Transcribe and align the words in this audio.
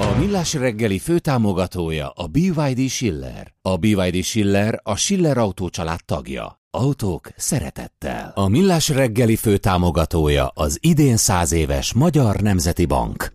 A 0.00 0.18
Millás 0.18 0.54
reggeli 0.54 0.98
főtámogatója 0.98 2.08
a 2.08 2.26
BYD 2.26 2.88
Schiller. 2.88 3.54
A 3.62 3.76
BYD 3.76 4.24
Schiller 4.24 4.80
a 4.82 4.96
Schiller 4.96 5.38
Autó 5.38 5.68
család 5.68 6.04
tagja. 6.04 6.60
Autók 6.70 7.28
szeretettel. 7.36 8.32
A 8.34 8.48
Millás 8.48 8.88
reggeli 8.88 9.36
főtámogatója 9.36 10.46
az 10.46 10.78
idén 10.80 11.16
száz 11.16 11.52
éves 11.52 11.92
Magyar 11.92 12.40
Nemzeti 12.40 12.86
Bank. 12.86 13.32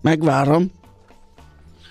Megvárom. 0.00 0.79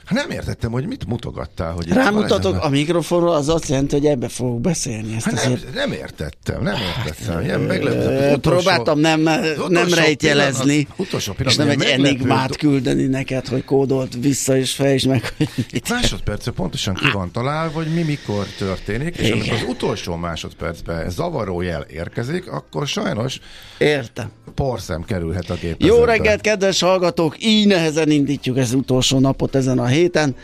Hát 0.09 0.17
nem 0.27 0.29
értettem, 0.29 0.71
hogy 0.71 0.87
mit 0.87 1.05
mutogattál. 1.07 1.71
Hogy 1.71 1.89
Rámutatok 1.89 2.63
a 2.63 2.69
mikrofonra, 2.69 3.31
az 3.31 3.49
azt 3.49 3.67
jelenti, 3.69 3.95
hogy 3.95 4.05
ebbe 4.05 4.27
fogok 4.27 4.61
beszélni. 4.61 5.15
Ezt 5.15 5.25
Hát 5.25 5.33
azért... 5.33 5.63
nem, 5.63 5.73
nem 5.73 5.91
értettem, 5.91 6.63
nem 6.63 6.75
értettem. 6.97 7.43
Ilyen 7.43 7.59
meglepő. 7.59 8.37
Próbáltam 8.37 8.99
nem, 8.99 9.21
nem 9.67 9.93
rejtjelezni, 9.93 10.63
pillanat- 10.75 10.99
utolsó 10.99 11.31
és 11.31 11.55
nem 11.55 11.67
pillanat, 11.67 11.71
egy 11.71 11.77
meglepő 11.77 12.03
enigmát 12.07 12.57
küldeni 12.57 13.05
neked, 13.05 13.47
hogy 13.47 13.63
kódolt 13.63 14.17
vissza 14.21 14.57
és 14.57 14.71
fel 14.71 14.93
is 14.93 15.03
meg, 15.03 15.33
hogy 15.37 15.49
mit. 15.71 15.89
Másodperce 15.89 16.51
pontosan 16.51 16.93
ki 16.93 17.11
van 17.13 17.31
találva, 17.31 17.73
hogy 17.73 17.93
mi 17.93 18.01
mikor 18.01 18.45
történik, 18.57 19.15
és 19.17 19.27
Igen. 19.27 19.39
amikor 19.39 19.53
az 19.55 19.63
utolsó 19.67 20.15
másodpercben 20.15 21.09
zavaró 21.09 21.61
jel 21.61 21.81
érkezik, 21.81 22.47
akkor 22.51 22.87
sajnos 22.87 23.39
Értem. 23.77 24.31
porszem 24.55 25.03
kerülhet 25.03 25.49
a 25.49 25.53
gépezőbe. 25.53 25.85
Jó 25.97 26.03
reggelt, 26.03 26.41
kedves 26.41 26.79
hallgatók! 26.79 27.35
Így 27.43 27.67
nehezen 27.67 28.11
indítjuk 28.11 28.57
az 28.57 28.73
utolsó 28.73 29.19
napot 29.19 29.55
ezen 29.55 29.79
a 29.79 29.85
héten. 29.99 30.35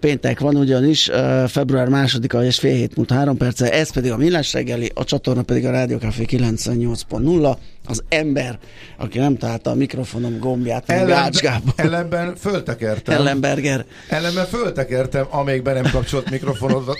Péntek 0.00 0.40
van 0.40 0.56
ugyanis, 0.56 1.10
február 1.48 1.88
másodika 1.88 2.44
és 2.44 2.58
fél 2.58 2.74
hét 2.74 2.96
múlt 2.96 3.10
három 3.10 3.36
perce, 3.36 3.72
ez 3.72 3.92
pedig 3.92 4.10
a 4.10 4.16
Millás 4.16 4.52
reggeli, 4.52 4.90
a 4.94 5.04
csatorna 5.04 5.42
pedig 5.42 5.66
a 5.66 5.70
Rádió 5.70 5.98
Café 5.98 6.24
98.0. 6.28 7.56
Az 7.86 8.02
ember, 8.08 8.58
aki 8.98 9.18
nem 9.18 9.36
találta 9.36 9.70
a 9.70 9.74
mikrofonom 9.74 10.38
gombját, 10.38 10.86
meg 10.86 11.10
Ács 11.10 11.38
Gábor. 11.40 11.72
ellenben 11.76 12.36
föltekertem. 12.36 13.14
Ellenberger. 13.14 13.84
Ellenben 14.08 14.46
föltekertem, 14.46 15.26
amíg 15.30 15.62
be 15.62 15.72
nem 15.72 15.90
kapcsolt 15.90 16.30
mikrofonodnak 16.30 16.98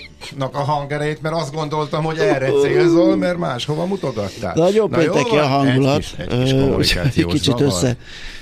a 0.53 0.59
hangerejét, 0.59 1.23
mert 1.23 1.35
azt 1.35 1.55
gondoltam, 1.55 2.05
hogy 2.05 2.19
erre 2.19 2.51
célzol, 2.63 3.17
mert 3.17 3.39
máshova 3.39 3.85
mutogattál. 3.87 4.55
Nagyon 4.57 4.91
Na 4.91 4.97
pénteki 4.97 5.37
a 5.37 5.47
hangulat. 5.47 6.05
Egy 6.19 6.29
kis, 6.79 6.97
egy 6.97 7.13
kis 7.13 7.25
kicsit 7.25 7.43
zavar. 7.45 7.63
össze, 7.63 7.97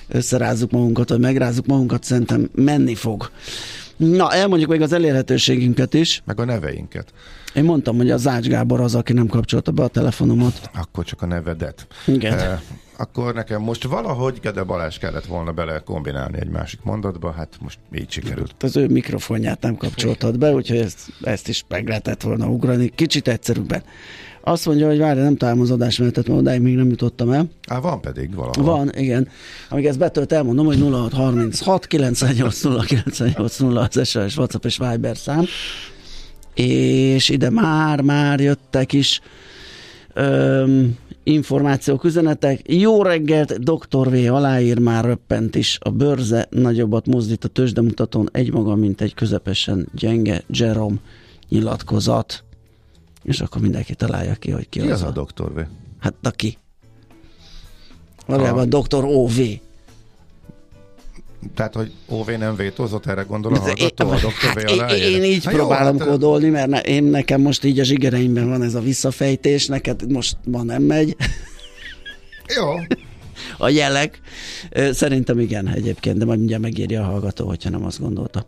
összerázzuk 0.08 0.70
magunkat, 0.70 1.08
vagy 1.08 1.20
megrázzuk 1.20 1.66
magunkat, 1.66 2.04
szerintem 2.04 2.50
menni 2.54 2.94
fog. 2.94 3.30
Na, 3.96 4.32
elmondjuk 4.32 4.70
még 4.70 4.80
az 4.82 4.92
elérhetőségünket 4.92 5.94
is. 5.94 6.22
Meg 6.24 6.40
a 6.40 6.44
neveinket. 6.44 7.12
Én 7.54 7.64
mondtam, 7.64 7.96
hogy 7.96 8.10
a 8.10 8.16
Zács 8.16 8.46
Gábor 8.46 8.80
az, 8.80 8.94
aki 8.94 9.12
nem 9.12 9.26
kapcsolta 9.26 9.70
be 9.70 9.82
a 9.82 9.88
telefonomat. 9.88 10.70
Akkor 10.74 11.04
csak 11.04 11.22
a 11.22 11.26
nevedet. 11.26 11.86
Igen. 12.06 12.38
Eh, 12.38 12.60
akkor 12.96 13.34
nekem 13.34 13.62
most 13.62 13.84
valahogy 13.84 14.38
Gede 14.42 14.62
Balázs 14.62 14.98
kellett 14.98 15.26
volna 15.26 15.52
bele 15.52 15.78
kombinálni 15.78 16.38
egy 16.40 16.48
másik 16.48 16.80
mondatba, 16.82 17.30
hát 17.30 17.56
most 17.60 17.78
így 17.94 18.10
sikerült. 18.10 18.54
Az 18.60 18.76
ő 18.76 18.88
mikrofonját 18.88 19.60
nem 19.60 19.76
kapcsoltad 19.76 20.38
be, 20.38 20.52
úgyhogy 20.52 20.76
ezt, 20.76 20.98
ezt 21.22 21.48
is 21.48 21.64
meg 21.68 21.88
lehetett 21.88 22.22
volna 22.22 22.46
ugrani. 22.46 22.92
Kicsit 22.94 23.28
egyszerűbben. 23.28 23.82
Azt 24.44 24.66
mondja, 24.66 24.86
hogy 24.86 24.98
várj, 24.98 25.20
nem 25.20 25.36
találom 25.36 25.60
az 25.60 25.70
adásmenetet, 25.70 26.28
mert 26.28 26.40
odáig 26.40 26.60
még 26.60 26.76
nem 26.76 26.88
jutottam 26.88 27.30
el. 27.30 27.50
Á, 27.68 27.78
van 27.78 28.00
pedig 28.00 28.34
valahol. 28.34 28.64
Van, 28.64 28.90
igen. 28.94 29.28
Amíg 29.68 29.86
ezt 29.86 29.98
betölt, 29.98 30.32
elmondom, 30.32 30.66
hogy 30.66 30.78
0636 30.80 31.86
980 31.86 32.84
980 32.84 33.76
az 33.76 34.08
SOS, 34.08 34.36
WhatsApp 34.36 34.64
és 34.64 34.78
Viber 34.78 35.16
szám. 35.16 35.44
És 36.54 37.28
ide 37.28 37.50
már-már 37.50 38.40
jöttek 38.40 38.92
is 38.92 39.20
öm, 40.14 40.96
információk, 41.22 42.04
üzenetek. 42.04 42.72
Jó 42.72 43.02
reggelt, 43.02 43.64
Dr. 43.64 44.10
V. 44.10 44.32
aláír 44.34 44.78
már 44.78 45.04
röppent 45.04 45.54
is. 45.54 45.78
A 45.80 45.90
bőrze 45.90 46.46
nagyobbat 46.50 47.06
mozdít 47.06 47.44
a 47.44 47.48
tőzsdemutatón 47.48 48.28
egymaga, 48.32 48.74
mint 48.74 49.00
egy 49.00 49.14
közepesen 49.14 49.88
gyenge 49.94 50.42
Jerome 50.48 50.96
nyilatkozat. 51.48 52.44
És 53.22 53.40
akkor 53.40 53.60
mindenki 53.60 53.94
találja 53.94 54.34
ki, 54.34 54.50
hogy 54.50 54.68
ki, 54.68 54.80
Ki 54.80 54.90
az 54.90 55.02
a 55.02 55.10
doktor 55.10 55.52
V? 55.52 55.58
Hát, 55.98 56.14
na 56.20 56.30
ki? 56.30 56.58
Valójában 58.26 58.68
Dr. 58.68 59.04
O.V. 59.04 59.40
Tehát, 61.54 61.74
hogy 61.74 61.92
OV 62.08 62.30
nem 62.30 62.56
vétózott, 62.56 63.06
erre 63.06 63.22
gondol 63.22 63.54
a 63.54 63.60
Hát 63.60 63.78
hallgató, 63.78 64.10
a 64.10 64.18
doktor 64.20 64.54
V 64.54 64.68
én, 64.68 65.12
én 65.12 65.24
így 65.24 65.44
Hát 65.44 65.52
jó, 65.52 65.58
próbálom 65.58 65.98
hát, 65.98 66.08
kódolni, 66.08 66.48
mert 66.48 66.68
ne, 66.68 66.80
én 66.80 67.04
nekem 67.04 67.40
most 67.40 67.64
így 67.64 67.80
a 67.80 67.84
zsigereimben 67.84 68.48
van 68.48 68.62
ez 68.62 68.74
a 68.74 68.80
visszafejtés, 68.80 69.66
neked 69.66 70.10
most 70.12 70.36
ma 70.44 70.62
nem 70.62 70.82
megy 70.82 71.16
Jó, 72.56 72.66
a 73.58 73.68
jelek. 73.68 74.20
Szerintem 74.90 75.38
igen 75.38 75.68
egyébként, 75.68 76.18
de 76.18 76.24
majd 76.24 76.38
mindjárt 76.38 76.62
megírja 76.62 77.00
a 77.02 77.04
hallgató, 77.04 77.46
hogyha 77.46 77.70
nem 77.70 77.84
azt 77.84 78.00
gondolta. 78.00 78.46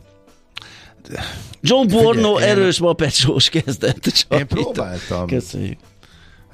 John 1.60 1.88
Borno 1.88 2.38
én- 2.38 2.44
erős 2.44 2.78
mapecsós 2.78 3.48
kezdett. 3.48 4.02
Csak 4.02 4.38
én 4.38 4.46
próbáltam 4.46 5.26
Köszönjük. 5.26 5.78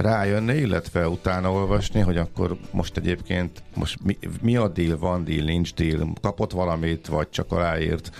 Rájönni, 0.00 0.56
illetve 0.56 1.08
utána 1.08 1.52
olvasni, 1.52 2.00
hogy 2.00 2.16
akkor 2.16 2.56
most 2.70 2.96
egyébként 2.96 3.62
most 3.74 3.98
mi, 4.02 4.18
mi 4.42 4.56
a 4.56 4.68
deal, 4.68 4.98
van 4.98 5.24
deal, 5.24 5.44
nincs 5.44 5.74
deal, 5.74 6.12
kapott 6.20 6.50
valamit, 6.50 7.06
vagy 7.06 7.30
csak 7.30 7.52
aláírt, 7.52 8.10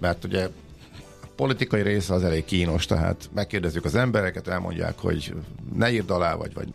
mert 0.00 0.24
ugye 0.24 0.48
politikai 1.36 1.82
része 1.82 2.14
az 2.14 2.24
elég 2.24 2.44
kínos, 2.44 2.86
tehát 2.86 3.30
megkérdezzük 3.34 3.84
az 3.84 3.94
embereket, 3.94 4.48
elmondják, 4.48 4.98
hogy 4.98 5.34
ne 5.74 5.92
írd 5.92 6.10
alá, 6.10 6.34
vagy, 6.34 6.54
vagy 6.54 6.68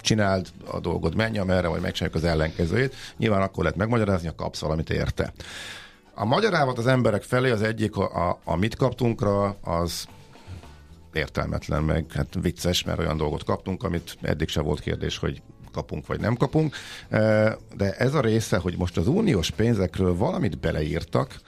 csináld 0.00 0.46
a 0.70 0.80
dolgod, 0.80 1.14
menj 1.14 1.38
amerre, 1.38 1.68
vagy 1.68 1.80
megcsináljuk 1.80 2.22
az 2.22 2.28
ellenkezőjét. 2.28 2.94
Nyilván 3.16 3.42
akkor 3.42 3.62
lehet 3.62 3.78
megmagyarázni, 3.78 4.28
ha 4.28 4.34
kapsz 4.34 4.60
valamit 4.60 4.90
érte. 4.90 5.32
A 6.14 6.24
magyarávat 6.24 6.78
az 6.78 6.86
emberek 6.86 7.22
felé 7.22 7.50
az 7.50 7.62
egyik, 7.62 7.96
a, 7.96 8.28
a, 8.28 8.38
a 8.44 8.56
mit 8.56 8.76
kaptunkra, 8.76 9.56
az 9.60 10.06
értelmetlen, 11.12 11.82
meg 11.82 12.12
hát 12.12 12.38
vicces, 12.42 12.84
mert 12.84 12.98
olyan 12.98 13.16
dolgot 13.16 13.44
kaptunk, 13.44 13.82
amit 13.82 14.16
eddig 14.22 14.48
se 14.48 14.60
volt 14.60 14.80
kérdés, 14.80 15.18
hogy 15.18 15.42
kapunk 15.72 16.06
vagy 16.06 16.20
nem 16.20 16.36
kapunk. 16.36 16.76
Eh, 17.08 17.52
De 17.76 17.92
ez 17.92 18.14
a 18.14 18.20
része, 18.20 18.56
hogy 18.56 18.76
most 18.76 18.96
az 18.96 19.08
uniós 19.08 19.50
pénzekről 19.50 20.16
valamit 20.16 20.58
beleírtak, 20.58 21.40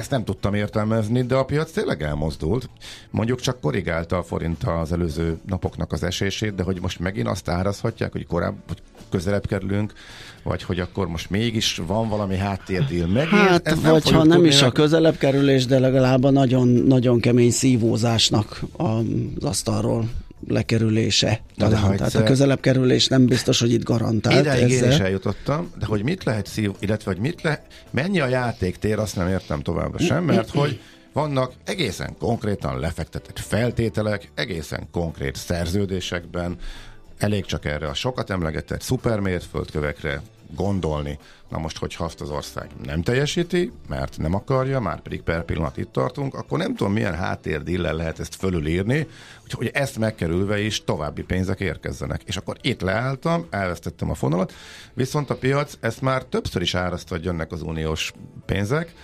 ezt 0.00 0.10
nem 0.10 0.24
tudtam 0.24 0.54
értelmezni, 0.54 1.22
de 1.22 1.34
a 1.34 1.44
piac 1.44 1.70
tényleg 1.70 2.02
elmozdult. 2.02 2.68
Mondjuk 3.10 3.40
csak 3.40 3.60
korrigálta 3.60 4.18
a 4.18 4.22
forint 4.22 4.64
az 4.64 4.92
előző 4.92 5.38
napoknak 5.46 5.92
az 5.92 6.02
esését, 6.02 6.54
de 6.54 6.62
hogy 6.62 6.80
most 6.80 6.98
megint 6.98 7.28
azt 7.28 7.48
árazhatják, 7.48 8.12
hogy 8.12 8.26
korábban, 8.26 8.62
közelebb 9.10 9.46
kerülünk, 9.46 9.92
vagy 10.42 10.62
hogy 10.62 10.80
akkor 10.80 11.08
most 11.08 11.30
mégis 11.30 11.80
van 11.86 12.08
valami 12.08 12.36
háttérdíl 12.36 13.06
meg. 13.06 13.26
Hát, 13.26 13.66
ez 13.66 13.82
vagy 13.82 14.04
nem 14.04 14.14
ha 14.14 14.24
nem 14.24 14.44
is 14.44 14.62
a 14.62 14.72
közelebb 14.72 15.16
kerülés, 15.16 15.66
de 15.66 15.78
legalább 15.78 16.24
a 16.24 16.30
nagyon, 16.30 16.68
nagyon 16.68 17.20
kemény 17.20 17.50
szívózásnak 17.50 18.60
az 18.76 19.04
asztalról 19.44 20.08
lekerülése. 20.48 21.40
Na, 21.54 21.68
de 21.68 21.76
Tehát 21.76 22.14
a 22.14 22.22
közelebb 22.22 22.60
kerülés 22.60 23.06
nem 23.06 23.26
biztos, 23.26 23.60
hogy 23.60 23.72
itt 23.72 23.84
garantált. 23.84 24.40
Ideig 24.40 24.72
ezzel. 24.72 24.84
én 24.86 24.92
is 24.92 24.98
eljutottam, 24.98 25.70
de 25.78 25.86
hogy 25.86 26.02
mit 26.02 26.24
lehet 26.24 26.46
szív, 26.46 26.70
illetve 26.78 27.12
hogy 27.12 27.20
mit 27.20 27.42
le, 27.42 27.66
mennyi 27.90 28.20
a 28.20 28.26
játéktér, 28.26 28.98
azt 28.98 29.16
nem 29.16 29.28
értem 29.28 29.60
továbbra 29.60 29.98
sem, 29.98 30.24
mert 30.24 30.50
hogy 30.50 30.80
vannak 31.12 31.52
egészen 31.64 32.16
konkrétan 32.18 32.78
lefektetett 32.78 33.38
feltételek, 33.38 34.30
egészen 34.34 34.88
konkrét 34.90 35.36
szerződésekben, 35.36 36.56
elég 37.20 37.44
csak 37.44 37.64
erre 37.64 37.88
a 37.88 37.94
sokat 37.94 38.30
emlegetett 38.30 38.80
szupermérföldkövekre 38.80 40.22
gondolni. 40.54 41.18
Na 41.50 41.58
most, 41.58 41.78
hogyha 41.78 42.04
azt 42.04 42.20
az 42.20 42.30
ország 42.30 42.70
nem 42.84 43.02
teljesíti, 43.02 43.72
mert 43.88 44.18
nem 44.18 44.34
akarja, 44.34 44.80
már 44.80 45.00
pedig 45.00 45.22
per 45.22 45.44
pillanat 45.44 45.76
itt 45.76 45.92
tartunk, 45.92 46.34
akkor 46.34 46.58
nem 46.58 46.74
tudom, 46.74 46.92
milyen 46.92 47.14
háttérdillel 47.14 47.94
lehet 47.94 48.18
ezt 48.18 48.34
fölülírni, 48.34 49.06
hogy 49.50 49.70
ezt 49.72 49.98
megkerülve 49.98 50.60
is 50.60 50.84
további 50.84 51.22
pénzek 51.22 51.60
érkezzenek. 51.60 52.22
És 52.24 52.36
akkor 52.36 52.56
itt 52.60 52.80
leálltam, 52.80 53.46
elvesztettem 53.50 54.10
a 54.10 54.14
fonalat, 54.14 54.52
viszont 54.94 55.30
a 55.30 55.36
piac 55.36 55.76
ezt 55.80 56.00
már 56.00 56.24
többször 56.24 56.62
is 56.62 56.74
árasztva, 56.74 57.14
hogy 57.16 57.24
jönnek 57.24 57.52
az 57.52 57.62
uniós 57.62 58.12
pénzek, 58.46 58.94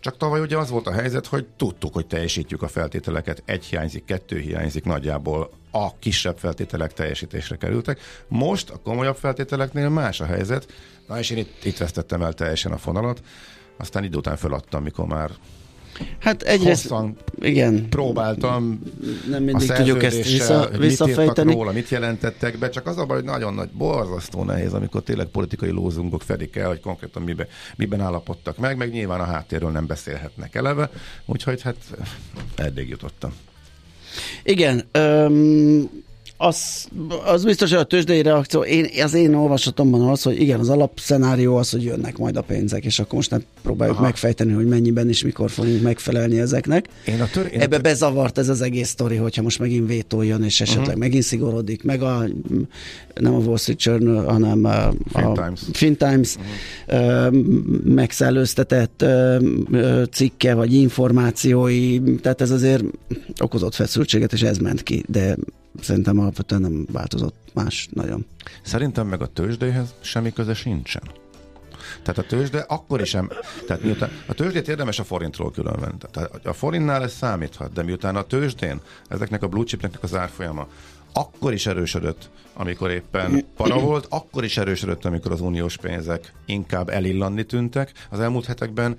csak 0.00 0.16
tavaly 0.16 0.40
ugye 0.40 0.58
az 0.58 0.70
volt 0.70 0.86
a 0.86 0.92
helyzet, 0.92 1.26
hogy 1.26 1.46
tudtuk, 1.56 1.94
hogy 1.94 2.06
teljesítjük 2.06 2.62
a 2.62 2.68
feltételeket, 2.68 3.42
egy 3.44 3.64
hiányzik, 3.64 4.04
kettő 4.04 4.38
hiányzik 4.38 4.84
nagyjából 4.84 5.50
a 5.70 5.98
kisebb 5.98 6.38
feltételek 6.38 6.92
teljesítésre 6.92 7.56
kerültek. 7.56 8.00
Most 8.28 8.70
a 8.70 8.76
komolyabb 8.76 9.16
feltételeknél 9.16 9.88
más 9.88 10.20
a 10.20 10.24
helyzet. 10.24 10.66
Na 11.08 11.18
és 11.18 11.30
én 11.30 11.38
itt, 11.38 11.64
itt 11.64 11.76
vesztettem 11.76 12.22
el 12.22 12.32
teljesen 12.32 12.72
a 12.72 12.78
fonalat, 12.78 13.22
aztán 13.76 14.04
idő 14.04 14.16
után 14.16 14.36
feladtam, 14.36 14.82
mikor 14.82 15.06
már 15.06 15.30
Hát 16.18 16.42
egyrészt, 16.42 16.94
igen. 17.40 17.88
próbáltam 17.88 18.82
nem 19.28 19.42
mindig 19.42 19.70
tudjuk 19.70 20.02
ezt 20.02 20.22
vissza, 20.22 20.68
visszafejteni. 20.78 21.48
Mit 21.48 21.56
róla, 21.56 21.72
mit 21.72 21.88
jelentettek 21.88 22.58
be, 22.58 22.68
csak 22.68 22.86
az 22.86 22.98
a 22.98 23.04
baj, 23.04 23.16
hogy 23.16 23.26
nagyon 23.26 23.54
nagy, 23.54 23.68
borzasztó 23.70 24.44
nehéz, 24.44 24.72
amikor 24.72 25.02
tényleg 25.02 25.26
politikai 25.26 25.70
lózungok 25.70 26.22
fedik 26.22 26.56
el, 26.56 26.68
hogy 26.68 26.80
konkrétan 26.80 27.22
miben, 27.22 27.46
miben 27.76 28.00
állapodtak 28.00 28.58
meg, 28.58 28.76
meg 28.76 28.90
nyilván 28.90 29.20
a 29.20 29.24
háttérről 29.24 29.70
nem 29.70 29.86
beszélhetnek 29.86 30.54
eleve, 30.54 30.90
úgyhogy 31.24 31.62
hát 31.62 31.76
eddig 32.56 32.88
jutottam. 32.88 33.32
Igen, 34.42 34.84
um, 34.98 36.03
az, 36.44 36.88
az 37.24 37.44
biztos, 37.44 37.70
hogy 37.70 37.78
a 37.78 37.84
tőzsdei 37.84 38.22
reakció, 38.22 38.62
én, 38.62 38.88
az 39.02 39.14
én 39.14 39.34
olvasatomban 39.34 40.08
az, 40.08 40.22
hogy 40.22 40.40
igen, 40.40 40.60
az 40.60 40.68
alapszenárió 40.68 41.56
az, 41.56 41.70
hogy 41.70 41.84
jönnek 41.84 42.18
majd 42.18 42.36
a 42.36 42.42
pénzek, 42.42 42.84
és 42.84 42.98
akkor 42.98 43.14
most 43.14 43.30
nem 43.30 43.44
próbáljuk 43.62 43.96
Aha. 43.96 44.04
megfejteni, 44.04 44.52
hogy 44.52 44.66
mennyiben 44.66 45.08
és 45.08 45.22
mikor 45.22 45.50
fogunk 45.50 45.82
megfelelni 45.82 46.38
ezeknek. 46.38 46.88
Én 47.06 47.20
a 47.20 47.26
tör, 47.32 47.44
én 47.52 47.60
Ebbe 47.60 47.76
a 47.76 47.80
tör... 47.80 47.80
bezavart 47.80 48.38
ez 48.38 48.48
az 48.48 48.60
egész 48.60 48.88
sztori, 48.88 49.16
hogyha 49.16 49.42
most 49.42 49.58
megint 49.58 49.88
vétó 49.88 50.22
jön, 50.22 50.42
és 50.42 50.60
esetleg 50.60 50.86
uh-huh. 50.86 51.00
megint 51.00 51.22
szigorodik, 51.22 51.82
meg 51.82 52.02
a 52.02 52.24
nem 53.14 53.34
a 53.34 53.38
Wall 53.38 53.56
Street 53.56 53.82
Journal, 53.82 54.24
hanem 54.24 54.64
a, 54.64 54.92
Fin 55.12 55.24
a 55.24 55.32
Times, 55.32 55.60
fin 55.72 55.96
Times 55.96 56.36
uh-huh. 56.88 57.34
megszellőztetett 57.84 59.04
cikke, 60.10 60.54
vagy 60.54 60.72
információi, 60.72 62.00
tehát 62.22 62.40
ez 62.40 62.50
azért 62.50 62.84
okozott 63.40 63.74
feszültséget, 63.74 64.32
és 64.32 64.42
ez 64.42 64.58
ment 64.58 64.82
ki, 64.82 65.04
de 65.08 65.36
szerintem 65.80 66.18
alapvetően 66.18 66.60
nem 66.60 66.86
változott 66.92 67.50
más 67.54 67.88
nagyon. 67.92 68.26
Szerintem 68.62 69.06
meg 69.06 69.22
a 69.22 69.26
tőzsdéhez 69.26 69.94
semmi 70.00 70.32
köze 70.32 70.54
sincsen. 70.54 71.02
Tehát 72.02 72.18
a 72.18 72.26
tőzsde 72.26 72.58
akkor 72.58 73.00
is 73.00 73.08
sem, 73.08 73.30
tehát 73.66 73.82
miután 73.82 74.10
a 74.26 74.34
tőzsdét 74.34 74.68
érdemes 74.68 74.98
a 74.98 75.04
forintról 75.04 75.50
különvenni. 75.50 75.96
Tehát 76.10 76.46
a 76.46 76.52
forintnál 76.52 77.02
ez 77.02 77.12
számíthat, 77.12 77.72
de 77.72 77.82
miután 77.82 78.16
a 78.16 78.22
tőzsdén 78.22 78.80
ezeknek 79.08 79.42
a 79.42 79.48
blue 79.48 79.64
chipnek 79.64 80.02
az 80.02 80.14
árfolyama 80.14 80.68
akkor 81.16 81.52
is 81.52 81.66
erősödött, 81.66 82.30
amikor 82.52 82.90
éppen 82.90 83.44
para 83.56 83.78
volt, 83.78 84.06
akkor 84.08 84.44
is 84.44 84.56
erősödött, 84.56 85.04
amikor 85.04 85.32
az 85.32 85.40
uniós 85.40 85.76
pénzek 85.76 86.32
inkább 86.46 86.88
elillanni 86.88 87.44
tűntek. 87.44 87.92
Az 88.10 88.20
elmúlt 88.20 88.44
hetekben 88.44 88.98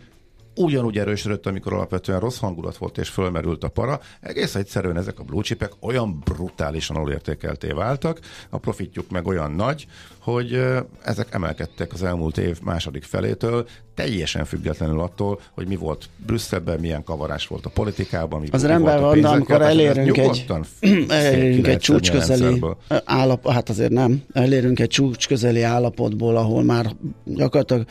ugyanúgy 0.56 0.98
erősödött, 0.98 1.46
amikor 1.46 1.74
alapvetően 1.74 2.20
rossz 2.20 2.40
hangulat 2.40 2.78
volt 2.78 2.98
és 2.98 3.10
fölmerült 3.10 3.64
a 3.64 3.68
para. 3.68 4.00
Egész 4.22 4.56
egyszerűen 4.56 4.98
ezek 4.98 5.20
a 5.20 5.24
blue 5.24 5.44
chipek 5.44 5.72
olyan 5.80 6.20
brutálisan 6.24 6.96
alulértékelté 6.96 7.68
váltak, 7.68 8.20
a 8.50 8.58
profitjuk 8.58 9.10
meg 9.10 9.28
olyan 9.28 9.52
nagy, 9.52 9.88
hogy 10.20 10.66
ezek 11.04 11.34
emelkedtek 11.34 11.94
az 11.94 12.04
elmúlt 12.04 12.38
év 12.38 12.60
második 12.62 13.04
felétől, 13.04 13.68
teljesen 13.94 14.46
függetlenül 14.46 15.00
attól, 15.00 15.40
hogy 15.52 15.68
mi 15.68 15.76
volt 15.76 16.10
Brüsszelben, 16.26 16.80
milyen 16.80 17.04
kavarás 17.04 17.48
volt 17.48 17.66
a 17.66 17.70
politikában, 17.70 18.42
mi, 18.42 18.48
az 18.52 18.66
rendben 18.66 19.02
van, 19.02 19.22
de 19.22 19.28
amikor 19.28 19.62
elérünk 19.62 20.18
egy, 20.18 20.46
elérünk 21.10 21.68
egy 21.68 21.80
csúcs 21.80 22.12
közeli 22.12 22.62
állapot, 23.06 23.52
hát 23.52 23.70
azért 23.70 23.92
nem, 23.92 24.24
elérünk 24.34 24.80
egy 24.80 24.90
csúcs 24.90 25.28
közeli 25.28 25.62
állapotból, 25.62 26.38
ahol 26.38 26.64
már 26.64 26.96
gyakorlatilag 27.24 27.86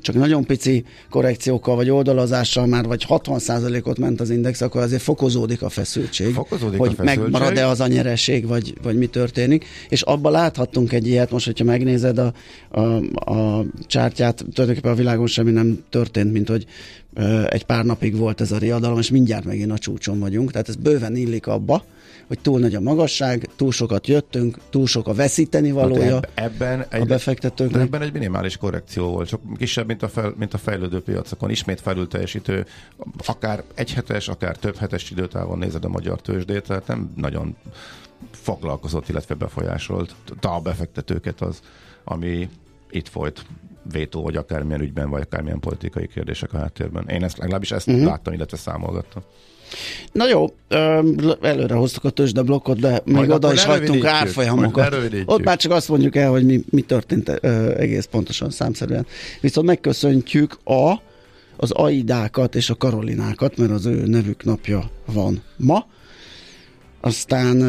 csak 0.00 0.14
nagyon 0.14 0.44
pici 0.44 0.84
korrekciókkal 1.10 1.76
vagy 1.76 1.90
oldalazással 1.90 2.66
már 2.66 2.84
vagy 2.84 3.06
60%-ot 3.08 3.98
ment 3.98 4.20
az 4.20 4.30
index, 4.30 4.60
akkor 4.60 4.80
azért 4.80 5.02
fokozódik 5.02 5.62
a 5.62 5.68
feszültség. 5.68 6.34
Fokozódik 6.34 6.78
hogy 6.78 6.88
a 6.88 6.94
feszültség. 6.94 7.22
megmarad-e 7.22 7.66
az 7.66 7.80
a 7.80 7.86
nyereség, 7.86 8.46
vagy, 8.46 8.74
vagy 8.82 8.96
mi 8.96 9.06
történik. 9.06 9.64
És 9.88 10.02
abban 10.02 10.32
láthattunk 10.32 10.92
egy 10.92 11.06
ilyet, 11.06 11.30
most, 11.30 11.46
hogyha 11.46 11.64
megnézed 11.64 12.18
a, 12.18 12.32
a, 12.70 12.80
a 13.32 13.64
csártyát, 13.86 14.44
tulajdonképpen 14.52 14.92
a 14.92 14.96
világon 14.96 15.26
semmi 15.26 15.50
nem 15.50 15.84
történt, 15.90 16.32
mint 16.32 16.48
hogy 16.48 16.66
egy 17.48 17.64
pár 17.64 17.84
napig 17.84 18.16
volt 18.16 18.40
ez 18.40 18.52
a 18.52 18.58
riadalom, 18.58 18.98
és 18.98 19.10
mindjárt 19.10 19.44
megint 19.44 19.70
a 19.70 19.78
csúcson 19.78 20.18
vagyunk. 20.18 20.50
Tehát 20.50 20.68
ez 20.68 20.76
bőven 20.76 21.16
illik 21.16 21.46
abba, 21.46 21.84
hogy 22.26 22.38
túl 22.38 22.60
nagy 22.60 22.74
a 22.74 22.80
magasság, 22.80 23.48
túl 23.56 23.72
sokat 23.72 24.06
jöttünk, 24.06 24.58
túl 24.70 24.86
sok 24.86 25.08
a 25.08 25.14
veszíteni 25.14 25.70
valója 25.70 26.14
hát 26.14 26.30
ebben 26.34 26.86
egy, 26.88 27.00
a 27.00 27.04
befektetőknek. 27.04 27.82
Ebben 27.82 28.02
egy 28.02 28.12
minimális 28.12 28.56
korrekció 28.56 29.10
volt, 29.10 29.28
csak 29.28 29.40
kisebb, 29.56 29.86
mint 29.86 30.02
a, 30.02 30.08
fel, 30.08 30.34
mint 30.38 30.54
a 30.54 30.58
fejlődő 30.58 31.00
piacokon. 31.00 31.50
Ismét 31.50 31.80
felül 31.80 32.08
teljesítő, 32.08 32.66
akár 33.26 33.62
egy 33.74 33.92
hetes, 33.92 34.28
akár 34.28 34.56
több 34.56 34.76
hetes 34.76 35.10
időtávon 35.10 35.58
nézed 35.58 35.84
a 35.84 35.88
magyar 35.88 36.20
tőzsdét, 36.20 36.62
tehát 36.62 36.86
nem 36.86 37.12
nagyon 37.16 37.56
foglalkozott, 38.30 39.08
illetve 39.08 39.34
befolyásolt 39.34 40.14
a 40.40 40.60
befektetőket 40.60 41.40
az, 41.40 41.60
ami 42.04 42.48
itt 42.90 43.08
folyt 43.08 43.44
vétó, 43.92 44.22
vagy 44.22 44.36
akármilyen 44.36 44.80
ügyben, 44.80 45.10
vagy 45.10 45.22
akármilyen 45.22 45.60
politikai 45.60 46.06
kérdések 46.06 46.52
a 46.52 46.58
háttérben. 46.58 47.08
Én 47.08 47.24
ezt 47.24 47.38
legalábbis 47.38 47.70
ezt 47.70 47.88
uh-huh. 47.88 48.04
láttam, 48.04 48.32
illetve 48.32 48.56
számolgattam. 48.56 49.22
Na 50.12 50.28
jó, 50.28 50.46
előre 51.40 51.74
hoztuk 51.74 52.04
a 52.04 52.10
tőzsde 52.10 52.42
blokkot, 52.42 52.80
de 52.80 53.00
még 53.04 53.14
Majd 53.14 53.30
oda 53.30 53.52
is 53.52 53.64
hagytunk 53.64 54.04
árfolyamokat. 54.04 54.96
Ott 55.24 55.44
már 55.44 55.56
csak 55.56 55.72
azt 55.72 55.88
mondjuk 55.88 56.16
el, 56.16 56.30
hogy 56.30 56.44
mi, 56.44 56.64
mi 56.70 56.80
történt 56.80 57.28
egész 57.28 58.04
pontosan 58.04 58.50
számszerűen. 58.50 59.06
Viszont 59.40 59.66
megköszöntjük 59.66 60.58
a, 60.64 60.94
az 61.56 61.70
Aidákat 61.70 62.54
és 62.54 62.70
a 62.70 62.74
Karolinákat, 62.74 63.56
mert 63.56 63.70
az 63.70 63.86
ő 63.86 64.06
nevük 64.06 64.44
napja 64.44 64.90
van 65.04 65.42
ma. 65.56 65.86
Aztán 67.00 67.62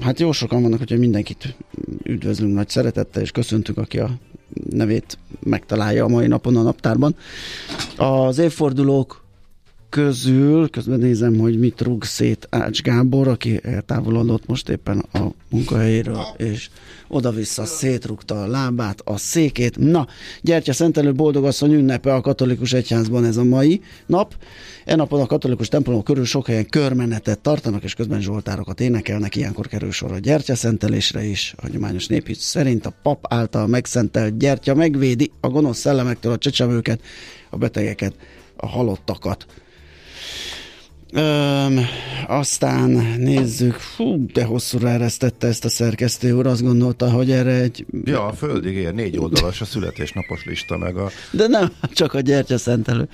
hát 0.00 0.20
jó 0.20 0.32
sokan 0.32 0.62
vannak, 0.62 0.78
hogy 0.78 0.98
mindenkit 0.98 1.56
üdvözlünk 2.02 2.54
nagy 2.54 2.68
szeretettel, 2.68 3.22
és 3.22 3.30
köszöntünk, 3.30 3.78
aki 3.78 3.98
a 3.98 4.10
nevét 4.70 5.18
megtalálja 5.40 6.04
a 6.04 6.08
mai 6.08 6.26
napon 6.26 6.56
a 6.56 6.62
naptárban. 6.62 7.16
Az 7.96 8.38
évfordulók 8.38 9.24
közül, 9.96 10.70
közben 10.70 10.98
nézem, 10.98 11.38
hogy 11.38 11.58
mit 11.58 11.80
rúg 11.80 12.04
szét 12.04 12.46
Ács 12.50 12.82
Gábor, 12.82 13.28
aki 13.28 13.60
eltávolodott 13.62 14.46
most 14.46 14.68
éppen 14.68 14.98
a 15.12 15.26
munkahelyéről, 15.50 16.20
és 16.36 16.68
oda-vissza 17.08 17.64
szétrugta 17.64 18.42
a 18.42 18.46
lábát, 18.46 19.00
a 19.04 19.16
székét. 19.16 19.78
Na, 19.78 20.06
Gyertya 20.42 20.72
Szentelő 20.72 21.12
boldogasszony 21.12 21.72
ünnepe 21.72 22.14
a 22.14 22.20
katolikus 22.20 22.72
egyházban 22.72 23.24
ez 23.24 23.36
a 23.36 23.44
mai 23.44 23.80
nap. 24.06 24.34
E 24.84 24.96
napon 24.96 25.20
a 25.20 25.26
katolikus 25.26 25.68
templomok 25.68 26.04
körül 26.04 26.24
sok 26.24 26.46
helyen 26.46 26.68
körmenetet 26.68 27.38
tartanak, 27.38 27.82
és 27.82 27.94
közben 27.94 28.20
zsoltárokat 28.20 28.80
énekelnek. 28.80 29.36
Ilyenkor 29.36 29.66
kerül 29.66 29.90
sor 29.90 30.12
a 30.12 30.18
gyertya 30.18 30.54
szentelésre 30.54 31.24
is. 31.24 31.54
A 31.56 31.62
hagyományos 31.62 32.06
néphisz 32.06 32.42
szerint 32.42 32.86
a 32.86 32.94
pap 33.02 33.24
által 33.28 33.66
megszentelt 33.66 34.38
gyertya 34.38 34.74
megvédi 34.74 35.30
a 35.40 35.48
gonosz 35.48 35.78
szellemektől 35.78 36.32
a 36.32 36.38
csecsemőket, 36.38 37.00
a 37.50 37.56
betegeket, 37.56 38.14
a 38.56 38.66
halottakat. 38.66 39.46
Öm, 41.12 41.80
aztán 42.26 42.90
nézzük, 43.18 43.74
fú, 43.74 44.26
de 44.32 44.44
hosszúra 44.44 44.88
eresztette 44.88 45.46
ezt 45.46 45.64
a 45.64 45.68
szerkesztő 45.68 46.32
úr, 46.32 46.46
azt 46.46 46.62
gondolta, 46.62 47.10
hogy 47.10 47.30
erre 47.30 47.52
egy... 47.52 47.86
Ja, 48.04 48.26
a 48.26 48.32
földig 48.32 48.74
ér, 48.74 48.94
négy 48.94 49.18
oldalas 49.18 49.60
a 49.60 49.64
születésnapos 49.64 50.44
lista 50.44 50.76
meg 50.76 50.96
a... 50.96 51.10
De 51.30 51.46
nem, 51.46 51.72
csak 51.92 52.14
a 52.14 52.20
gyertya 52.20 52.58
szentelő. 52.58 53.08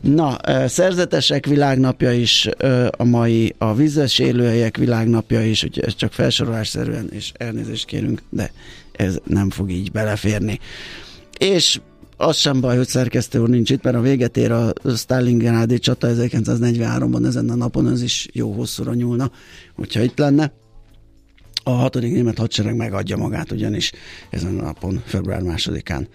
Na, 0.00 0.36
szerzetesek 0.66 1.46
világnapja 1.46 2.12
is 2.12 2.48
a 2.90 3.04
mai, 3.04 3.54
a 3.58 3.74
vízes 3.74 4.18
élőhelyek 4.18 4.76
világnapja 4.76 5.44
is, 5.44 5.64
úgyhogy 5.64 5.84
ez 5.84 5.94
csak 5.94 6.12
felsorolásszerűen, 6.12 7.08
és 7.12 7.32
elnézést 7.36 7.86
kérünk, 7.86 8.22
de 8.30 8.50
ez 8.92 9.18
nem 9.24 9.50
fog 9.50 9.70
így 9.70 9.92
beleférni. 9.92 10.58
És 11.38 11.80
az 12.20 12.36
sem 12.36 12.60
baj, 12.60 12.76
hogy 12.76 12.86
szerkesztő 12.86 13.38
úr 13.38 13.48
nincs 13.48 13.70
itt, 13.70 13.82
mert 13.82 13.96
a 13.96 14.00
véget 14.00 14.36
ér 14.36 14.50
a 14.50 14.72
Stalingradi 14.96 15.78
csata 15.78 16.08
1943-ban 16.10 17.26
ezen 17.26 17.50
a 17.50 17.54
napon, 17.54 17.88
ez 17.88 18.02
is 18.02 18.28
jó 18.32 18.52
hosszúra 18.52 18.94
nyúlna, 18.94 19.30
hogyha 19.74 20.02
itt 20.02 20.18
lenne. 20.18 20.52
A 21.62 21.70
hatodik 21.70 22.12
német 22.12 22.38
hadsereg 22.38 22.76
megadja 22.76 23.16
magát 23.16 23.52
ugyanis 23.52 23.92
ezen 24.30 24.58
a 24.58 24.62
napon, 24.62 25.02
február 25.06 25.42
másodikán. 25.42 26.08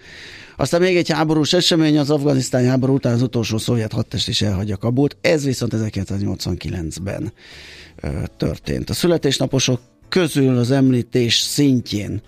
Aztán 0.56 0.80
még 0.80 0.96
egy 0.96 1.10
háborús 1.10 1.52
esemény, 1.52 1.98
az 1.98 2.10
afganisztáni 2.10 2.66
háború 2.66 2.94
után 2.94 3.12
az 3.12 3.22
utolsó 3.22 3.58
szovjet 3.58 3.92
hadtest 3.92 4.28
is 4.28 4.42
elhagyja 4.42 4.76
Kabult, 4.76 5.16
ez 5.20 5.44
viszont 5.44 5.72
1989-ben 5.76 7.32
ö, 8.00 8.08
történt. 8.36 8.90
A 8.90 8.94
születésnaposok 8.94 9.80
közül 10.08 10.56
az 10.56 10.70
említés 10.70 11.38
szintjén 11.38 12.22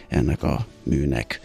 ennek 0.08 0.42
a 0.42 0.66
műnek. 0.82 1.40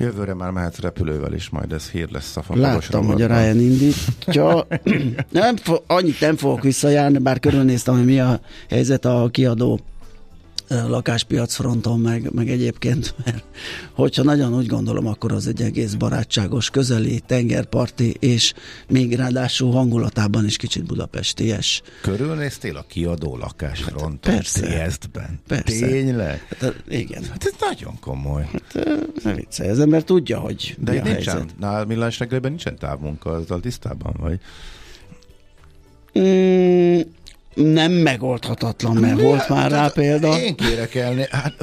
Jövőre 0.00 0.34
már 0.34 0.50
mehetsz 0.50 0.78
repülővel 0.78 1.32
is, 1.32 1.48
majd 1.48 1.72
ez 1.72 1.90
hír 1.90 2.08
lesz 2.10 2.36
a 2.36 2.42
Láttam, 2.48 3.06
hogy 3.06 3.22
a 3.22 3.26
Ryan 3.26 3.60
indítja. 3.60 4.66
nem, 5.30 5.54
annyit 5.86 6.20
nem 6.20 6.36
fogok 6.36 6.62
visszajárni, 6.62 7.18
bár 7.18 7.40
körülnéztem, 7.40 7.94
hogy 7.94 8.04
mi 8.04 8.20
a 8.20 8.40
helyzet 8.68 9.04
a 9.04 9.28
kiadó 9.30 9.80
lakáspiac 10.70 11.54
fronton, 11.54 12.00
meg, 12.00 12.32
meg 12.32 12.50
egyébként, 12.50 13.14
mert 13.24 13.44
hogyha 13.92 14.22
nagyon 14.22 14.54
úgy 14.54 14.66
gondolom, 14.66 15.06
akkor 15.06 15.32
az 15.32 15.46
egy 15.46 15.62
egész 15.62 15.94
barátságos, 15.94 16.70
közeli, 16.70 17.20
tengerparti, 17.26 18.16
és 18.18 18.52
még 18.88 19.14
ráadásul 19.16 19.72
hangulatában 19.72 20.44
is 20.44 20.56
kicsit 20.56 20.84
budapesties. 20.84 21.82
Körülnéztél 22.02 22.76
a 22.76 22.84
kiadó 22.88 23.36
lakásfronton? 23.36 24.10
Hát, 24.22 24.34
persze. 24.34 24.60
Triestben? 24.60 25.40
Persze. 25.46 25.86
Tényleg? 25.86 26.46
Hát, 26.60 26.82
igen. 26.88 27.22
Hát 27.30 27.44
ez 27.44 27.54
nagyon 27.70 27.98
komoly. 28.00 28.48
Hát, 28.52 28.88
ne 29.24 29.34
viccelj, 29.34 29.70
az 29.70 29.80
ember 29.80 30.04
tudja, 30.04 30.38
hogy 30.38 30.76
De 30.78 30.92
mi 30.92 30.98
a 30.98 31.02
nincsen, 31.02 31.36
helyzet. 31.36 31.58
nál 31.58 31.84
millás 31.84 32.18
reggelben 32.18 32.50
nincsen 32.50 32.78
távmunka, 32.78 33.30
azzal 33.30 33.60
tisztában 33.60 34.14
vagy. 34.18 34.40
Mm, 36.18 37.00
nem 37.62 37.92
megoldhatatlan, 37.92 38.96
mert 38.96 39.20
volt 39.20 39.48
már 39.48 39.62
rá 39.62 39.76
Tehát 39.76 39.92
példa. 39.92 40.40
Én 40.40 40.56
kérek 40.56 40.94
elni, 40.94 41.26
hát 41.30 41.54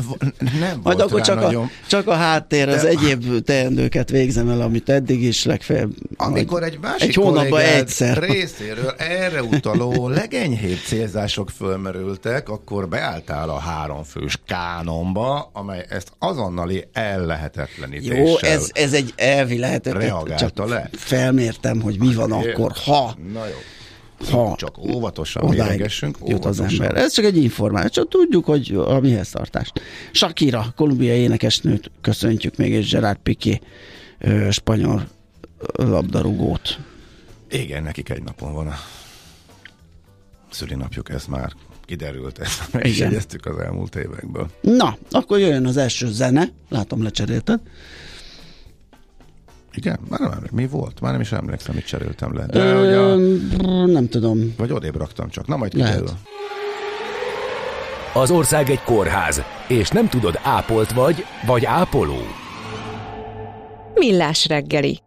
nem 0.60 0.80
Majd 0.84 0.98
volt 0.98 1.01
akkor 1.01 1.22
csak 1.22 1.39
nagyon. 1.42 1.63
a, 1.63 1.70
csak 1.88 2.08
a 2.08 2.13
háttér, 2.13 2.70
az 2.70 2.82
De- 2.82 2.88
egyéb 2.88 3.44
teendőket 3.44 4.10
végzem 4.10 4.50
el, 4.50 4.62
amit 4.62 4.89
eddig 4.89 5.24
is 5.24 5.44
legfeljebb. 5.46 5.92
Amikor 6.18 6.63
egy 6.63 6.77
másik 6.82 7.08
egy 7.10 7.16
hónapban 7.16 7.60
egyszer. 7.62 8.18
részéről 8.18 8.94
erre 8.98 9.44
utaló 9.44 10.08
legenyhébb 10.10 10.77
célzások 10.86 11.50
fölmerültek, 11.50 12.50
akkor 12.50 12.88
beálltál 12.88 13.50
a 13.50 13.58
háromfős 13.60 14.38
kánonba, 14.46 15.50
amely 15.54 15.86
ezt 15.89 16.12
azonnali 16.20 16.86
ellehetetlenítéssel 16.94 18.18
Jó, 18.25 18.38
ez, 18.42 18.70
ez 18.74 18.94
egy 18.94 19.13
elvi 19.16 19.58
lehetett. 19.60 19.94
reagálta 19.94 20.66
le. 20.66 20.89
felmértem, 20.94 21.82
hogy 21.82 22.00
mi 22.00 22.13
van 22.13 22.32
Értem. 22.32 22.50
akkor, 22.51 22.72
ha, 22.86 23.16
Na 23.34 23.46
jó. 23.46 23.56
Ha 24.31 24.55
Csak 24.57 24.77
óvatosan 24.77 25.43
odáig 25.43 25.59
méregessünk. 25.59 26.17
jut 26.25 26.45
az 26.45 26.59
ember. 26.59 26.95
Ez 26.95 27.13
csak 27.13 27.25
egy 27.25 27.38
információ, 27.38 27.89
csak 27.89 28.07
tudjuk, 28.12 28.45
hogy 28.45 28.75
a 28.75 29.00
mihez 29.00 29.29
tartás. 29.29 29.71
Shakira, 30.12 30.74
kolumbiai 30.75 31.19
énekesnőt 31.19 31.91
köszöntjük 32.01 32.55
még, 32.55 32.71
és 32.71 32.89
Gerard 32.91 33.17
Piqué, 33.24 33.59
spanyol 34.50 35.07
labdarúgót. 35.74 36.79
Igen, 37.50 37.83
nekik 37.83 38.09
egy 38.09 38.24
napon 38.24 38.53
van 38.53 38.67
a 38.67 38.75
szülinapjuk, 40.51 41.09
ez 41.09 41.25
már 41.25 41.51
kiderült, 41.86 42.39
ezt 42.39 42.74
meg 42.74 42.86
is 42.86 42.95
Igen. 42.95 43.07
jegyeztük 43.09 43.45
az 43.45 43.57
elmúlt 43.57 43.95
évekből. 43.95 44.47
Na, 44.62 44.97
akkor 45.12 45.39
jöjjön 45.39 45.65
az 45.65 45.77
első 45.77 46.12
zene. 46.12 46.50
Látom, 46.69 47.03
lecserélted. 47.03 47.59
Igen? 49.77 50.00
Már 50.10 50.19
nem 50.19 50.31
emlékszem, 50.31 50.55
mi 50.57 50.67
volt? 50.67 51.00
Már 51.01 51.12
nem 51.12 51.22
is 51.22 51.31
emlékszem, 51.31 51.75
mit 51.75 51.86
cseréltem 51.86 52.34
le. 52.36 52.46
De, 52.46 52.74
hogy 52.77 52.88
a, 52.93 53.15
Ö, 53.67 53.86
nem 53.86 54.07
tudom. 54.07 54.53
vagy 54.57 54.72
odébb 54.72 54.96
raktam 54.98 55.29
csak. 55.29 55.48
Na 55.48 55.57
majd 55.57 55.72
kiderül. 55.72 56.10
Az 58.13 58.31
ország 58.31 58.69
egy 58.69 58.81
kórház, 58.84 59.41
és 59.67 59.89
nem 59.89 60.07
tudod, 60.10 60.39
ápolt 60.43 60.91
vagy, 60.93 61.25
vagy 61.46 61.65
ápoló. 61.65 62.17
Millás 63.93 64.48
reggeli. 64.48 65.00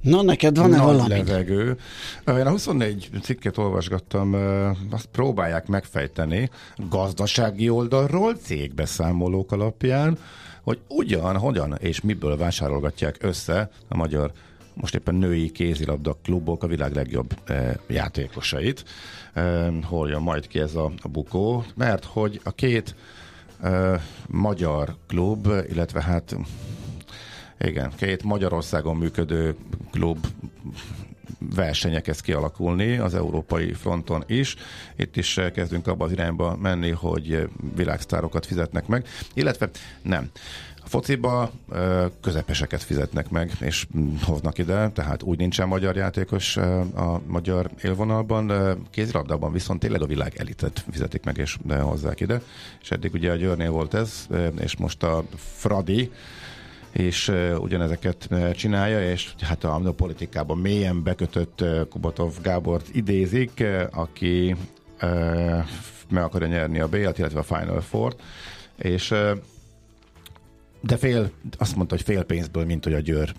Na, 0.00 0.22
neked 0.22 0.56
van-e 0.56 0.76
Nagy 0.76 0.84
valami? 0.86 1.08
levegő. 1.08 1.76
Ö, 2.24 2.38
Én 2.38 2.46
a 2.46 2.50
24 2.50 3.10
cikket 3.22 3.58
olvasgattam, 3.58 4.32
ö, 4.32 4.70
azt 4.90 5.06
próbálják 5.06 5.66
megfejteni 5.66 6.50
gazdasági 6.88 7.68
oldalról, 7.68 8.34
cégbeszámolók 8.34 9.52
alapján, 9.52 10.18
hogy 10.62 10.80
ugyan, 10.88 11.38
hogyan 11.38 11.76
és 11.80 12.00
miből 12.00 12.36
vásárolgatják 12.36 13.16
össze 13.20 13.70
a 13.88 13.96
magyar 13.96 14.32
most 14.74 14.94
éppen 14.94 15.14
női 15.14 15.50
kézilabda 15.50 16.16
klubok 16.22 16.62
a 16.62 16.66
világ 16.66 16.94
legjobb 16.94 17.36
e, 17.44 17.80
játékosait. 17.86 18.84
E, 19.32 19.70
hol 19.82 20.08
jön 20.08 20.22
majd 20.22 20.46
ki 20.46 20.58
ez 20.58 20.74
a, 20.74 20.92
a 21.02 21.08
bukó? 21.08 21.64
Mert 21.74 22.04
hogy 22.04 22.40
a 22.44 22.50
két 22.50 22.94
e, 23.62 24.00
magyar 24.26 24.96
klub, 25.06 25.46
illetve 25.70 26.02
hát 26.02 26.36
igen, 27.60 27.92
két 27.96 28.22
Magyarországon 28.22 28.96
működő 28.96 29.56
klub 29.90 30.26
versenyek 31.54 32.02
kezd 32.02 32.22
kialakulni 32.22 32.96
az 32.96 33.14
európai 33.14 33.72
fronton 33.72 34.24
is. 34.26 34.56
Itt 34.96 35.16
is 35.16 35.38
eh, 35.38 35.50
kezdünk 35.50 35.86
abba 35.86 36.04
az 36.04 36.12
irányba 36.12 36.56
menni, 36.56 36.90
hogy 36.90 37.32
eh, 37.32 37.44
világsztárokat 37.74 38.46
fizetnek 38.46 38.86
meg, 38.86 39.06
illetve 39.34 39.70
nem. 40.02 40.30
A 40.84 40.88
fociba 40.88 41.50
ö, 41.68 42.06
közepeseket 42.20 42.82
fizetnek 42.82 43.30
meg, 43.30 43.50
és 43.60 43.86
mm, 43.96 44.14
hoznak 44.22 44.58
ide, 44.58 44.90
tehát 44.90 45.22
úgy 45.22 45.38
nincsen 45.38 45.68
magyar 45.68 45.96
játékos 45.96 46.56
a 46.56 47.20
magyar 47.26 47.70
élvonalban, 47.82 48.52
kézilabdában 48.90 49.52
viszont 49.52 49.80
tényleg 49.80 50.02
a 50.02 50.06
világ 50.06 50.36
elitet 50.36 50.84
fizetik 50.90 51.24
meg, 51.24 51.36
és 51.36 51.58
hozzák 51.80 52.20
ide. 52.20 52.42
És 52.82 52.90
eddig 52.90 53.12
ugye 53.12 53.30
a 53.30 53.36
Győrnél 53.36 53.70
volt 53.70 53.94
ez, 53.94 54.26
és 54.60 54.76
most 54.76 55.02
a 55.02 55.24
Fradi, 55.36 56.10
és 56.92 57.28
uh, 57.28 57.56
ugyanezeket 57.60 58.28
uh, 58.30 58.50
csinálja, 58.50 59.10
és 59.10 59.34
hát 59.40 59.64
a, 59.64 59.74
a 59.74 59.92
politikában 59.92 60.58
mélyen 60.58 61.02
bekötött 61.02 61.60
uh, 61.60 61.88
Kubatov 61.88 62.32
Gábort 62.42 62.88
idézik, 62.92 63.52
uh, 63.60 63.82
aki 63.90 64.56
uh, 65.02 65.64
meg 66.08 66.22
akarja 66.22 66.46
nyerni 66.48 66.80
a 66.80 66.88
B-et, 66.88 67.18
illetve 67.18 67.38
a 67.38 67.42
Final 67.42 67.80
Four-t, 67.80 68.22
és 68.76 69.10
uh, 69.10 69.30
de 70.82 70.96
fél, 70.96 71.30
azt 71.58 71.76
mondta, 71.76 71.94
hogy 71.94 72.04
fél 72.04 72.22
pénzből, 72.22 72.64
mint 72.64 72.84
hogy 72.84 72.94
a 72.94 73.00
Győr 73.00 73.32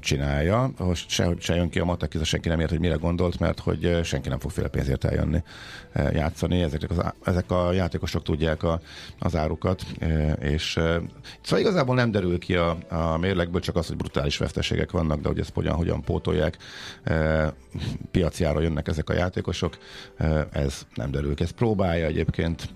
csinálja. 0.00 0.70
Most 0.78 1.10
se, 1.10 1.34
se 1.38 1.54
jön 1.54 1.68
ki 1.68 1.78
a 1.78 1.84
matek, 1.84 2.16
senki 2.22 2.48
nem 2.48 2.60
ért, 2.60 2.70
hogy 2.70 2.80
mire 2.80 2.94
gondolt, 2.94 3.38
mert 3.38 3.58
hogy 3.58 4.00
senki 4.04 4.28
nem 4.28 4.38
fog 4.38 4.50
fél 4.50 4.68
pénzért 4.68 5.04
eljönni 5.04 5.42
játszani. 6.12 6.62
Ezek, 6.62 6.90
az, 6.90 7.00
ezek 7.24 7.50
a 7.50 7.72
játékosok 7.72 8.22
tudják 8.22 8.62
a, 8.62 8.80
az 9.18 9.36
árukat, 9.36 9.82
és 10.40 10.70
szóval 11.42 11.58
igazából 11.60 11.94
nem 11.94 12.10
derül 12.10 12.38
ki 12.38 12.54
a, 12.54 12.76
a 12.88 13.16
mérlegből, 13.16 13.60
csak 13.60 13.76
az, 13.76 13.86
hogy 13.86 13.96
brutális 13.96 14.36
veszteségek 14.36 14.90
vannak, 14.90 15.20
de 15.20 15.28
hogy 15.28 15.38
ezt 15.38 15.54
hogyan, 15.54 15.74
hogyan 15.74 16.02
pótolják. 16.02 16.56
Piacjára 18.10 18.60
jönnek 18.60 18.88
ezek 18.88 19.10
a 19.10 19.14
játékosok, 19.14 19.78
ez 20.52 20.86
nem 20.94 21.10
derül 21.10 21.34
ki. 21.34 21.42
Ez 21.42 21.50
próbálja 21.50 22.06
egyébként 22.06 22.68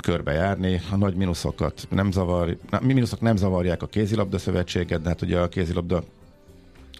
körbejárni. 0.00 0.80
A 0.90 0.96
nagy 0.96 1.14
mínuszokat 1.14 1.86
nem 1.90 2.10
zavar, 2.10 2.56
mi 2.80 2.92
mínuszok 2.92 3.20
nem 3.20 3.36
zavarják 3.36 3.82
a 3.82 3.86
kézilabda 3.86 4.38
szövetséget, 4.38 5.02
de 5.02 5.08
hát 5.08 5.22
ugye 5.22 5.38
a 5.38 5.48
kézilabda 5.48 6.02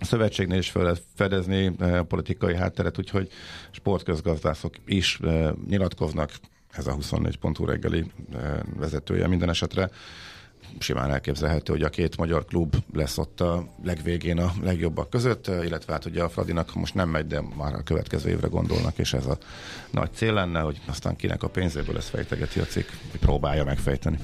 szövetségnél 0.00 0.58
is 0.58 0.70
fel 0.70 0.82
lehet 0.82 1.02
fedezni 1.14 1.72
eh, 1.78 2.02
politikai 2.02 2.54
hátteret, 2.54 2.98
úgyhogy 2.98 3.28
sportközgazdászok 3.70 4.74
is 4.86 5.18
eh, 5.22 5.50
nyilatkoznak, 5.68 6.30
ez 6.70 6.86
a 6.86 6.96
24.hu 6.96 7.64
reggeli 7.64 8.04
eh, 8.32 8.58
vezetője 8.76 9.26
minden 9.26 9.48
esetre. 9.48 9.90
Simán 10.78 11.10
elképzelhető, 11.10 11.72
hogy 11.72 11.82
a 11.82 11.88
két 11.88 12.16
magyar 12.16 12.44
klub 12.44 12.76
lesz 12.94 13.18
ott 13.18 13.40
a 13.40 13.66
legvégén 13.84 14.38
a 14.38 14.52
legjobbak 14.62 15.10
között, 15.10 15.48
eh, 15.48 15.64
illetve 15.64 15.92
hát 15.92 16.04
ugye 16.04 16.22
a 16.22 16.28
Fradinak 16.28 16.74
most 16.74 16.94
nem 16.94 17.08
megy, 17.08 17.26
de 17.26 17.42
már 17.56 17.74
a 17.74 17.82
következő 17.82 18.28
évre 18.28 18.46
gondolnak, 18.46 18.98
és 18.98 19.12
ez 19.12 19.26
a 19.26 19.38
nagy 19.90 20.10
cél 20.14 20.32
lenne, 20.32 20.60
hogy 20.60 20.80
aztán 20.86 21.16
kinek 21.16 21.42
a 21.42 21.48
pénzéből 21.48 21.96
ezt 21.96 22.08
fejtegeti 22.08 22.60
a 22.60 22.64
cikk, 22.64 22.88
hogy 23.10 23.20
próbálja 23.20 23.64
megfejteni. 23.64 24.18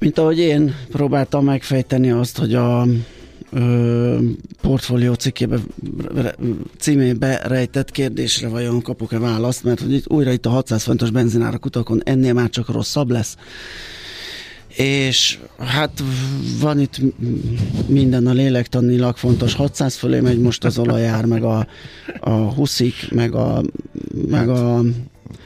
Mint 0.00 0.18
ahogy 0.18 0.38
én 0.38 0.74
próbáltam 0.90 1.44
megfejteni 1.44 2.10
azt, 2.10 2.38
hogy 2.38 2.54
a 2.54 2.86
ö, 3.52 4.18
portfólió 4.60 5.14
cikkébe, 5.14 5.58
címébe 6.78 7.40
rejtett 7.44 7.90
kérdésre 7.90 8.48
vajon 8.48 8.82
kapok-e 8.82 9.18
választ, 9.18 9.64
mert 9.64 9.80
hogy 9.80 9.92
itt, 9.92 10.10
újra 10.10 10.32
itt 10.32 10.46
a 10.46 10.50
600 10.50 10.82
fontos 10.82 11.10
benzinárak 11.10 11.64
utakon 11.64 12.02
ennél 12.04 12.32
már 12.32 12.50
csak 12.50 12.68
rosszabb 12.68 13.10
lesz. 13.10 13.36
És 14.76 15.38
hát 15.58 16.02
van 16.60 16.80
itt 16.80 17.00
minden 17.86 18.26
a 18.26 18.32
lélektanilag 18.32 19.16
fontos. 19.16 19.54
600 19.54 19.96
fölé 19.96 20.20
megy 20.20 20.40
most 20.40 20.64
az 20.64 20.78
olajár, 20.78 21.24
meg 21.24 21.42
a, 21.42 21.66
a 22.20 22.30
huszik, 22.30 23.10
meg 23.10 23.34
a, 23.34 23.62
meg 24.28 24.48
a 24.48 24.82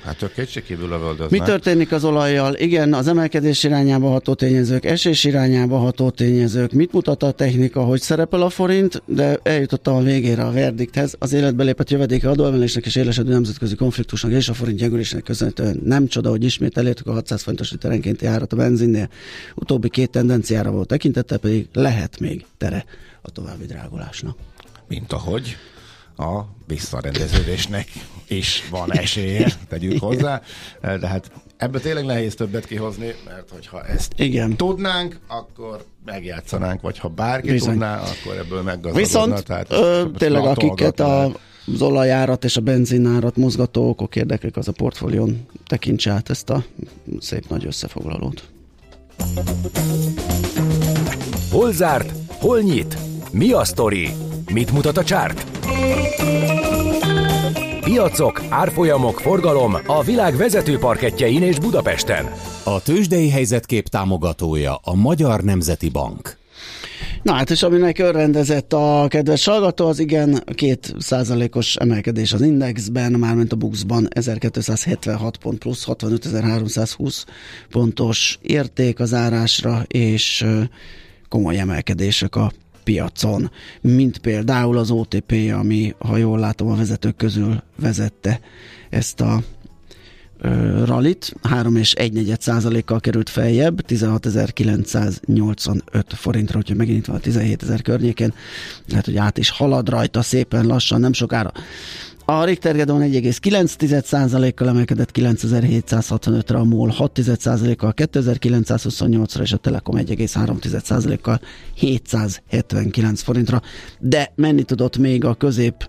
Hát 0.05 0.23
ők 0.23 0.33
kétségkívül 0.33 0.89
lövöldöznek. 0.89 1.31
Mi 1.31 1.47
történik 1.47 1.93
az 1.93 2.05
olajjal? 2.05 2.55
Igen, 2.55 2.93
az 2.95 3.09
emelkedés 3.09 3.65
irányába 3.65 4.09
ható 4.09 4.35
tényezők, 4.35 4.85
esés 4.85 5.25
irányába 5.25 5.79
ható 5.79 6.11
tényezők. 6.11 6.73
Mit 6.73 6.93
mutat 6.93 7.23
a 7.23 7.31
technika, 7.31 7.85
hogy 7.85 8.01
szerepel 8.01 8.43
a 8.43 8.49
forint, 8.49 9.03
de 9.07 9.39
eljutottam 9.43 9.95
a 9.95 10.01
végére 10.01 10.45
a 10.45 10.53
verdikthez. 10.53 11.15
Az 11.19 11.33
életbe 11.33 11.65
lépett 11.65 11.91
jövedéke 11.91 12.29
adóemelésnek 12.29 12.87
és 12.87 12.97
élesedő 12.97 13.33
nemzetközi 13.33 13.75
konfliktusnak 13.75 14.33
és 14.33 14.49
a 14.49 14.55
forint 14.55 14.79
gyengülésnek 14.79 15.23
köszönhetően 15.23 15.81
nem 15.85 16.07
csoda, 16.07 16.31
hogy 16.31 16.45
ismét 16.45 16.79
elértük 16.79 17.07
a 17.07 17.13
600 17.13 17.43
fontos 17.43 17.71
literenkénti 17.73 18.27
árat 18.27 18.53
a 18.53 18.57
benzinnél. 18.57 19.09
Utóbbi 19.55 19.89
két 19.89 20.11
tendenciára 20.11 20.71
volt 20.71 20.89
tekintettel 20.89 21.39
pedig 21.39 21.69
lehet 21.73 22.21
még 22.21 22.45
tere 22.59 22.85
a 23.23 23.31
további 23.31 23.67
drágulásnak. 23.67 24.37
Mint 24.89 25.13
ahogy 25.13 25.57
a 26.17 26.41
visszarendeződésnek 26.67 27.89
is 28.29 28.69
van 28.71 28.93
esélye, 28.93 29.53
tegyük 29.69 30.01
hozzá, 30.01 30.43
de 30.81 31.07
hát 31.07 31.31
ebből 31.57 31.81
tényleg 31.81 32.05
nehéz 32.05 32.35
többet 32.35 32.67
kihozni, 32.67 33.15
mert 33.25 33.51
hogyha 33.51 33.85
ezt 33.85 34.13
Igen. 34.17 34.57
tudnánk, 34.57 35.19
akkor 35.29 35.85
megjátszanánk, 36.05 36.81
vagy 36.81 36.99
ha 36.99 37.09
bárki 37.09 37.51
Bizony. 37.51 37.71
tudná, 37.71 38.01
akkor 38.01 38.37
ebből 38.37 38.63
meggazdagodna. 38.63 38.99
Viszont 38.99 39.45
tehát 39.45 39.73
ö, 39.73 40.05
tényleg 40.19 40.45
akiket 40.45 41.01
a, 41.01 41.25
az 41.75 41.83
olajárat 41.83 42.45
és 42.45 42.57
a 42.57 42.61
benzinárat 42.61 43.37
mozgató 43.37 43.89
okok 43.89 44.17
érdeklik, 44.17 44.57
az 44.57 44.69
a 44.69 44.73
portfólión 44.73 45.47
tekintse 45.67 46.11
át 46.11 46.31
ezt 46.31 46.51
a 46.51 46.65
szép 47.21 47.49
nagy 47.49 47.67
összefoglalót. 47.67 48.43
Hol 51.51 51.73
zárt? 51.73 52.13
Hol 52.29 52.61
nyit? 52.61 52.97
Mi 53.31 53.53
a 53.53 53.65
sztori? 53.65 54.09
Mit 54.53 54.73
mutat 54.73 54.97
a 54.97 55.05
csárt? 55.05 55.54
Piacok, 57.81 58.43
árfolyamok, 58.49 59.21
forgalom 59.21 59.77
a 59.87 60.03
világ 60.03 60.37
vezető 60.37 60.79
parketjein 60.79 61.43
és 61.43 61.59
Budapesten. 61.59 62.33
A 62.65 62.83
tőzsdei 62.83 63.31
helyzetkép 63.31 63.89
támogatója 63.89 64.75
a 64.83 64.95
Magyar 64.95 65.41
Nemzeti 65.41 65.89
Bank. 65.89 66.37
Na 67.23 67.33
hát, 67.33 67.51
és 67.51 67.63
aminek 67.63 67.99
örrendezett 67.99 68.73
a 68.73 69.07
kedves 69.09 69.45
hallgató, 69.45 69.87
az 69.87 69.99
igen, 69.99 70.43
két 70.55 70.95
százalékos 70.99 71.77
emelkedés 71.77 72.33
az 72.33 72.41
indexben, 72.41 73.13
mármint 73.13 73.53
a 73.53 73.57
Buxban 73.57 74.09
1276 74.11 75.37
pont 75.37 75.59
plusz 75.59 75.85
65.320 75.87 77.25
pontos 77.71 78.39
érték 78.43 79.01
az 79.01 79.15
árásra, 79.15 79.83
és 79.89 80.45
komoly 81.29 81.59
emelkedések 81.59 82.37
a 82.37 82.53
piacon, 82.85 83.51
mint 83.81 84.19
például 84.19 84.79
az 84.79 84.91
OTP, 84.91 85.53
ami, 85.59 85.95
ha 85.99 86.17
jól 86.17 86.39
látom, 86.39 86.69
a 86.69 86.77
vezetők 86.77 87.17
közül 87.17 87.63
vezette 87.77 88.41
ezt 88.91 89.21
a 89.21 89.43
rallit, 90.85 91.35
3 91.43 91.77
és 91.77 91.93
1 91.93 92.35
százalékkal 92.39 93.01
került 93.01 93.29
feljebb, 93.29 93.85
16.985 93.89 95.81
forintra, 96.09 96.59
úgyhogy 96.59 96.77
megint 96.77 96.99
itt 96.99 97.07
van 97.07 97.17
a 97.17 97.21
17 97.21 97.63
ezer 97.63 97.83
környékén, 97.83 98.35
lehet, 98.89 99.05
hogy 99.05 99.17
át 99.17 99.39
is 99.39 99.51
halad 99.51 99.89
rajta 99.89 100.23
szépen 100.23 100.67
lassan, 100.67 101.01
nem 101.01 101.13
sokára. 101.13 101.53
A 102.27 102.45
Richter 102.45 102.75
Gedon 102.75 103.01
1,9%-kal 103.03 104.69
emelkedett 104.69 105.11
9765-re, 105.15 106.59
a 106.59 106.65
MOL 106.65 106.95
6%-kal 106.99 107.93
2928-ra, 107.97 109.41
és 109.41 109.53
a 109.53 109.57
Telekom 109.57 109.97
1,3%-kal 109.99 111.41
779 111.75 113.23
forintra. 113.23 113.63
De 113.99 114.33
menni 114.35 114.63
tudott 114.63 114.97
még 114.97 115.25
a 115.25 115.35
közép 115.35 115.89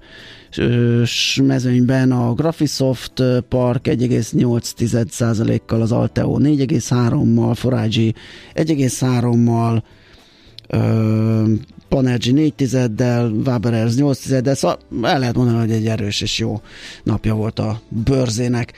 mezőnyben 1.43 2.11
a 2.11 2.33
Graphisoft 2.33 3.23
Park 3.49 3.85
1,8%-kal, 3.87 5.81
az 5.81 5.91
Alteo 5.91 6.37
4,3-mal, 6.41 7.53
Forage 7.55 8.11
1,3-mal, 8.53 9.81
Panergy 11.87 12.33
4 12.33 12.53
tizeddel, 12.53 13.31
Waberers 13.31 13.95
8 13.95 14.19
tizeddel, 14.19 14.55
szóval 14.55 14.79
el 15.03 15.19
lehet 15.19 15.35
mondani, 15.35 15.57
hogy 15.57 15.71
egy 15.71 15.87
erős 15.87 16.21
és 16.21 16.39
jó 16.39 16.61
napja 17.03 17.33
volt 17.35 17.59
a 17.59 17.81
bőrzének 17.87 18.73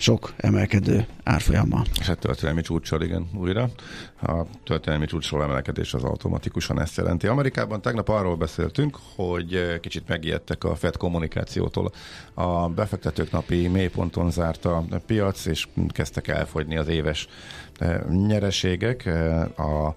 sok 0.00 0.32
emelkedő 0.36 1.06
árfolyammal. 1.24 1.84
És 2.00 2.06
hát 2.06 2.18
történelmi 2.18 2.60
csúcsal, 2.60 3.02
igen, 3.02 3.26
újra. 3.34 3.70
A 4.22 4.42
történelmi 4.64 5.06
csúcsról 5.06 5.42
emelkedés 5.42 5.94
az 5.94 6.02
automatikusan 6.02 6.80
ezt 6.80 6.96
jelenti. 6.96 7.26
Amerikában 7.26 7.82
tegnap 7.82 8.08
arról 8.08 8.36
beszéltünk, 8.36 8.98
hogy 9.14 9.80
kicsit 9.80 10.08
megijedtek 10.08 10.64
a 10.64 10.74
Fed 10.74 10.96
kommunikációtól. 10.96 11.92
A 12.34 12.68
befektetők 12.68 13.30
napi 13.30 13.68
mélyponton 13.68 14.30
zárt 14.30 14.64
a 14.64 14.84
piac, 15.06 15.46
és 15.46 15.68
kezdtek 15.88 16.28
elfogyni 16.28 16.76
az 16.76 16.88
éves 16.88 17.28
nyereségek. 18.26 19.06
A 19.56 19.94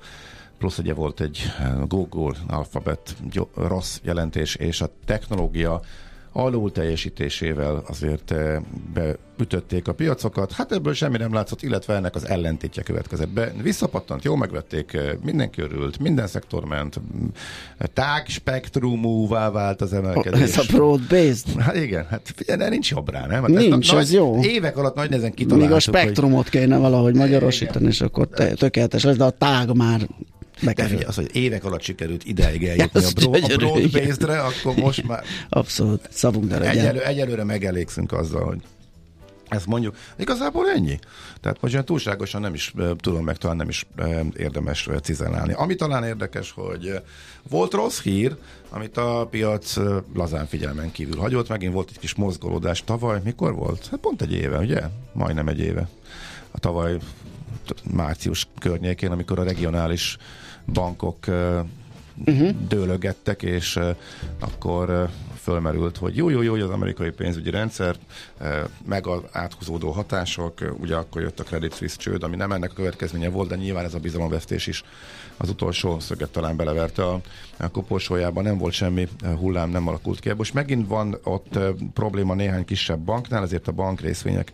plusz 0.64 0.78
ugye 0.78 0.94
volt 0.94 1.22
egy 1.22 1.40
eh, 1.60 1.72
Google 1.88 2.38
Alphabet 2.48 3.16
rossz 3.56 4.00
jelentés, 4.04 4.56
és 4.56 4.82
a 4.82 4.90
technológia 5.06 5.82
alul 6.32 6.72
teljesítésével 6.72 7.84
azért 7.88 8.32
eh, 8.32 8.62
beütötték 8.94 9.88
a 9.88 9.94
piacokat. 9.94 10.52
Hát 10.52 10.72
ebből 10.72 10.94
semmi 10.94 11.18
nem 11.18 11.34
látszott, 11.34 11.62
illetve 11.62 11.96
ennek 11.96 12.16
az 12.16 12.28
ellentétje 12.28 12.84
következett 12.84 13.30
be. 13.30 13.54
Visszapattant, 13.62 14.24
jó 14.24 14.36
megvették, 14.36 14.94
eh, 14.94 15.12
mindenki 15.24 15.62
örült, 15.62 16.00
minden 16.00 16.28
szektor 16.28 16.66
ment, 16.66 17.00
tág 17.94 18.28
spektrumúvá 18.28 19.50
vált 19.52 19.82
az 19.82 19.94
emelkedés. 19.94 20.42
Ez 20.42 20.58
a 20.58 20.64
broad-based? 20.72 21.60
Hát 21.60 21.76
igen, 21.76 22.06
hát 22.10 22.34
figyelj, 22.36 22.70
nincs 22.70 22.92
jobb 22.92 23.10
rá, 23.10 23.26
nem? 23.26 23.42
Hát 23.42 23.50
nincs, 23.50 23.94
ez, 23.94 24.00
ez 24.00 24.14
jó. 24.14 24.44
Évek 24.44 24.78
alatt 24.78 24.96
nagy 24.96 25.10
nehezen 25.10 25.34
kitaláltuk. 25.34 25.68
Még 25.68 25.78
a 25.78 25.80
spektrumot 25.80 26.50
hogy... 26.50 26.60
kéne 26.60 26.78
valahogy 26.78 27.16
magyarosítani, 27.16 27.88
és 27.88 28.02
akkor 28.02 28.28
tökéletes 28.56 29.04
lesz, 29.04 29.16
de 29.16 29.24
a 29.24 29.30
tág 29.30 29.76
már 29.76 30.08
bekerül. 30.64 31.02
Az, 31.02 31.16
hogy 31.16 31.36
évek 31.36 31.64
alatt 31.64 31.82
sikerült 31.82 32.26
ideig 32.26 32.66
eljutni 32.68 33.04
a, 33.04 33.10
bro, 33.16 33.32
a 33.32 33.56
broad-based-re, 33.56 34.42
akkor 34.42 34.76
most 34.76 35.08
már... 35.08 35.24
Abszolút, 35.50 36.10
szavunk 36.12 36.48
de 36.48 36.70
Egyelő, 36.70 37.04
egyelőre 37.04 37.44
megelégszünk 37.44 38.12
azzal, 38.12 38.44
hogy 38.44 38.62
ezt 39.54 39.66
mondjuk, 39.66 39.96
igazából 40.18 40.70
ennyi. 40.70 41.00
Tehát 41.42 41.62
most 41.62 41.74
olyan 41.74 41.86
túlságosan 41.86 42.42
nem 42.42 42.54
is 42.54 42.74
tudom 42.98 43.24
meg, 43.24 43.38
talán 43.38 43.56
nem 43.56 43.70
is 43.70 43.86
érdemes 44.38 44.90
cizelálni. 45.02 45.54
Ami 45.54 45.76
talán 45.76 46.04
érdekes, 46.04 46.52
hogy 46.52 47.02
volt 47.50 47.74
rossz 47.74 48.02
hír, 48.02 48.36
amit 48.70 48.98
a 48.98 49.28
piac 49.30 49.76
lazán 50.16 50.48
figyelmen 50.48 50.92
kívül 50.92 51.18
hagyott, 51.18 51.50
megint 51.50 51.74
volt 51.74 51.90
egy 51.90 52.00
kis 52.00 52.14
mozgolódás 52.14 52.84
tavaly. 52.84 53.20
Mikor 53.24 53.54
volt? 53.54 53.88
Hát 53.92 54.00
pont 54.00 54.22
egy 54.22 54.34
éve, 54.34 54.58
ugye? 54.58 54.82
Majdnem 55.12 55.48
egy 55.48 55.60
éve. 55.60 55.90
A 56.52 56.60
tavaly 56.60 56.98
március 57.92 58.48
környékén, 58.60 59.12
amikor 59.12 59.40
a 59.40 59.44
regionális 59.44 60.18
bankok 60.66 61.18
uh-huh. 62.26 62.50
dőlögettek, 62.68 63.44
és 63.44 63.80
akkor 64.40 65.10
fölmerült, 65.44 65.98
hogy 65.98 66.16
jó, 66.16 66.30
jó, 66.30 66.42
jó, 66.42 66.54
az 66.54 66.70
amerikai 66.70 67.10
pénzügyi 67.10 67.50
rendszer, 67.50 67.96
meg 68.86 69.08
az 69.08 69.20
áthúzódó 69.32 69.92
hatások, 69.92 70.54
ugye 70.80 70.96
akkor 70.96 71.22
jött 71.22 71.40
a 71.40 71.44
Credit 71.44 71.76
Suisse 71.76 71.98
csőd, 71.98 72.24
ami 72.24 72.36
nem 72.36 72.52
ennek 72.52 72.72
a 72.72 72.74
következménye 72.74 73.30
volt, 73.30 73.50
de 73.50 73.56
nyilván 73.56 73.86
ez 73.86 73.94
a 73.94 74.00
bizalomvesztés 74.00 74.68
is 74.68 74.84
az 75.38 75.50
utolsó 75.50 76.00
szöget 76.00 76.30
talán 76.30 76.56
beleverte 76.56 77.06
a, 77.06 77.22
a 77.58 77.72
koporsójában, 77.72 78.44
nem 78.44 78.58
volt 78.58 78.74
semmi 78.74 79.08
hullám, 79.40 79.70
nem 79.70 79.88
alakult 79.88 80.20
ki. 80.20 80.34
Most 80.34 80.54
megint 80.54 80.88
van 80.88 81.18
ott 81.24 81.60
probléma 81.94 82.34
néhány 82.34 82.66
kisebb 82.66 83.00
banknál, 83.00 83.44
ezért 83.44 83.68
a 83.68 83.72
bank 83.72 84.02
részvények 84.02 84.52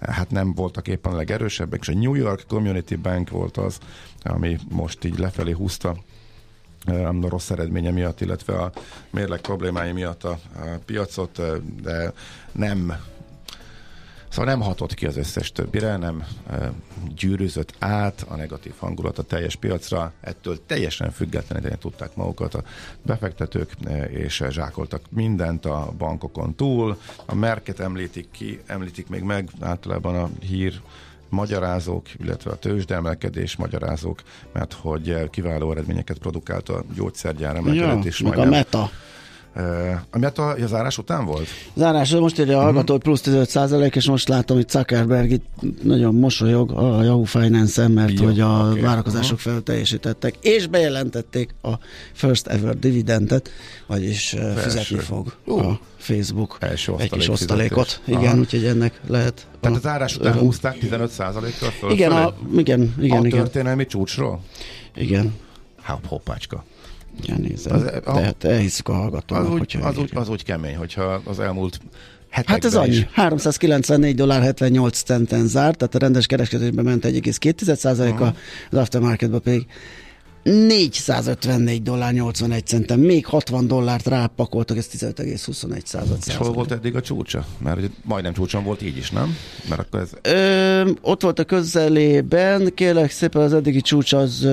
hát 0.00 0.30
nem 0.30 0.54
voltak 0.54 0.88
éppen 0.88 1.12
a 1.12 1.16
legerősebbek, 1.16 1.80
és 1.80 1.88
a 1.88 1.98
New 1.98 2.14
York 2.14 2.44
Community 2.48 2.94
Bank 2.94 3.30
volt 3.30 3.56
az, 3.56 3.78
ami 4.22 4.58
most 4.68 5.04
így 5.04 5.18
lefelé 5.18 5.52
húzta 5.52 5.96
a 6.86 7.28
rossz 7.28 7.50
eredménye 7.50 7.90
miatt, 7.90 8.20
illetve 8.20 8.58
a 8.58 8.72
mérleg 9.10 9.40
problémái 9.40 9.92
miatt 9.92 10.24
a, 10.24 10.38
a 10.54 10.64
piacot, 10.84 11.40
de 11.82 12.12
nem 12.52 12.96
Szóval 14.30 14.44
nem 14.44 14.60
hatott 14.60 14.94
ki 14.94 15.06
az 15.06 15.16
összes 15.16 15.52
többire, 15.52 15.96
nem 15.96 16.24
e, 16.50 16.72
gyűrűzött 17.16 17.74
át 17.78 18.24
a 18.28 18.36
negatív 18.36 18.72
hangulat 18.78 19.18
a 19.18 19.22
teljes 19.22 19.56
piacra, 19.56 20.12
ettől 20.20 20.66
teljesen 20.66 21.10
függetlenül 21.10 21.78
tudták 21.78 22.14
magukat 22.14 22.54
a 22.54 22.62
befektetők, 23.02 23.72
e, 23.84 24.04
és 24.04 24.44
zsákoltak 24.50 25.02
mindent 25.08 25.66
a 25.66 25.92
bankokon 25.98 26.54
túl. 26.54 27.00
A 27.26 27.34
merket 27.34 27.80
említik 27.80 28.30
ki, 28.30 28.60
említik 28.66 29.08
még 29.08 29.22
meg, 29.22 29.50
általában 29.60 30.14
a 30.14 30.30
hír 30.40 30.80
magyarázók, 31.30 32.06
illetve 32.18 32.50
a 32.50 32.56
tőzsdemelkedés 32.56 33.56
magyarázók, 33.56 34.22
mert 34.52 34.72
hogy 34.72 35.30
kiváló 35.30 35.70
eredményeket 35.70 36.18
produkált 36.18 36.68
a 36.68 36.84
gyógyszergyár 36.94 37.56
emelkedett 37.56 38.02
Ja, 38.02 38.08
is 38.08 38.20
meg 38.20 38.38
a 38.38 38.44
meta. 38.44 38.90
Uh, 39.56 39.62
ami 40.10 40.24
hát 40.24 40.38
a, 40.38 40.50
a 40.50 40.66
zárás 40.66 40.98
után 40.98 41.24
volt? 41.24 41.46
Zárás, 41.74 42.10
most 42.10 42.38
írja 42.38 42.58
a 42.58 42.62
hallgató, 42.62 42.92
hogy 42.92 43.02
plusz 43.02 43.20
15 43.20 43.48
százalék, 43.48 43.96
és 43.96 44.06
most 44.06 44.28
látom, 44.28 44.56
hogy 44.56 44.68
Zuckerberg 44.68 45.30
itt 45.30 45.44
nagyon 45.82 46.14
mosolyog 46.14 46.70
a 46.70 47.02
Yahoo 47.02 47.22
Finance-en, 47.24 47.90
mert 47.90 48.18
Jó, 48.18 48.24
hogy 48.24 48.40
a 48.40 48.68
oké. 48.70 48.80
várakozások 48.80 49.38
felül 49.38 49.62
teljesítettek, 49.62 50.34
és 50.40 50.66
bejelentették 50.66 51.54
a 51.62 51.72
first 52.12 52.46
ever 52.46 52.78
dividendet, 52.78 53.50
vagyis 53.86 54.32
uh, 54.32 54.52
fizetni 54.54 54.98
fog 54.98 55.34
Ú. 55.44 55.58
a 55.58 55.80
Facebook 55.96 56.56
Első 56.60 56.94
egy 56.98 57.10
kis 57.10 57.28
osztalék 57.28 57.76
osztalékot. 57.76 57.88
fizetés. 57.88 58.14
Igen, 58.16 58.30
Aha. 58.32 58.40
úgyhogy 58.40 58.64
ennek 58.64 59.00
lehet. 59.06 59.46
Tehát 59.60 59.76
a 59.76 59.80
zárás 59.80 60.16
után 60.16 60.32
öröm. 60.32 60.44
húzták 60.44 60.76
15%-kal 60.82 61.70
föl? 61.70 61.90
Igen, 61.90 62.12
a, 62.12 62.34
igen, 62.56 62.94
igen, 63.00 63.22
a 63.22 63.26
igen, 63.26 63.38
történelmi 63.38 63.86
csúcsról? 63.86 64.40
igen. 64.96 65.34
Hopp, 65.82 66.04
hoppácska. 66.06 66.64
Az- 67.28 67.66
Az, 67.72 67.82
a- 68.04 68.12
De 68.14 68.20
hát 68.20 68.44
elhiszük 68.44 68.88
a 68.88 68.92
hallgatónak, 68.92 69.44
Az 69.44 69.50
úgy, 69.50 69.76
az, 69.82 69.98
úgy, 69.98 70.10
az 70.14 70.28
úgy 70.28 70.44
kemény, 70.44 70.76
hogyha 70.76 71.20
az 71.24 71.40
elmúlt 71.40 71.80
hetekben 72.30 72.54
Hát 72.54 72.64
ez 72.64 72.74
annyi. 72.74 72.96
is 72.96 73.06
394 73.12 74.14
dollár 74.14 74.42
78 74.42 75.02
centen 75.02 75.46
zárt, 75.46 75.76
tehát 75.78 75.94
a 75.94 75.98
rendes 75.98 76.26
kereskedésben 76.26 76.84
ment 76.84 77.04
1,2%-a, 77.06 78.24
az 78.70 78.78
aftermarketben 78.78 79.40
pedig 79.40 79.66
454 80.42 81.82
dollár 81.82 82.12
81 82.12 82.66
centen, 82.66 82.98
még 82.98 83.26
60 83.26 83.66
dollárt 83.66 84.06
rápakoltak, 84.06 84.76
ez 84.76 84.88
15,21 84.98 85.84
század. 85.84 86.18
És 86.26 86.36
hol 86.36 86.52
volt 86.52 86.72
eddig 86.72 86.96
a 86.96 87.00
csúcsa? 87.00 87.44
Mert 87.58 87.76
ugye 87.78 87.88
majdnem 88.04 88.32
csúcson 88.32 88.64
volt 88.64 88.82
így 88.82 88.96
is, 88.96 89.10
nem? 89.10 89.36
Mert 89.68 89.80
akkor 89.80 90.00
ez 90.00 90.10
Ö, 90.22 90.90
ott 91.00 91.22
volt 91.22 91.38
a 91.38 91.44
közelében, 91.44 92.74
kérlek 92.74 93.10
szépen 93.10 93.42
az 93.42 93.52
eddigi 93.52 93.80
csúcs 93.80 94.12
az, 94.12 94.48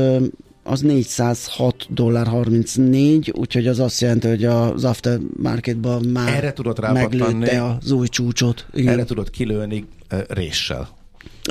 az 0.68 0.82
406 0.82 1.86
dollár 1.90 2.28
34, 2.28 3.32
úgyhogy 3.36 3.68
az 3.68 3.80
azt 3.80 4.02
jelenti, 4.02 4.28
hogy 4.28 4.46
az 4.46 4.84
aftermarketban 4.84 6.06
már 6.06 6.34
Erre 6.34 6.54
tudott 6.54 6.80
rápattanni. 6.80 7.22
meglőtte 7.22 7.64
az 7.64 7.92
új 7.92 8.08
csúcsot. 8.08 8.66
Igen. 8.74 8.94
erre 8.94 9.04
tudod 9.04 9.30
kilőni 9.30 9.86
uh, 10.12 10.20
réssel. 10.28 10.90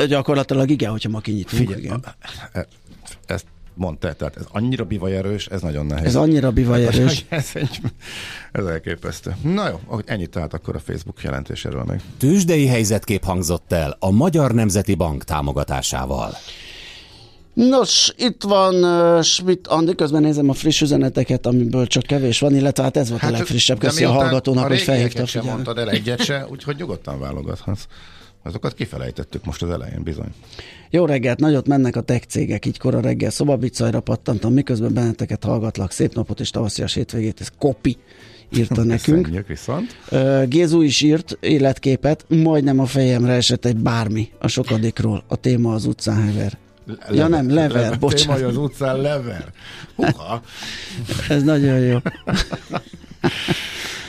Gyakorlatilag 0.09 0.70
igen, 0.70 0.90
hogyha 0.90 1.09
ma 1.09 1.20
kinyitunk. 1.20 1.62
Figyelj, 1.62 1.83
igen. 1.83 2.05
e- 2.52 2.66
ezt 3.26 3.46
mondta, 3.74 4.12
tehát 4.12 4.37
ez 4.37 4.44
annyira 4.50 4.85
bivajerős, 4.85 5.46
ez 5.46 5.61
nagyon 5.61 5.87
nehéz. 5.87 6.07
Ez 6.07 6.16
annyira 6.16 6.50
bivajerős. 6.50 7.24
ez, 7.29 7.50
egy, 7.55 7.81
ez 8.52 8.64
elképesztő. 8.64 9.37
Na 9.42 9.68
jó, 9.68 10.00
ennyit 10.05 10.31
tehát 10.31 10.55
akkor 10.55 10.74
a 10.76 10.79
Facebook 10.79 11.22
jelentéséről 11.22 11.85
meg. 11.85 12.00
Tőzsdei 12.18 12.66
helyzetkép 12.66 13.24
hangzott 13.24 13.72
el 13.72 13.96
a 13.98 14.11
Magyar 14.11 14.52
Nemzeti 14.52 14.94
Bank 14.94 15.24
támogatásával. 15.24 16.31
Nos, 17.57 18.12
itt 18.16 18.42
van 18.42 18.75
uh, 18.75 19.23
Schmidt 19.23 19.66
Andi, 19.66 19.95
közben 19.95 20.23
nézem 20.23 20.49
a 20.49 20.53
friss 20.53 20.81
üzeneteket, 20.81 21.47
amiből 21.47 21.87
csak 21.87 22.03
kevés 22.03 22.38
van, 22.38 22.55
illetve 22.55 22.83
hát 22.83 22.97
ez 22.97 23.09
volt 23.11 23.23
a 23.23 23.31
legfrissebb. 23.31 23.79
Köszi 23.79 24.05
a 24.05 24.11
hallgatónak, 24.11 24.66
hogy 24.66 24.71
régieket 24.71 24.95
felhívta 24.95 25.23
a 25.23 25.27
sem 25.27 25.40
figyelmet. 25.42 25.66
mondtad 25.66 25.88
el 25.88 25.95
egyet 25.95 26.25
se, 26.25 26.47
úgyhogy 26.51 26.77
nyugodtan 26.77 27.21
válogathatsz. 27.21 27.87
Azokat 28.42 28.75
kifelejtettük 28.75 29.45
most 29.45 29.62
az 29.62 29.71
elején 29.71 30.03
bizony. 30.03 30.35
Jó 30.90 31.05
reggelt, 31.05 31.38
nagyot 31.38 31.66
mennek 31.66 31.97
a 31.97 32.01
tech 32.01 32.27
cégek, 32.27 32.66
így 32.66 32.79
kora 32.79 33.01
reggel 33.01 33.31
szobabicajra 33.31 34.01
pattantam, 34.01 34.53
miközben 34.53 34.95
benneteket 34.95 35.45
hallgatlak. 35.45 35.90
Szép 35.90 36.14
napot 36.14 36.40
és 36.40 36.51
tavaszias 36.51 36.95
hétvégét, 36.95 37.40
ez 37.40 37.49
kopi 37.59 37.97
írta 38.57 38.83
nekünk. 38.95 39.23
Köszönjük 39.23 39.47
viszont. 39.47 39.97
Gézu 40.49 40.81
is 40.81 41.01
írt 41.01 41.38
életképet, 41.40 42.25
majdnem 42.29 42.79
a 42.79 42.87
fejemre 42.87 43.33
esett 43.33 43.64
egy 43.64 43.77
bármi 43.77 44.29
a 44.38 44.49
sokadikról. 44.49 45.25
A 45.29 45.37
téma 45.37 45.75
az 45.75 45.85
utcán 45.85 46.23
hever. 46.23 46.59
Ja 47.11 47.29
nem, 47.29 47.55
lever, 47.55 47.99
bocsánat. 47.99 48.37
Téma, 48.37 48.49
az 48.49 48.57
utcán 48.57 49.01
lever. 49.01 49.53
Húha. 49.94 50.42
Ez 51.29 51.42
nagyon 51.42 51.79
jó. 51.79 51.99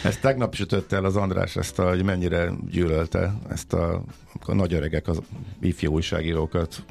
Ezt 0.04 0.22
tegnap 0.22 0.56
sütött 0.56 0.92
el 0.92 1.06
az 1.06 1.16
András, 1.16 1.56
ezt 1.56 1.80
a, 1.80 1.90
hogy 1.90 2.04
mennyire 2.04 2.52
gyűlölte 2.70 3.34
ezt 3.50 3.74
a, 3.74 4.04
a 4.46 4.54
nagy 4.54 4.74
öregek, 4.74 5.08
az 5.08 5.22
ifjú 5.62 5.92
újságírókat 5.92 6.84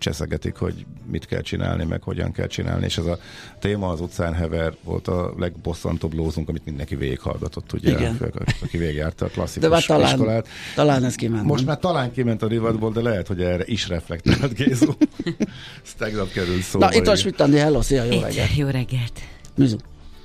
cseszegetik, 0.00 0.56
hogy 0.56 0.86
mit 1.10 1.26
kell 1.26 1.40
csinálni, 1.40 1.84
meg 1.84 2.02
hogyan 2.02 2.32
kell 2.32 2.46
csinálni, 2.46 2.84
és 2.84 2.98
ez 2.98 3.06
a 3.06 3.18
téma 3.58 3.88
az 3.88 4.00
utcán 4.00 4.34
hever 4.34 4.74
volt 4.84 5.08
a 5.08 5.34
legbosszantóbb 5.38 6.14
lózunk, 6.14 6.48
amit 6.48 6.64
mindenki 6.64 6.96
végighallgatott, 6.96 7.72
ugye, 7.72 7.90
Igen. 7.90 8.18
aki 8.62 8.78
végigjárta 8.78 9.24
a 9.24 9.28
De 9.28 9.34
klasszikus 9.34 9.68
már 9.68 9.84
talán, 9.84 10.12
iskolát. 10.12 10.48
talán 10.74 11.04
ez 11.04 11.14
kiment. 11.14 11.44
Most 11.44 11.66
már 11.66 11.78
talán 11.78 12.12
kiment 12.12 12.42
a 12.42 12.46
divatból, 12.48 12.92
de 12.92 13.00
lehet, 13.00 13.26
hogy 13.26 13.42
erre 13.42 13.62
is 13.66 13.88
reflektált 13.88 14.54
Gézu. 14.54 14.92
Ez 15.84 15.94
tegnap 15.98 16.32
került 16.32 16.62
szóba. 16.62 16.84
Na, 16.84 16.90
itt 16.90 16.96
van 16.96 17.02
igen. 17.02 17.16
Schmidt 17.16 17.40
Andi, 17.40 17.56
hello, 17.56 17.82
szia, 17.82 18.04
jó 18.04 18.20
reggelt. 18.20 18.56
Jó 18.56 18.66
reggelt. 18.66 19.20
Mizu. 19.56 19.76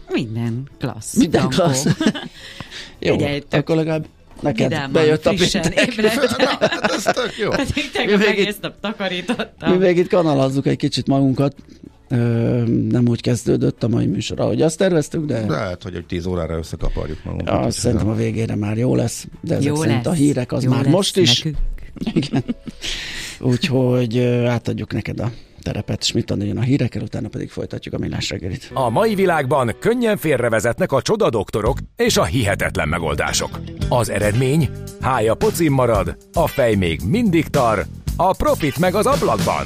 Minden 0.10 0.70
klassz. 0.80 1.16
Minden 1.16 1.50
klassz. 1.50 1.86
Jó, 3.00 3.14
Figyelj, 3.18 3.40
tök 3.40 3.60
akkor 3.60 3.76
legalább 3.76 4.06
neked 4.46 4.68
Vidáman, 4.70 4.92
bejött 4.92 5.26
a 5.26 5.34
péntek. 5.38 5.88
ébredt. 5.88 6.38
Na, 6.38 6.46
hát 6.60 6.92
ez 6.92 7.04
tök 7.04 7.34
jó. 7.38 7.50
Pedig 7.50 7.92
tegnap 7.92 8.20
Mi 8.20 8.26
még 8.26 8.40
egész 8.40 8.58
nap 8.62 8.74
takarítottam. 8.82 9.72
Mi 9.72 9.78
még 9.78 9.98
itt 9.98 10.10
kanalazzuk 10.10 10.66
egy 10.68 10.78
kicsit 10.78 11.08
magunkat. 11.08 11.56
Ö, 12.10 12.16
nem 12.90 13.08
úgy 13.08 13.22
kezdődött 13.22 13.84
a 13.84 13.88
mai 13.88 14.06
műsor, 14.06 14.40
ahogy 14.40 14.62
azt 14.62 14.78
terveztük, 14.78 15.26
de 15.26 15.46
Lehet, 15.46 15.84
hogy 15.84 15.96
egy 15.96 16.06
10 16.06 16.26
órára 16.26 16.58
összekaparjuk 16.58 17.24
magunkat. 17.24 17.66
azt 17.66 17.78
szerintem 17.78 18.10
a 18.10 18.14
végére 18.16 18.56
már 18.56 18.78
jó 18.78 18.96
lesz. 18.96 19.26
De 19.42 19.54
ezek 19.54 19.66
Jó 19.66 19.76
szerint 19.76 20.06
lesz. 20.06 20.14
a 20.14 20.18
hírek 20.18 20.52
az 20.52 20.64
jó 20.64 20.70
már 20.70 20.84
lesz 20.84 20.94
most 20.94 21.18
is. 21.18 21.44
Nekünk. 21.44 21.58
Igen. 22.26 22.44
Úgyhogy 23.40 24.20
átadjuk 24.48 24.94
neked 24.94 25.20
a 25.20 25.32
terepet, 25.66 26.14
mit 26.14 26.34
jön 26.38 26.58
a 26.58 26.62
hírekkel, 26.62 27.02
utána 27.02 27.28
pedig 27.28 27.50
folytatjuk 27.50 27.94
a 27.94 27.98
millás 27.98 28.30
reggelit. 28.30 28.72
A 28.74 28.90
mai 28.90 29.16
világban 29.16 29.76
könnyen 29.80 30.18
félrevezetnek 30.18 30.92
a 30.92 31.02
csoda 31.02 31.30
doktorok 31.30 31.78
és 31.96 32.18
a 32.18 32.24
hihetetlen 32.24 32.88
megoldások. 32.88 33.60
Az 33.90 34.10
eredmény? 34.10 34.70
Hája 35.02 35.36
pocim 35.36 35.74
marad, 35.74 36.18
a 36.34 36.48
fej 36.48 36.76
még 36.76 37.00
mindig 37.08 37.48
tar, 37.48 37.86
a 38.16 38.36
profit 38.36 38.80
meg 38.80 38.96
az 38.96 39.06
ablakban. 39.06 39.64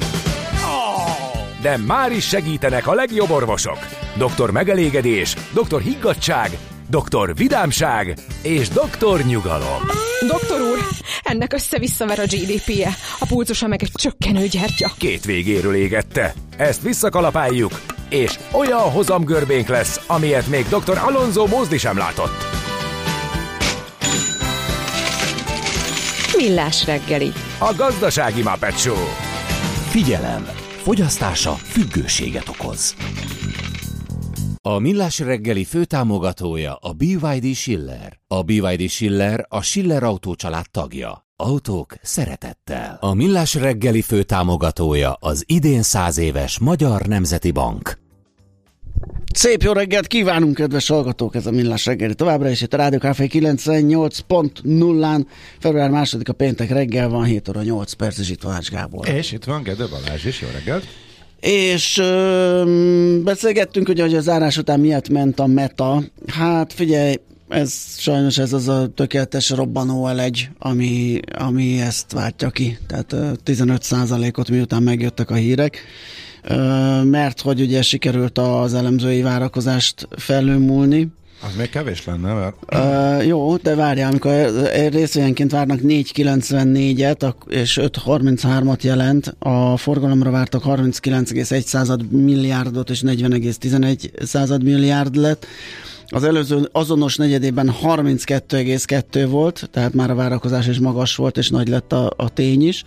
De 1.62 1.76
már 1.76 2.12
is 2.12 2.28
segítenek 2.28 2.86
a 2.86 2.94
legjobb 2.94 3.30
orvosok. 3.30 3.78
Doktor 4.18 4.50
megelégedés, 4.50 5.36
doktor 5.54 5.80
higgadság, 5.80 6.50
doktor 6.90 7.34
vidámság 7.34 8.18
és 8.42 8.68
doktor 8.68 9.20
nyugalom. 9.20 9.82
Doktor 10.26 10.60
úr, 10.60 10.78
ennek 11.22 11.52
össze-visszaver 11.52 12.18
a 12.18 12.22
GDP-je, 12.22 12.90
a 13.18 13.26
pulcosa 13.26 13.66
meg 13.66 13.82
egy 13.82 13.90
csökkenő 13.94 14.46
gyertya. 14.46 14.90
Két 14.98 15.24
végéről 15.24 15.74
égette. 15.74 16.34
Ezt 16.56 16.82
visszakalapáljuk, 16.82 17.80
és 18.08 18.38
olyan 18.52 18.80
hozamgörbénk 18.80 19.68
lesz, 19.68 20.00
amilyet 20.06 20.46
még 20.46 20.66
dr. 20.68 20.98
Alonso 20.98 21.46
Mózdi 21.46 21.78
sem 21.78 21.96
látott. 21.96 22.44
Millás 26.36 26.86
reggeli. 26.86 27.32
A 27.58 27.74
gazdasági 27.76 28.42
Muppet 28.42 28.78
Show. 28.78 29.04
Figyelem! 29.88 30.48
Fogyasztása 30.82 31.52
függőséget 31.52 32.48
okoz. 32.48 32.94
A 34.62 34.78
Millás 34.78 35.18
reggeli 35.18 35.64
főtámogatója 35.64 36.74
a 36.74 36.92
BYD 36.92 37.54
Schiller. 37.54 38.20
A 38.26 38.42
BYD 38.42 38.88
Schiller 38.88 39.46
a 39.48 39.62
Schiller 39.62 40.02
Autó 40.02 40.34
család 40.34 40.70
tagja. 40.70 41.26
Autók 41.36 41.94
szeretettel. 42.02 42.96
A 43.00 43.14
Millás 43.14 43.54
reggeli 43.54 44.02
főtámogatója 44.02 45.12
az 45.12 45.44
idén 45.46 45.82
száz 45.82 46.18
éves 46.18 46.58
Magyar 46.58 47.06
Nemzeti 47.06 47.50
Bank. 47.50 47.98
Szép 49.34 49.62
jó 49.62 49.72
reggelt 49.72 50.06
kívánunk, 50.06 50.54
kedves 50.54 50.88
hallgatók, 50.88 51.34
ez 51.34 51.46
a 51.46 51.50
Millás 51.50 51.86
reggeli 51.86 52.14
továbbra 52.14 52.48
is 52.48 52.60
itt 52.60 52.74
a 52.74 52.76
Rádió 52.76 52.98
Café 52.98 53.26
98.0-án, 53.30 55.26
február 55.58 55.90
második 55.90 56.28
a 56.28 56.32
péntek 56.32 56.70
reggel 56.70 57.08
van, 57.08 57.24
7 57.24 57.48
óra 57.48 57.62
8 57.62 57.92
perc, 57.92 58.18
és 58.18 58.30
itt 58.30 58.42
van 58.42 58.54
Ács 58.54 58.70
Gábor. 58.70 59.08
És 59.08 59.32
itt 59.32 59.44
van 59.44 59.62
Gede 59.62 59.86
Balázs 59.86 60.24
is, 60.24 60.40
jó 60.40 60.48
reggelt. 60.52 60.84
És 61.40 61.98
ö, 61.98 63.20
beszélgettünk, 63.24 63.88
ugye, 63.88 64.02
hogy 64.02 64.14
a 64.14 64.20
zárás 64.20 64.56
után 64.56 64.80
miért 64.80 65.08
ment 65.08 65.40
a 65.40 65.46
meta. 65.46 66.02
Hát 66.26 66.72
figyelj, 66.72 67.14
ez 67.48 67.72
sajnos 67.98 68.38
ez 68.38 68.52
az 68.52 68.68
a 68.68 68.88
tökéletes 68.94 69.50
robbanó 69.50 70.06
elegy, 70.06 70.48
ami, 70.58 71.20
ami 71.38 71.80
ezt 71.80 72.12
váltja 72.12 72.50
ki. 72.50 72.78
Tehát 72.86 73.12
ö, 73.12 73.30
15%-ot 73.44 74.50
miután 74.50 74.82
megjöttek 74.82 75.30
a 75.30 75.34
hírek. 75.34 75.78
Mert 77.02 77.40
hogy 77.40 77.60
ugye 77.60 77.82
sikerült 77.82 78.38
az 78.38 78.74
elemzői 78.74 79.22
várakozást 79.22 80.08
felülmúlni, 80.16 81.08
Az 81.42 81.54
még 81.56 81.70
kevés 81.70 82.04
lenne, 82.04 82.32
mert 82.32 82.54
Uh, 82.72 83.26
jó, 83.26 83.56
de 83.56 83.74
várjál, 83.74 84.08
amikor 84.08 84.32
részvényenként 84.90 85.50
várnak 85.50 85.78
4,94-et 85.82 87.22
ak- 87.22 87.52
és 87.52 87.78
5,33-at 87.82 88.80
jelent, 88.82 89.34
a 89.38 89.76
forgalomra 89.76 90.30
vártak 90.30 90.62
39,1 90.64 92.08
milliárdot 92.08 92.90
és 92.90 93.02
40,11 93.06 94.62
milliárd 94.62 95.16
lett, 95.16 95.46
Az 96.12 96.24
előző 96.24 96.68
azonos 96.72 97.16
negyedében 97.16 97.72
32,2 97.82 99.26
volt, 99.30 99.68
tehát 99.72 99.94
már 99.94 100.10
a 100.10 100.14
várakozás 100.14 100.66
is 100.66 100.78
magas 100.78 101.16
volt, 101.16 101.36
és 101.36 101.50
nagy 101.50 101.68
lett 101.68 101.92
a, 101.92 102.12
a 102.16 102.28
tény 102.28 102.66
is. 102.66 102.84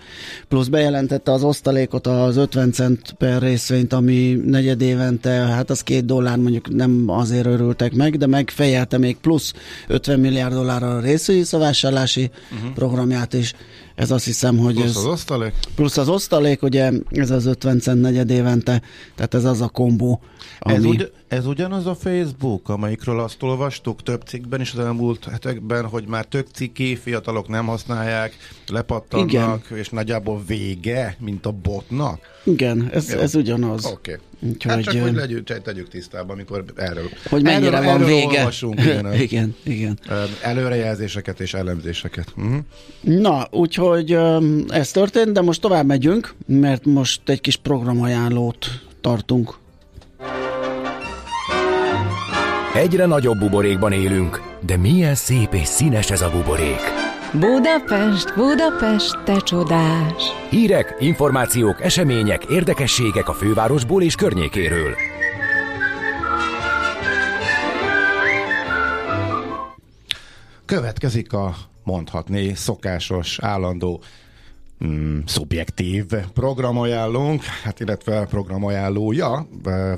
Plusz 0.47 0.67
bejelentette 0.67 1.31
az 1.31 1.43
osztalékot, 1.43 2.07
az 2.07 2.37
50 2.37 2.71
cent 2.71 3.13
per 3.17 3.41
részvényt, 3.41 3.93
ami 3.93 4.39
negyedévente, 4.45 5.29
hát 5.31 5.69
az 5.69 5.81
két 5.81 6.05
dollár 6.05 6.37
mondjuk 6.37 6.75
nem 6.75 7.03
azért 7.07 7.45
örültek 7.45 7.93
meg, 7.93 8.17
de 8.17 8.27
megfejelte 8.27 8.97
még 8.97 9.17
plusz 9.17 9.53
50 9.87 10.19
milliárd 10.19 10.53
dollárra 10.53 10.95
a 10.95 10.99
részvényszavásárlási 10.99 12.29
uh-huh. 12.51 12.73
programját 12.73 13.33
is. 13.33 13.53
Ez 13.95 14.11
azt 14.11 14.25
hiszem, 14.25 14.57
hogy 14.57 14.73
Plusz 14.73 14.89
ez... 14.89 14.95
az 14.95 15.05
osztalék? 15.05 15.53
Plusz 15.75 15.97
az 15.97 16.09
osztalék, 16.09 16.61
ugye 16.61 16.91
ez 17.09 17.31
az 17.31 17.45
50 17.45 17.79
cent 17.79 18.01
negyed 18.01 18.29
évente, 18.29 18.81
tehát 19.15 19.33
ez 19.33 19.43
az 19.43 19.61
a 19.61 19.67
kombó, 19.67 20.21
ami... 20.59 20.75
Ez, 20.75 20.83
ugy, 20.83 21.11
ez 21.27 21.45
ugyanaz 21.45 21.85
a 21.85 21.95
Facebook, 21.95 22.69
amelyikről 22.69 23.19
azt 23.19 23.43
olvastuk 23.43 24.03
több 24.03 24.21
cikkben 24.21 24.61
is 24.61 24.73
az 24.73 24.79
elmúlt 24.79 25.25
hetekben, 25.25 25.87
hogy 25.87 26.07
már 26.07 26.25
tök 26.25 26.47
cikki, 26.53 26.95
fiatalok 26.95 27.47
nem 27.47 27.65
használják, 27.65 28.37
lepattannak, 28.67 29.29
Igen. 29.29 29.79
és 29.79 29.89
nagyjából 29.89 30.43
vége, 30.47 31.17
mint 31.19 31.45
a 31.45 31.51
botnak. 31.51 32.19
Igen, 32.43 32.89
ez, 32.93 33.09
ez 33.09 33.35
ugyanaz. 33.35 33.85
Oké. 33.85 34.11
Okay. 34.11 34.51
Úgyhogy, 34.51 34.71
hát 34.71 34.83
csak, 34.83 35.01
hogy 35.01 35.13
legyünk, 35.13 35.61
tegyük 35.63 35.87
tisztában, 35.87 36.29
amikor 36.29 36.63
erről 36.75 37.09
Hogy 37.29 37.43
mennyire 37.43 37.77
erről, 37.77 37.85
van 37.85 37.95
erről 37.95 38.07
vége. 38.07 38.39
Olvasunk, 38.39 38.79
igen, 38.85 39.13
igen, 39.13 39.55
igen. 39.63 39.99
Előrejelzéseket 40.41 41.39
és 41.39 41.53
elemzéseket. 41.53 42.33
Uh-huh. 42.37 42.57
Na, 43.01 43.47
úgyhogy 43.51 44.17
ez 44.67 44.91
történt, 44.91 45.31
de 45.31 45.41
most 45.41 45.61
tovább 45.61 45.85
megyünk, 45.85 46.33
mert 46.45 46.85
most 46.85 47.29
egy 47.29 47.41
kis 47.41 47.55
programajánlót 47.55 48.67
tartunk. 49.01 49.53
Egyre 52.75 53.05
nagyobb 53.05 53.39
buborékban 53.39 53.91
élünk, 53.91 54.41
de 54.65 54.77
milyen 54.77 55.15
szép 55.15 55.53
és 55.53 55.67
színes 55.67 56.11
ez 56.11 56.21
a 56.21 56.29
buborék. 56.29 56.92
Budapest, 57.39 58.35
Budapest, 58.35 59.23
te 59.23 59.39
csodás! 59.39 60.23
Hírek, 60.49 60.95
információk, 60.99 61.81
események, 61.81 62.43
érdekességek 62.45 63.29
a 63.29 63.33
fővárosból 63.33 64.03
és 64.03 64.15
környékéről. 64.15 64.95
Következik 70.65 71.33
a 71.33 71.55
mondhatni 71.83 72.53
szokásos, 72.55 73.39
állandó 73.41 74.01
mm, 74.85 75.19
szubjektív 75.25 76.05
programajánlónk, 76.33 77.43
hát 77.43 77.79
illetve 77.79 78.25
programajánlója 78.25 79.47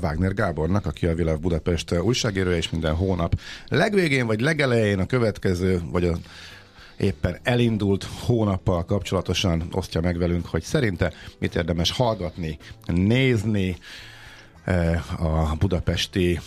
Wagner 0.02 0.34
Gábornak, 0.34 0.86
aki 0.86 1.06
a 1.06 1.14
Világ 1.14 1.40
Budapest 1.40 1.98
újságírója, 1.98 2.56
és 2.56 2.70
minden 2.70 2.94
hónap 2.94 3.40
legvégén 3.68 4.26
vagy 4.26 4.40
legelején 4.40 4.98
a 4.98 5.06
következő, 5.06 5.80
vagy 5.90 6.04
a 6.04 6.16
éppen 6.96 7.38
elindult 7.42 8.06
hónappal 8.24 8.84
kapcsolatosan 8.84 9.68
osztja 9.72 10.00
meg 10.00 10.18
velünk, 10.18 10.46
hogy 10.46 10.62
szerinte 10.62 11.12
mit 11.38 11.54
érdemes 11.54 11.90
hallgatni, 11.90 12.58
nézni 12.86 13.76
eh, 14.64 15.22
a 15.24 15.54
budapesti 15.58 16.40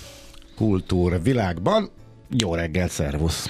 kultúr 0.55 1.21
világban. 1.23 1.89
Jó 2.37 2.55
reggel, 2.55 2.87
szervusz! 2.87 3.49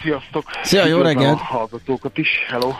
Sziasztok! 0.00 0.44
Szia, 0.62 0.86
jó 0.86 1.00
reggelt! 1.00 1.38
A 1.38 1.44
hallgatókat 1.44 2.18
is, 2.18 2.28
hello! 2.48 2.72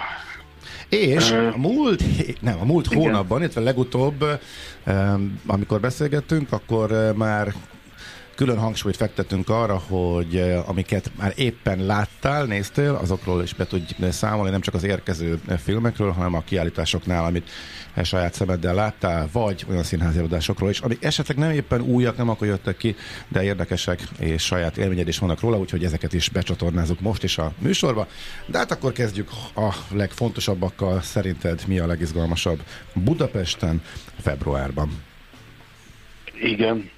És 0.88 1.30
a 1.30 1.56
múlt, 1.56 2.02
nem, 2.40 2.60
a 2.60 2.64
múlt 2.64 2.86
hónapban, 2.86 3.40
illetve 3.40 3.60
legutóbb, 3.60 4.24
amikor 5.46 5.80
beszélgettünk, 5.80 6.52
akkor 6.52 7.12
már 7.16 7.54
külön 8.34 8.58
hangsúlyt 8.58 8.96
fektetünk 8.96 9.48
arra, 9.48 9.76
hogy 9.76 10.62
amiket 10.66 11.10
már 11.18 11.32
éppen 11.36 11.86
láttál, 11.86 12.44
néztél, 12.44 12.98
azokról 13.02 13.42
is 13.42 13.54
be 13.54 13.66
tudj 13.66 14.08
számolni, 14.10 14.50
nem 14.50 14.60
csak 14.60 14.74
az 14.74 14.84
érkező 14.84 15.40
filmekről, 15.62 16.10
hanem 16.10 16.34
a 16.34 16.40
kiállításoknál, 16.40 17.24
amit 17.24 17.50
saját 18.02 18.34
szemeddel 18.34 18.74
láttál, 18.74 19.28
vagy 19.32 19.64
olyan 19.70 19.82
színházi 19.82 20.18
adásokról 20.18 20.70
is, 20.70 20.80
amik 20.80 21.04
esetleg 21.04 21.36
nem 21.36 21.50
éppen 21.50 21.80
újak, 21.80 22.16
nem 22.16 22.28
akkor 22.28 22.46
jöttek 22.46 22.76
ki, 22.76 22.96
de 23.28 23.42
érdekesek, 23.42 24.02
és 24.18 24.42
saját 24.42 24.76
élményed 24.76 25.08
is 25.08 25.18
vannak 25.18 25.40
róla, 25.40 25.58
úgyhogy 25.58 25.84
ezeket 25.84 26.12
is 26.12 26.28
becsatornázunk 26.28 27.00
most 27.00 27.22
is 27.22 27.38
a 27.38 27.52
műsorba. 27.58 28.06
De 28.46 28.58
hát 28.58 28.70
akkor 28.70 28.92
kezdjük 28.92 29.30
a 29.54 29.74
legfontosabbakkal. 29.90 31.00
Szerinted 31.00 31.62
mi 31.66 31.78
a 31.78 31.86
legizgalmasabb 31.86 32.62
Budapesten 32.94 33.82
februárban? 34.20 35.02
Igen, 36.40 36.90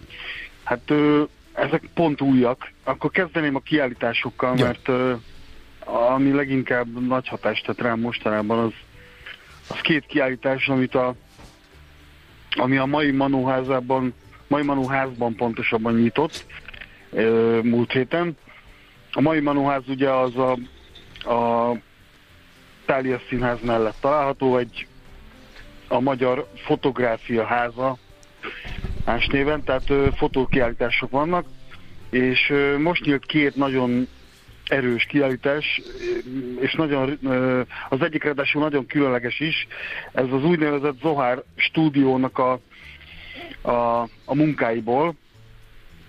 Hát 0.66 0.90
ö, 0.90 1.22
ezek 1.52 1.83
pont 1.94 2.20
újak. 2.20 2.72
Akkor 2.85 3.11
kezdeném 3.11 3.55
a 3.55 3.61
kiállításokkal, 3.61 4.57
ja. 4.57 4.64
mert 4.64 4.88
ö, 4.88 5.14
ami 5.85 6.33
leginkább 6.33 7.07
nagy 7.07 7.29
hatást 7.29 7.66
tett 7.66 7.81
rám 7.81 8.00
mostanában, 8.00 8.59
az, 8.59 8.72
az 9.68 9.81
két 9.81 10.07
kiállítás, 10.07 10.68
amit 10.68 10.94
a, 10.94 11.14
ami 12.57 12.76
a 12.76 12.85
mai 12.85 13.11
Manóházában, 13.11 14.14
mai 14.46 14.62
Manóházban 14.62 15.35
pontosabban 15.35 15.94
nyitott 15.94 16.46
ö, 17.11 17.61
múlt 17.62 17.92
héten. 17.92 18.37
A 19.12 19.20
mai 19.20 19.40
Manóház 19.40 19.83
ugye 19.88 20.11
az 20.11 20.37
a, 20.37 20.52
a 21.33 21.72
Tália 22.87 23.20
Színház 23.29 23.61
mellett 23.62 23.96
található, 24.00 24.57
egy 24.57 24.87
a 25.88 26.00
Magyar 26.00 26.48
Fotográfia 26.55 27.44
Háza 27.44 27.98
más 29.07 29.27
néven, 29.27 29.64
tehát 29.64 29.92
fotókiállítások 30.16 31.11
vannak, 31.11 31.47
és 32.11 32.53
most 32.79 33.05
nyílt 33.05 33.27
két 33.27 33.57
nagyon 33.57 34.09
erős 34.64 35.05
kiállítás, 35.05 35.81
és 36.61 36.75
nagyon, 36.75 37.19
az 37.88 38.03
egyik 38.03 38.25
ráadásul 38.25 38.62
nagyon 38.62 38.87
különleges 38.87 39.40
is, 39.40 39.66
ez 40.12 40.27
az 40.31 40.45
úgynevezett 40.45 41.01
Zohár 41.01 41.42
stúdiónak 41.57 42.38
a, 42.38 42.61
a, 43.62 44.03
a 44.25 44.35
munkáiból. 44.35 45.14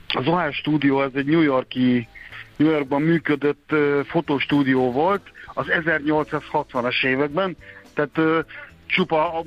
A 0.08 0.22
Zohár 0.22 0.54
stúdió 0.54 1.02
ez 1.02 1.12
egy 1.14 1.26
New 1.26 1.42
Yorki, 1.42 2.08
New 2.56 2.70
Yorkban 2.70 3.02
működött 3.02 3.72
ö, 3.72 4.02
fotostúdió 4.06 4.92
volt 4.92 5.22
az 5.54 5.66
1860-as 5.70 7.06
években, 7.06 7.58
tehát 7.94 8.18
ö, 8.18 8.40
csupa 8.86 9.46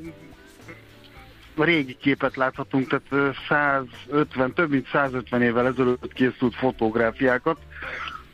régi 1.56 1.96
képet 2.00 2.36
láthatunk, 2.36 2.88
tehát 2.88 3.36
150, 3.48 4.52
több 4.52 4.70
mint 4.70 4.88
150 4.92 5.42
évvel 5.42 5.66
ezelőtt 5.66 6.12
készült 6.12 6.54
fotográfiákat, 6.54 7.58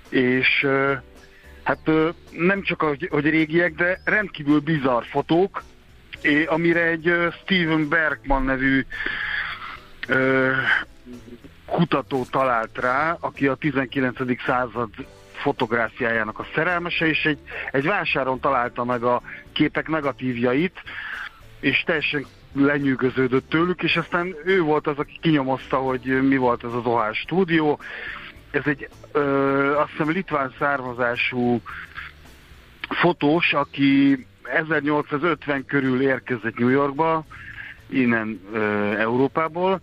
és 0.08 0.66
hát 1.62 1.90
nem 2.30 2.62
csak 2.62 2.82
hogy, 2.82 3.08
hogy 3.10 3.30
régiek, 3.30 3.74
de 3.74 4.00
rendkívül 4.04 4.60
bizarr 4.60 5.04
fotók, 5.04 5.62
amire 6.46 6.82
egy 6.82 7.12
Steven 7.42 7.88
Bergman 7.88 8.44
nevű 8.44 8.86
kutató 11.66 12.24
talált 12.30 12.78
rá, 12.78 13.16
aki 13.20 13.46
a 13.46 13.54
19. 13.54 14.42
század 14.46 14.90
fotográfiájának 15.32 16.38
a 16.38 16.46
szerelmese, 16.54 17.06
és 17.06 17.24
egy, 17.24 17.38
egy 17.70 17.84
vásáron 17.84 18.40
találta 18.40 18.84
meg 18.84 19.02
a 19.02 19.22
képek 19.52 19.88
negatívjait, 19.88 20.82
és 21.60 21.82
teljesen 21.86 22.26
lenyűgöződött 22.56 23.48
tőlük, 23.48 23.82
és 23.82 23.96
aztán 23.96 24.34
ő 24.44 24.60
volt 24.60 24.86
az, 24.86 24.98
aki 24.98 25.18
kinyomozta, 25.20 25.76
hogy 25.76 26.22
mi 26.22 26.36
volt 26.36 26.64
ez 26.64 26.72
az 26.72 26.84
OH 26.84 27.12
stúdió. 27.12 27.78
Ez 28.50 28.62
egy 28.64 28.88
ö, 29.12 29.76
azt 29.76 29.90
hiszem 29.90 30.10
litván 30.10 30.54
származású 30.58 31.60
fotós, 32.88 33.52
aki 33.52 34.26
1850 34.42 35.64
körül 35.64 36.02
érkezett 36.02 36.58
New 36.58 36.68
Yorkba, 36.68 37.24
innen 37.88 38.40
ö, 38.52 38.58
Európából, 38.98 39.80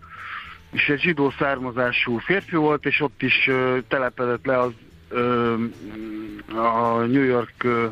és 0.71 0.89
egy 0.89 0.99
zsidó 0.99 1.33
származású 1.39 2.17
férfi 2.17 2.55
volt, 2.55 2.85
és 2.85 3.01
ott 3.01 3.21
is 3.21 3.47
ö, 3.47 3.77
telepedett 3.87 4.45
le 4.45 4.59
az 4.59 4.71
ö, 5.09 5.53
a 6.55 6.97
New 6.97 7.23
York 7.23 7.63
ö, 7.63 7.87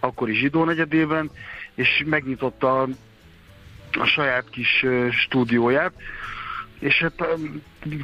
akkori 0.00 0.34
zsidó 0.34 0.64
negyedében, 0.64 1.30
és 1.74 2.02
megnyitotta 2.06 2.88
a 4.00 4.04
saját 4.04 4.50
kis 4.50 4.84
stúdióját, 5.10 5.92
és 6.78 6.98
hát 6.98 7.26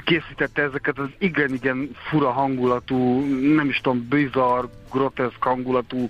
készítette 0.05 0.63
ezeket 0.63 0.99
az 0.99 1.09
igen-igen 1.19 1.91
fura 2.09 2.31
hangulatú, 2.31 3.21
nem 3.55 3.69
is 3.69 3.77
tudom, 3.77 4.07
bizarr, 4.09 4.65
groteszk 4.93 5.43
hangulatú 5.43 6.09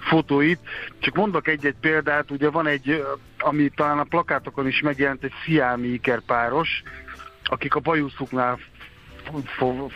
fotóit. 0.00 0.58
Csak 0.98 1.14
mondok 1.14 1.48
egy-egy 1.48 1.76
példát, 1.80 2.30
ugye 2.30 2.50
van 2.50 2.66
egy, 2.66 3.04
ami 3.38 3.68
talán 3.68 3.98
a 3.98 4.04
plakátokon 4.04 4.66
is 4.66 4.80
megjelent, 4.80 5.24
egy 5.24 5.32
sziámi 5.44 5.88
ikerpáros, 5.88 6.82
akik 7.44 7.74
a 7.74 7.80
bajuszuknál 7.80 8.58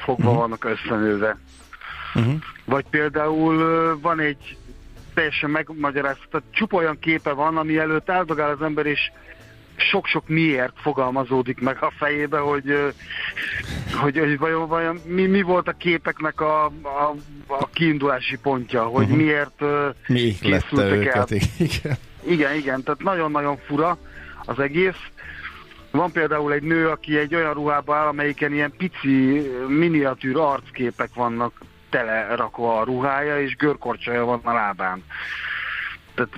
fogva 0.04 0.12
uh-huh. 0.12 0.34
vannak 0.34 0.64
összenőve. 0.64 1.38
Uh-huh. 2.14 2.34
Vagy 2.64 2.84
például 2.90 3.98
van 4.00 4.20
egy 4.20 4.56
teljesen 5.14 5.50
megmagyarázta, 5.50 6.24
tehát 6.30 6.46
csupa 6.50 6.76
olyan 6.76 6.98
képe 6.98 7.32
van, 7.32 7.56
ami 7.56 7.78
előtt 7.78 8.10
áldogál 8.10 8.50
az 8.50 8.62
ember, 8.62 8.86
és 8.86 9.10
sok-sok 9.76 10.28
miért 10.28 10.72
fogalmazódik 10.76 11.60
meg 11.60 11.76
a 11.80 11.92
fejébe, 11.98 12.38
hogy 12.38 12.94
hogy, 13.92 14.18
hogy 14.18 14.38
vajon, 14.38 14.68
vajon 14.68 15.00
mi, 15.06 15.26
mi 15.26 15.42
volt 15.42 15.68
a 15.68 15.72
képeknek 15.72 16.40
a, 16.40 16.64
a, 16.64 17.14
a 17.46 17.68
kiindulási 17.72 18.38
pontja, 18.38 18.82
hogy 18.82 19.04
uh-huh. 19.04 19.18
miért 19.18 19.60
Mi 20.06 20.34
készültek 20.40 20.90
el. 20.90 20.92
őket, 20.92 21.30
igen. 21.58 21.96
Igen, 22.26 22.54
igen, 22.54 22.82
tehát 22.82 23.02
nagyon-nagyon 23.02 23.56
fura 23.66 23.98
az 24.44 24.58
egész. 24.58 25.08
Van 25.90 26.12
például 26.12 26.52
egy 26.52 26.62
nő, 26.62 26.88
aki 26.88 27.18
egy 27.18 27.34
olyan 27.34 27.54
ruhába 27.54 27.96
áll, 27.96 28.06
amelyiken 28.06 28.52
ilyen 28.52 28.72
pici 28.76 29.50
miniatűr 29.68 30.36
arcképek 30.36 31.10
vannak 31.14 31.52
telerakva 31.94 32.80
a 32.80 32.84
ruhája, 32.84 33.40
és 33.40 33.56
görkorcsolya 33.56 34.24
van 34.24 34.40
a 34.42 34.52
lábán. 34.52 35.04
Tehát 36.14 36.32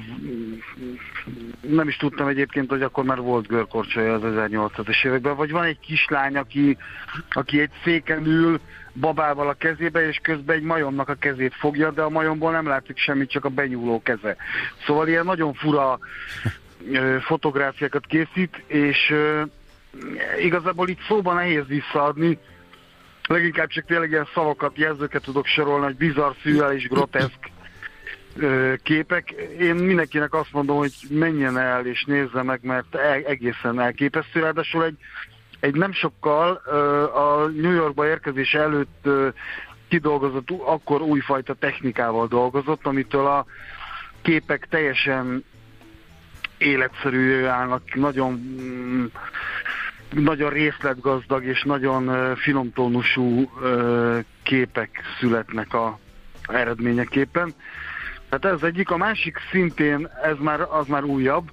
nem 1.60 1.88
is 1.88 1.96
tudtam 1.96 2.26
egyébként, 2.26 2.70
hogy 2.70 2.82
akkor 2.82 3.04
már 3.04 3.18
volt 3.18 3.46
görkorcsolya 3.46 4.14
az 4.14 4.22
1800-es 4.24 5.04
években. 5.04 5.36
Vagy 5.36 5.50
van 5.50 5.64
egy 5.64 5.78
kislány, 5.78 6.36
aki, 6.36 6.76
aki 7.30 7.60
egy 7.60 7.70
széken 7.84 8.26
ül, 8.26 8.60
babával 8.94 9.48
a 9.48 9.54
kezébe, 9.54 10.08
és 10.08 10.18
közben 10.22 10.56
egy 10.56 10.62
majomnak 10.62 11.08
a 11.08 11.14
kezét 11.14 11.54
fogja, 11.54 11.90
de 11.90 12.02
a 12.02 12.08
majomból 12.08 12.52
nem 12.52 12.66
látszik 12.66 12.98
semmit, 12.98 13.30
csak 13.30 13.44
a 13.44 13.48
benyúló 13.48 14.02
keze. 14.02 14.36
Szóval 14.86 15.08
ilyen 15.08 15.24
nagyon 15.24 15.54
fura 15.54 15.98
ö, 16.92 17.16
fotográfiákat 17.20 18.06
készít, 18.06 18.62
és 18.66 19.14
igazából 20.40 20.88
itt 20.88 21.00
szóban 21.08 21.34
nehéz 21.34 21.66
visszaadni, 21.66 22.38
leginkább 23.26 23.68
csak 23.68 23.84
tényleg 23.84 24.10
ilyen 24.10 24.28
szavakat, 24.34 24.78
jelzőket 24.78 25.22
tudok 25.22 25.46
sorolni, 25.46 25.84
hogy 25.84 25.96
bizarr, 25.96 26.32
szürreális, 26.42 26.88
groteszk 26.88 27.50
ö, 28.36 28.74
képek. 28.82 29.30
Én 29.58 29.74
mindenkinek 29.74 30.34
azt 30.34 30.52
mondom, 30.52 30.76
hogy 30.76 30.92
menjen 31.08 31.58
el 31.58 31.86
és 31.86 32.04
nézze 32.04 32.42
meg, 32.42 32.60
mert 32.62 32.94
e- 32.94 33.22
egészen 33.26 33.80
elképesztő. 33.80 34.40
Ráadásul 34.40 34.84
egy, 34.84 34.96
egy 35.60 35.74
nem 35.74 35.92
sokkal 35.92 36.52
a 37.14 37.46
New 37.46 37.72
Yorkba 37.72 38.06
érkezés 38.06 38.54
előtt 38.54 39.08
kidolgozott, 39.88 40.50
akkor 40.50 41.02
újfajta 41.02 41.54
technikával 41.54 42.26
dolgozott, 42.26 42.86
amitől 42.86 43.26
a 43.26 43.46
képek 44.22 44.66
teljesen 44.70 45.44
életszerű 46.58 47.44
állnak, 47.44 47.94
nagyon 47.94 48.32
mm, 48.32 49.04
nagyon 50.22 50.50
részletgazdag 50.50 51.44
és 51.44 51.62
nagyon 51.62 52.08
ö, 52.08 52.32
finomtónusú 52.36 53.50
ö, 53.60 54.18
képek 54.42 55.00
születnek 55.20 55.74
a 55.74 55.98
eredményeképpen. 56.46 57.54
Tehát 58.28 58.56
ez 58.56 58.62
egyik, 58.62 58.90
a 58.90 58.96
másik 58.96 59.38
szintén, 59.50 60.08
ez 60.22 60.36
már, 60.38 60.60
az 60.60 60.86
már 60.86 61.04
újabb, 61.04 61.50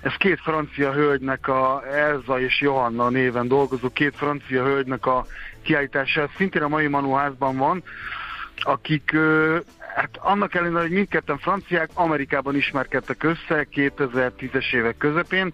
ez 0.00 0.14
két 0.14 0.40
francia 0.40 0.92
hölgynek, 0.92 1.48
a 1.48 1.82
Elza 1.92 2.40
és 2.40 2.60
Johanna 2.60 3.08
néven 3.08 3.48
dolgozó 3.48 3.88
két 3.88 4.16
francia 4.16 4.64
hölgynek 4.64 5.06
a 5.06 5.26
kiállítása, 5.62 6.28
szintén 6.36 6.62
a 6.62 6.68
mai 6.68 6.86
Manuházban 6.86 7.56
van, 7.56 7.82
akik, 8.56 9.16
hát 9.94 10.16
annak 10.18 10.54
ellenére, 10.54 10.80
hogy 10.80 10.90
mindketten 10.90 11.38
franciák, 11.38 11.90
Amerikában 11.94 12.54
ismerkedtek 12.54 13.22
össze 13.22 13.66
2010-es 13.72 14.74
évek 14.74 14.96
közepén, 14.96 15.52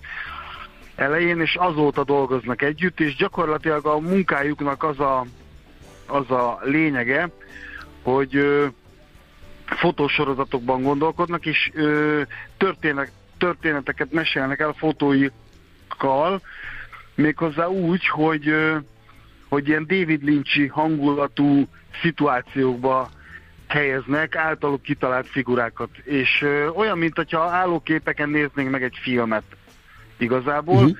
elején, 1.00 1.40
és 1.40 1.54
azóta 1.54 2.04
dolgoznak 2.04 2.62
együtt, 2.62 3.00
és 3.00 3.16
gyakorlatilag 3.16 3.86
a 3.86 3.98
munkájuknak 3.98 4.82
az 4.82 5.00
a, 5.00 5.26
az 6.06 6.30
a 6.30 6.58
lényege, 6.62 7.28
hogy 8.02 8.36
ö, 8.36 8.66
fotósorozatokban 9.66 10.82
gondolkodnak, 10.82 11.46
és 11.46 11.70
ö, 11.74 12.20
történet, 12.56 13.12
történeteket 13.38 14.12
mesélnek 14.12 14.60
el 14.60 14.72
fotóikkal, 14.72 16.40
méghozzá 17.14 17.66
úgy, 17.66 18.08
hogy, 18.08 18.48
ö, 18.48 18.76
hogy 19.48 19.68
ilyen 19.68 19.86
David 19.86 20.22
Lynch-i 20.22 20.66
hangulatú 20.66 21.66
szituációkba 22.02 23.10
helyeznek 23.68 24.36
általuk 24.36 24.82
kitalált 24.82 25.28
figurákat. 25.28 25.90
És 25.96 26.42
ö, 26.42 26.68
olyan, 26.68 26.98
mint 26.98 27.16
hogyha 27.16 27.40
állóképeken 27.40 28.28
néznénk 28.28 28.70
meg 28.70 28.82
egy 28.82 28.98
filmet 29.02 29.44
igazából. 30.20 30.74
Uh-huh. 30.74 30.96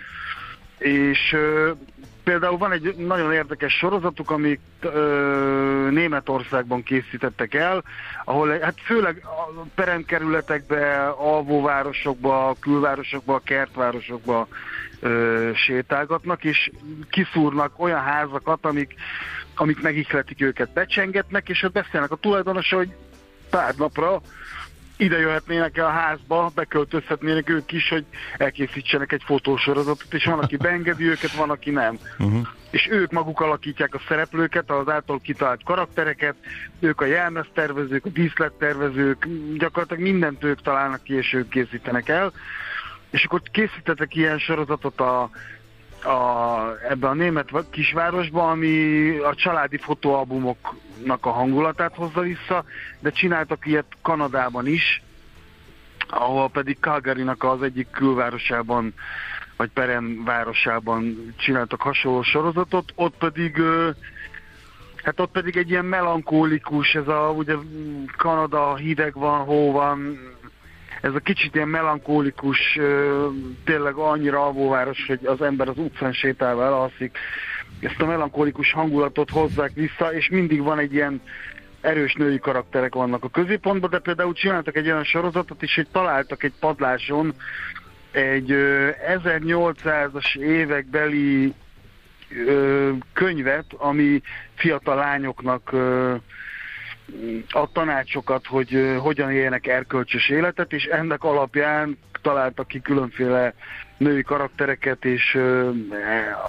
És 0.79 1.33
ö, 1.33 1.71
például 2.25 2.59
van 2.59 2.73
egy 2.73 2.95
nagyon 2.97 3.33
érdekes 3.33 3.73
sorozatuk, 3.73 4.31
amit 4.31 4.61
ö, 4.81 5.89
Németországban 5.91 6.83
készítettek 6.83 7.55
el, 7.55 7.83
ahol 8.25 8.59
hát 8.59 8.81
főleg 8.85 9.23
a 9.25 9.65
peremkerületekbe, 9.75 11.09
alvóvárosokba, 11.09 12.57
külvárosokba, 12.61 13.41
kertvárosokba 13.45 14.49
ö, 15.01 15.51
sétálgatnak, 15.55 16.45
és 16.45 16.71
kiszúrnak 17.11 17.73
olyan 17.77 18.01
házakat, 18.01 18.65
amik, 18.65 18.95
amik 19.55 19.83
megihletik 19.83 20.43
őket, 20.43 20.73
becsengetnek, 20.73 21.49
és 21.49 21.63
ott 21.63 21.73
beszélnek 21.73 22.11
a 22.11 22.17
tulajdonosa, 22.17 22.77
hogy 22.77 22.95
pár 23.51 23.75
napra 23.77 24.21
ide 25.01 25.19
jöhetnének 25.19 25.77
el 25.77 25.85
a 25.87 25.91
házba, 25.91 26.51
beköltözhetnének 26.55 27.49
ők 27.49 27.73
is, 27.73 27.89
hogy 27.89 28.05
elkészítsenek 28.37 29.13
egy 29.13 29.23
fotósorozatot, 29.25 30.15
és 30.15 30.25
van, 30.25 30.39
aki 30.39 30.57
beengedi 30.57 31.05
őket, 31.09 31.33
van, 31.33 31.51
aki 31.51 31.71
nem. 31.71 31.99
Uh-huh. 32.19 32.47
És 32.71 32.89
ők 32.91 33.11
maguk 33.11 33.41
alakítják 33.41 33.95
a 33.95 34.01
szereplőket, 34.09 34.71
az 34.71 34.89
által 34.89 35.21
kitalált 35.21 35.65
karaktereket, 35.65 36.35
ők 36.81 37.01
a 37.01 37.05
jelmeztervezők, 37.05 38.05
a 38.05 38.09
díszlettervezők, 38.09 39.29
gyakorlatilag 39.59 40.03
mindent 40.03 40.45
ők 40.45 40.63
találnak 40.63 41.03
ki, 41.03 41.15
és 41.15 41.33
ők 41.33 41.49
készítenek 41.49 42.09
el. 42.09 42.33
És 43.11 43.25
akkor 43.25 43.43
készítettek 43.53 44.15
ilyen 44.15 44.39
sorozatot 44.39 45.01
a, 45.01 45.31
a, 46.05 46.75
ebbe 46.89 47.09
a 47.09 47.15
német 47.15 47.51
kisvárosba, 47.71 48.51
ami 48.51 49.17
a 49.19 49.35
családi 49.35 49.77
fotóalbumoknak 49.77 51.27
a 51.27 51.31
hangulatát 51.31 51.95
hozza 51.95 52.21
vissza, 52.21 52.65
de 52.99 53.11
csináltak 53.11 53.67
ilyet 53.67 53.87
Kanadában 54.03 54.67
is, 54.67 55.03
ahol 56.09 56.51
pedig 56.51 56.77
Calgary-nak 56.81 57.45
az 57.45 57.63
egyik 57.63 57.91
külvárosában, 57.91 58.95
vagy 59.57 59.71
Peren 59.71 60.25
városában 60.25 61.35
csináltak 61.37 61.81
hasonló 61.81 62.23
sorozatot, 62.23 62.93
ott 62.95 63.17
pedig 63.19 63.63
Hát 65.03 65.21
ott 65.21 65.31
pedig 65.31 65.57
egy 65.57 65.71
ilyen 65.71 65.85
melankólikus, 65.85 66.95
ez 66.95 67.09
a, 67.09 67.33
ugye 67.37 67.55
Kanada 68.17 68.77
hideg 68.77 69.15
van, 69.15 69.45
hó 69.45 69.73
van, 69.73 70.19
ez 71.01 71.15
a 71.15 71.19
kicsit 71.19 71.55
ilyen 71.55 71.69
melankólikus, 71.69 72.79
tényleg 73.65 73.95
annyira 73.95 74.45
alvóváros, 74.45 75.07
hogy 75.07 75.27
az 75.27 75.43
ember 75.43 75.69
az 75.69 75.79
utcán 75.79 76.13
sétálva 76.13 76.65
elalszik. 76.65 77.19
Ezt 77.81 78.01
a 78.01 78.07
melankólikus 78.07 78.73
hangulatot 78.73 79.31
hozzák 79.31 79.73
vissza, 79.75 80.13
és 80.13 80.29
mindig 80.29 80.63
van 80.63 80.79
egy 80.79 80.95
ilyen 80.95 81.21
erős 81.81 82.15
női 82.15 82.39
karakterek 82.39 82.95
vannak 82.95 83.25
a 83.25 83.29
középpontban, 83.29 83.91
de 83.91 83.99
például 83.99 84.33
csináltak 84.33 84.77
egy 84.77 84.87
olyan 84.87 85.05
sorozatot 85.05 85.63
is, 85.63 85.75
hogy 85.75 85.87
találtak 85.93 86.43
egy 86.43 86.55
padláson 86.61 87.35
egy 88.11 88.51
ö, 88.51 88.89
1800-as 89.09 90.37
évekbeli 90.37 91.55
könyvet, 93.13 93.65
ami 93.77 94.21
fiatal 94.55 94.97
lányoknak 94.97 95.71
a 97.51 97.73
tanácsokat, 97.73 98.47
hogy 98.47 98.97
hogyan 98.99 99.31
éljenek 99.31 99.67
erkölcsös 99.67 100.29
életet, 100.29 100.73
és 100.73 100.85
ennek 100.85 101.25
alapján 101.25 101.99
találtak 102.23 102.69
ki 102.69 102.81
különféle 102.81 103.55
női 103.97 104.23
karaktereket, 104.23 105.05
és 105.05 105.35
ö, 105.35 105.71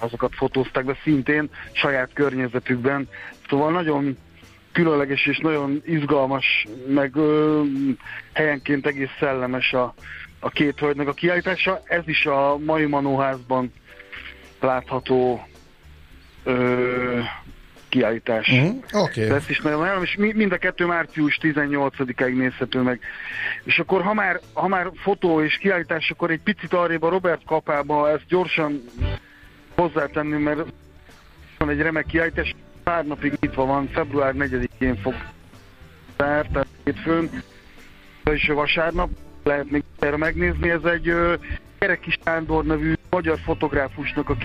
azokat 0.00 0.34
fotózták 0.34 0.84
be 0.84 0.96
szintén 1.02 1.50
saját 1.72 2.10
környezetükben. 2.12 3.08
Szóval 3.48 3.72
nagyon 3.72 4.16
különleges 4.72 5.26
és 5.26 5.38
nagyon 5.38 5.82
izgalmas, 5.86 6.66
meg 6.86 7.12
helyenként 8.32 8.86
egész 8.86 9.10
szellemes 9.18 9.72
a, 9.72 9.94
a 10.40 10.48
két 10.48 10.78
hölgynek 10.78 11.08
a 11.08 11.12
kiállítása. 11.12 11.80
Ez 11.84 12.02
is 12.08 12.26
a 12.26 12.58
mai 12.58 12.86
Manóházban 12.86 13.72
látható 14.60 15.46
kiállítás. 17.92 18.48
Uh-huh. 18.48 18.82
Ezt 19.34 19.50
is 19.50 19.60
nagyon 19.60 19.82
ajánlom, 19.82 20.02
és 20.02 20.16
mi- 20.16 20.32
mind 20.32 20.52
a 20.52 20.56
kettő 20.56 20.86
március 20.86 21.38
18-ig 21.42 22.36
nézhető 22.36 22.80
meg. 22.80 23.00
És 23.64 23.78
akkor, 23.78 24.02
ha 24.02 24.14
már, 24.14 24.40
ha 24.52 24.68
már 24.68 24.90
fotó 24.94 25.42
és 25.42 25.56
kiállítás, 25.56 26.10
akkor 26.10 26.30
egy 26.30 26.40
picit 26.40 26.72
arrébb 26.72 27.02
a 27.02 27.08
Robert 27.08 27.44
kapába 27.44 28.10
ezt 28.10 28.26
gyorsan 28.28 28.84
hozzátenni, 29.74 30.36
mert 30.36 30.64
van 31.58 31.68
egy 31.68 31.80
remek 31.80 32.06
kiállítás, 32.06 32.54
pár 32.82 33.06
napig 33.06 33.32
nyitva 33.40 33.66
van, 33.66 33.88
február 33.88 34.34
4-én 34.38 34.96
fog 34.96 35.14
zárt, 36.18 36.50
tehát 36.52 36.68
hétfőn, 36.84 37.42
és 38.30 38.46
vasárnap 38.46 39.10
lehet 39.44 39.70
még 39.70 39.82
erre 39.98 40.16
megnézni. 40.16 40.70
Ez 40.70 40.84
egy 40.84 41.14
Kereki 41.78 42.10
Sándor 42.24 42.64
nevű 42.64 42.94
magyar 43.10 43.38
fotográfusnak 43.44 44.28
a 44.28 44.36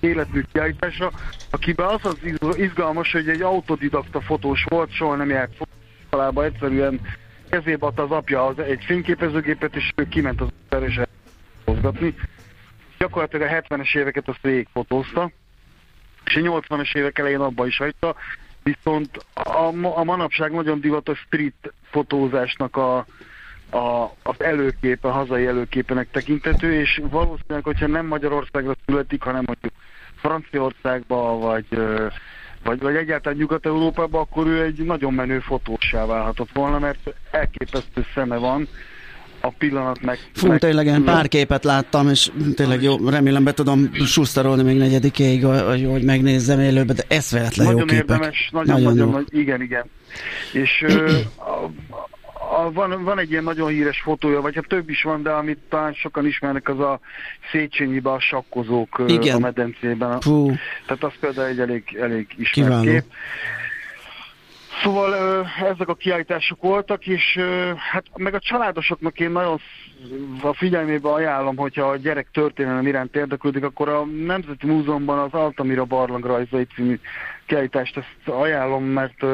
életmű 0.00 0.42
kiállítása, 0.52 1.12
akiben 1.50 1.86
az 1.86 2.04
az 2.04 2.16
iz- 2.22 2.56
izgalmas, 2.56 3.12
hogy 3.12 3.28
egy 3.28 3.42
autodidakta 3.42 4.20
fotós 4.20 4.64
volt, 4.68 4.92
soha 4.92 5.14
nem 5.14 5.28
járt 5.28 5.56
fotóiskolába, 5.56 6.44
egyszerűen 6.44 7.00
kezébe 7.50 7.86
adta 7.86 8.02
az 8.02 8.10
apja 8.10 8.46
az 8.46 8.58
egy 8.58 8.84
fényképezőgépet, 8.84 9.76
és 9.76 9.92
ő 9.94 10.08
kiment 10.08 10.40
az 10.40 10.48
utcára 10.62 10.86
és 10.86 10.96
elfotózgatni. 10.96 12.14
Gyakorlatilag 12.98 13.48
a 13.48 13.74
70-es 13.74 13.96
éveket 13.96 14.28
azt 14.28 14.42
végigfotózta, 14.42 15.30
és 16.24 16.36
a 16.36 16.40
80-as 16.40 16.96
évek 16.96 17.18
elején 17.18 17.40
abba 17.40 17.66
is 17.66 17.76
hagyta, 17.76 18.14
viszont 18.62 19.26
a, 19.34 19.72
a 19.98 20.04
manapság 20.04 20.52
nagyon 20.52 20.80
divatos 20.80 21.18
street 21.18 21.72
fotózásnak 21.90 22.76
a, 22.76 22.96
a, 23.70 24.12
az 24.22 24.40
előképe, 24.40 25.08
a 25.08 25.12
hazai 25.12 25.46
előképenek 25.46 26.10
tekintető, 26.10 26.72
és 26.72 27.00
valószínűleg, 27.10 27.64
hogyha 27.64 27.86
nem 27.86 28.06
Magyarországra 28.06 28.76
születik, 28.86 29.22
hanem 29.22 29.42
mondjuk 29.46 29.72
Franciaországba, 30.26 31.38
vagy, 31.38 31.66
vagy, 32.64 32.80
vagy 32.80 32.94
egyáltalán 32.94 33.38
Nyugat-Európába, 33.38 34.20
akkor 34.20 34.46
ő 34.46 34.62
egy 34.62 34.84
nagyon 34.84 35.14
menő 35.14 35.38
fotósá 35.38 36.06
válhatott 36.06 36.48
volna, 36.52 36.78
mert 36.78 37.14
elképesztő 37.30 38.04
szeme 38.14 38.36
van, 38.36 38.68
a 39.40 39.50
pillanat 39.58 40.00
meg... 40.00 40.18
Fú, 40.34 40.46
meg, 40.46 40.58
tényleg 40.58 40.86
én 40.86 41.04
pár 41.04 41.28
képet 41.28 41.64
láttam, 41.64 42.08
és 42.08 42.30
tényleg 42.54 42.82
jó, 42.82 43.08
remélem 43.08 43.44
be 43.44 43.52
tudom 43.52 43.90
susztarolni 43.94 44.62
még 44.62 44.76
negyedikéig, 44.76 45.44
hogy 45.44 46.02
megnézzem 46.02 46.60
élőbe, 46.60 46.92
de 46.92 47.02
eszveletlen 47.08 47.66
nagyon 47.66 47.80
jó 47.80 47.86
képek. 47.86 48.00
Érdemes, 48.00 48.48
nagyon, 48.52 48.74
nagyon, 48.74 48.94
nagyon, 48.94 49.10
nagy, 49.10 49.26
igen, 49.30 49.62
igen. 49.62 49.84
És 50.52 50.84
ö, 50.86 51.18
a, 52.56 52.72
van, 52.72 53.04
van 53.04 53.18
egy 53.18 53.30
ilyen 53.30 53.44
nagyon 53.44 53.68
híres 53.68 54.00
fotója, 54.00 54.40
vagy 54.40 54.54
hát 54.54 54.66
több 54.68 54.88
is 54.88 55.02
van, 55.02 55.22
de 55.22 55.30
amit 55.30 55.58
talán 55.68 55.92
sokan 55.92 56.26
ismernek, 56.26 56.68
az 56.68 56.78
a 56.78 57.00
Széchenyiben 57.50 58.12
a 58.12 58.20
sakkozók 58.20 59.02
Igen. 59.06 59.36
a 59.36 59.38
medencében. 59.38 60.18
Puh. 60.18 60.54
Tehát 60.86 61.04
az 61.04 61.12
például 61.20 61.48
egy 61.48 61.60
elég, 61.60 61.96
elég 62.00 62.26
ismert 62.36 62.68
Kiváló. 62.68 62.82
kép. 62.82 63.04
Szóval 64.82 65.14
ezek 65.72 65.88
a 65.88 65.94
kiállítások 65.94 66.62
voltak, 66.62 67.06
és 67.06 67.38
hát 67.92 68.04
meg 68.16 68.34
a 68.34 68.38
családosoknak 68.38 69.20
én 69.20 69.30
nagyon 69.30 69.60
a 70.42 70.54
figyelmébe 70.54 71.08
ajánlom, 71.08 71.56
hogyha 71.56 71.88
a 71.88 71.96
gyerek 71.96 72.28
történelem 72.32 72.86
iránt 72.86 73.16
érdeklődik, 73.16 73.64
akkor 73.64 73.88
a 73.88 74.04
Nemzeti 74.04 74.66
Múzeumban 74.66 75.18
az 75.18 75.32
Altamira 75.32 75.84
barlang 75.84 76.24
rajzai 76.24 76.66
című 76.74 76.98
kiállítást 77.46 77.96
ezt 77.96 78.28
ajánlom, 78.36 78.84
mert 78.84 79.24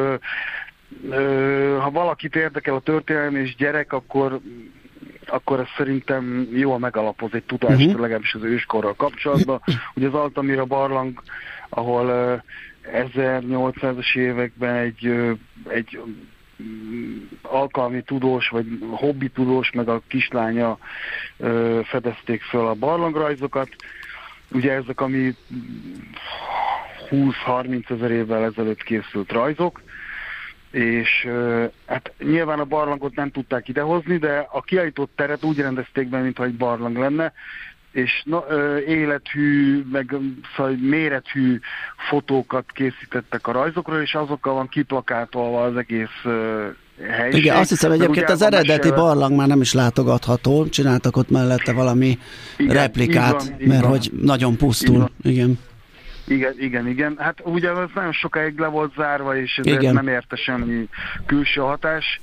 ha 1.80 1.90
valakit 1.90 2.36
érdekel 2.36 2.74
a 2.74 2.80
történelem 2.80 3.36
és 3.36 3.54
gyerek, 3.56 3.92
akkor 3.92 4.40
akkor 5.26 5.60
ez 5.60 5.66
szerintem 5.76 6.48
jól 6.52 6.78
megalapoz 6.78 7.30
egy 7.32 7.42
tudást, 7.42 7.86
uh-huh. 7.86 8.00
legalábbis 8.00 8.34
az 8.34 8.42
őskorral 8.42 8.94
kapcsolatban. 8.94 9.62
Ugye 9.94 10.06
az 10.06 10.14
Altamira 10.14 10.64
barlang, 10.64 11.22
ahol 11.68 12.08
ö, 12.08 12.34
1800-as 12.92 14.16
években 14.16 14.74
egy, 14.74 15.30
egy 15.68 16.00
alkalmi 17.42 18.02
tudós, 18.02 18.48
vagy 18.48 18.66
hobbi 18.90 19.28
tudós, 19.28 19.70
meg 19.70 19.88
a 19.88 20.02
kislánya 20.08 20.78
fedezték 21.82 22.42
föl 22.42 22.66
a 22.66 22.74
barlangrajzokat. 22.74 23.68
Ugye 24.50 24.72
ezek, 24.72 25.00
ami 25.00 25.34
20-30 27.10 27.90
ezer 27.90 28.10
évvel 28.10 28.44
ezelőtt 28.44 28.82
készült 28.82 29.32
rajzok, 29.32 29.80
és 30.72 31.28
hát 31.86 32.12
nyilván 32.18 32.58
a 32.58 32.64
barlangot 32.64 33.14
nem 33.14 33.30
tudták 33.30 33.68
idehozni, 33.68 34.16
de 34.16 34.48
a 34.52 34.62
kiállított 34.62 35.10
teret 35.16 35.44
úgy 35.44 35.58
rendezték 35.58 36.08
be, 36.08 36.18
mintha 36.18 36.44
egy 36.44 36.56
barlang 36.56 36.96
lenne, 36.96 37.32
és 37.92 38.22
na, 38.24 38.44
ö, 38.48 38.78
élethű, 38.78 39.82
meg 39.92 40.16
szóval 40.56 40.72
mérethű 40.80 41.58
fotókat 42.08 42.64
készítettek 42.72 43.46
a 43.46 43.52
rajzokról, 43.52 44.00
és 44.00 44.14
azokkal 44.14 44.54
van 44.54 44.68
kiplakátolva 44.68 45.62
az 45.62 45.76
egész 45.76 46.20
ö, 46.24 46.66
helység. 47.10 47.40
Igen, 47.44 47.56
azt 47.56 47.68
hiszem 47.68 47.92
egyébként 47.92 48.30
az 48.30 48.42
eredeti 48.42 48.76
mesélve... 48.76 48.96
barlang 48.96 49.36
már 49.36 49.48
nem 49.48 49.60
is 49.60 49.72
látogatható, 49.72 50.68
csináltak 50.68 51.16
ott 51.16 51.30
mellette 51.30 51.72
valami 51.72 52.18
Igen, 52.56 52.74
replikát, 52.74 53.42
így 53.42 53.48
van, 53.48 53.60
így 53.60 53.66
mert 53.66 53.80
van. 53.80 53.90
hogy 53.90 54.10
nagyon 54.20 54.56
pusztul. 54.56 55.10
Igen. 55.22 55.58
Igen, 56.24 56.54
igen, 56.58 56.86
igen. 56.86 57.16
Hát 57.18 57.40
ugye 57.44 57.70
ez 57.70 57.88
nagyon 57.94 58.12
sokáig 58.12 58.58
le 58.58 58.66
volt 58.66 58.94
zárva, 58.94 59.36
és 59.36 59.58
Igen. 59.62 59.76
ezért 59.76 59.92
nem 59.92 60.08
érte 60.08 60.36
semmi 60.36 60.88
külső 61.26 61.60
hatás. 61.60 62.20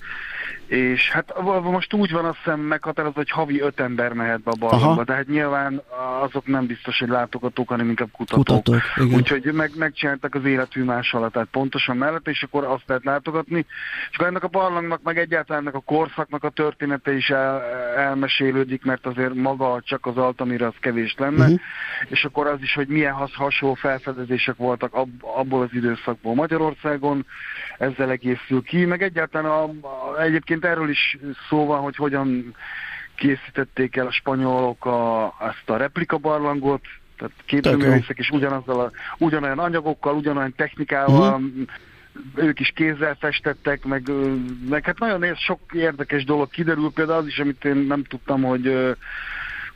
És 0.69 1.11
hát 1.11 1.41
most 1.63 1.93
úgy 1.93 2.11
van 2.11 2.25
azt 2.25 2.37
hiszem 2.37 2.59
meghatározva, 2.59 3.19
hogy 3.19 3.29
havi 3.29 3.61
öt 3.61 3.79
ember 3.79 4.13
mehet 4.13 4.41
be 4.41 4.51
a 4.51 4.55
barlangba, 4.59 5.03
de 5.03 5.13
hát 5.13 5.27
nyilván 5.27 5.81
azok 6.21 6.47
nem 6.47 6.65
biztos, 6.65 6.99
hogy 6.99 7.07
látogatók, 7.09 7.67
hanem 7.69 7.89
inkább 7.89 8.11
kutatók. 8.11 8.45
Kutatók, 8.45 8.81
igen. 8.95 9.17
Úgyhogy 9.17 9.53
meg, 9.53 9.71
megcsináltak 9.75 10.35
az 10.35 10.45
életű 10.45 10.83
másolat, 10.83 11.31
tehát 11.31 11.47
pontosan 11.51 11.97
mellett, 11.97 12.27
és 12.27 12.43
akkor 12.43 12.63
azt 12.63 12.83
lehet 12.85 13.03
látogatni. 13.03 13.65
És 14.09 14.15
akkor 14.15 14.27
ennek 14.27 14.43
a 14.43 14.47
barlangnak, 14.47 15.01
meg 15.03 15.17
egyáltalán 15.17 15.61
ennek 15.61 15.75
a 15.75 15.79
korszaknak 15.79 16.43
a 16.43 16.49
története 16.49 17.13
is 17.13 17.29
el, 17.29 17.61
elmesélődik, 17.97 18.83
mert 18.83 19.05
azért 19.05 19.33
maga 19.33 19.81
csak 19.83 20.05
az 20.05 20.17
Altamira 20.17 20.67
az 20.67 20.75
kevés 20.79 21.15
lenne, 21.17 21.47
Mhm. 21.47 21.55
és 22.07 22.23
akkor 22.23 22.47
az 22.47 22.61
is, 22.61 22.73
hogy 22.73 22.87
milyen 22.87 23.13
has, 23.13 23.35
hasonló 23.35 23.75
felfedezések 23.75 24.55
voltak 24.55 24.93
ab, 24.93 25.09
abból 25.21 25.61
az 25.61 25.69
időszakból 25.71 26.35
Magyarországon, 26.35 27.25
ezzel 27.77 28.09
egészül 28.09 28.63
ki, 28.63 28.85
meg 28.85 29.01
egyáltalán 29.01 29.51
a, 29.51 29.63
a, 29.63 30.21
egyébként 30.21 30.58
erről 30.65 30.89
is 30.89 31.17
szó 31.49 31.65
van, 31.65 31.81
hogy 31.81 31.95
hogyan 31.95 32.55
készítették 33.15 33.95
el 33.95 34.07
a 34.07 34.11
spanyolok 34.11 34.85
a, 34.85 35.33
ezt 35.39 35.69
a 35.69 35.77
replika 35.77 36.17
barlangot, 36.17 36.81
tehát 37.17 37.33
képzőművészek 37.45 38.19
is 38.19 38.29
ugyanazzal 38.29 38.79
a, 38.79 38.91
ugyanolyan 39.17 39.59
anyagokkal, 39.59 40.15
ugyanolyan 40.15 40.53
technikával, 40.55 41.37
Mhm. 41.39 41.61
ők 42.35 42.59
is 42.59 42.71
kézzel 42.75 43.15
festettek, 43.19 43.85
meg, 43.85 44.11
meg 44.69 44.85
hát 44.85 44.99
nagyon 44.99 45.35
sok 45.35 45.59
érdekes 45.73 46.23
dolog 46.23 46.49
kiderül, 46.49 46.91
például 46.93 47.19
az 47.19 47.27
is, 47.27 47.39
amit 47.39 47.65
én 47.65 47.75
nem 47.75 48.03
tudtam, 48.03 48.43
hogy 48.43 48.95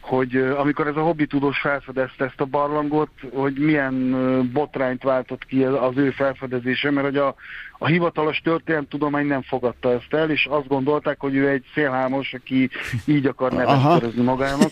hogy 0.04 0.36
amikor 0.36 0.88
ez 0.88 0.96
a 0.96 1.02
hobbi 1.02 1.26
tudós 1.26 1.60
felfedezte 1.60 2.26
ezt 2.26 2.42
a 2.42 2.46
barlangot, 2.46 3.10
hogy 3.34 3.54
milyen 3.54 4.50
botrányt 4.54 5.04
váltott 5.04 5.46
ki 5.46 5.64
az 5.64 5.92
ő 5.98 6.10
felfedezése, 6.12 6.92
mert 6.92 7.06
hogy 7.06 7.18
a, 7.18 7.36
a 7.78 7.88
hivatalos 7.88 8.38
történelemtudomány 8.44 9.26
nem 9.26 9.42
fogadta 9.42 9.92
ezt 9.92 10.14
el, 10.14 10.30
és 10.30 10.48
azt 10.50 10.68
gondolták, 10.68 11.20
hogy 11.20 11.36
ő 11.36 11.50
egy 11.50 11.64
szélhámos, 11.74 12.34
aki 12.34 12.70
így 13.06 13.26
akar 13.26 13.52
nevet 13.52 13.68
Aha. 13.68 14.02
magának. 14.16 14.70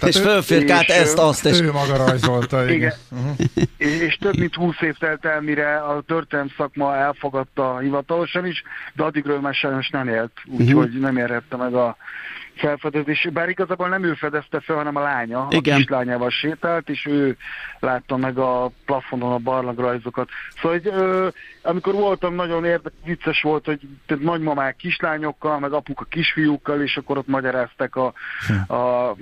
És 0.00 0.18
fölfirkált 0.20 0.88
és, 0.88 0.94
ezt, 0.94 1.18
azt, 1.18 1.46
és 1.46 1.60
Ő 1.60 1.72
maga 1.72 1.96
rajzolta, 1.96 2.70
igen. 2.70 2.76
Igen. 2.76 2.92
És, 3.76 4.00
és 4.00 4.16
több 4.16 4.36
mint 4.38 4.54
20 4.54 4.80
év 4.80 4.94
telt 4.96 5.24
el, 5.24 5.40
mire 5.40 5.76
a 5.76 6.00
történelem 6.00 6.52
szakma 6.56 6.96
elfogadta 6.96 7.78
hivatalosan 7.78 8.46
is, 8.46 8.62
de 8.94 9.02
addigra 9.02 9.32
ő 9.32 9.38
már 9.38 9.54
sajnos 9.54 9.88
nem 9.88 10.08
élt, 10.08 10.32
úgyhogy 10.46 10.90
Mhm. 10.92 11.00
nem 11.00 11.16
érhette 11.16 11.56
meg 11.56 11.74
a 11.74 11.96
felfedezés. 12.56 13.28
Bár 13.32 13.48
igazából 13.48 13.88
nem 13.88 14.04
ő 14.04 14.14
fedezte 14.14 14.60
fel, 14.60 14.76
hanem 14.76 14.96
a 14.96 15.00
lánya. 15.00 15.46
Igen. 15.50 15.74
A 15.74 15.76
kislányával 15.78 16.30
sétált, 16.30 16.88
és 16.88 17.06
ő 17.06 17.36
látta 17.80 18.16
meg 18.16 18.38
a 18.38 18.70
plafonon 18.84 19.32
a 19.32 19.38
barlangrajzokat. 19.38 20.28
Szóval, 20.60 20.78
hogy, 20.78 20.92
ö, 20.94 21.28
amikor 21.62 21.94
voltam, 21.94 22.34
nagyon 22.34 22.64
érdekes, 22.64 22.98
vicces 23.04 23.42
volt, 23.42 23.64
hogy 23.64 23.80
tehát 24.06 24.24
nagymamák 24.24 24.76
kislányokkal, 24.76 25.58
meg 25.58 25.72
apuka 25.72 26.04
kisfiúkkal, 26.04 26.82
és 26.82 26.96
akkor 26.96 27.18
ott 27.18 27.28
magyarázták, 27.28 27.96
a, 27.96 28.12
a, 28.74 29.14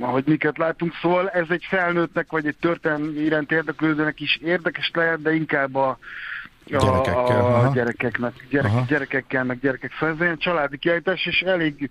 hogy 0.00 0.24
miket 0.26 0.58
látunk. 0.58 0.94
Szóval 1.02 1.28
ez 1.28 1.46
egy 1.48 1.64
felnőttnek, 1.68 2.30
vagy 2.30 2.46
egy 2.46 2.56
történelmi 2.60 3.20
iránt 3.20 3.52
érdeklődőnek 3.52 4.20
is 4.20 4.38
érdekes 4.42 4.90
lehet, 4.94 5.22
de 5.22 5.34
inkább 5.34 5.74
a 5.74 5.80
a, 5.80 5.98
Gyerekekkel, 6.78 7.40
a 7.40 7.58
aha. 7.58 7.72
gyerekeknek, 7.74 8.32
gyerek, 8.50 8.70
Aha. 8.70 8.84
gyerekekkel, 8.88 9.44
meg 9.44 9.60
gyerekek. 9.60 9.92
Szóval 9.98 10.14
ez 10.14 10.20
ilyen 10.20 10.38
családi 10.38 10.78
kiállítás, 10.78 11.26
és 11.26 11.40
elég, 11.40 11.90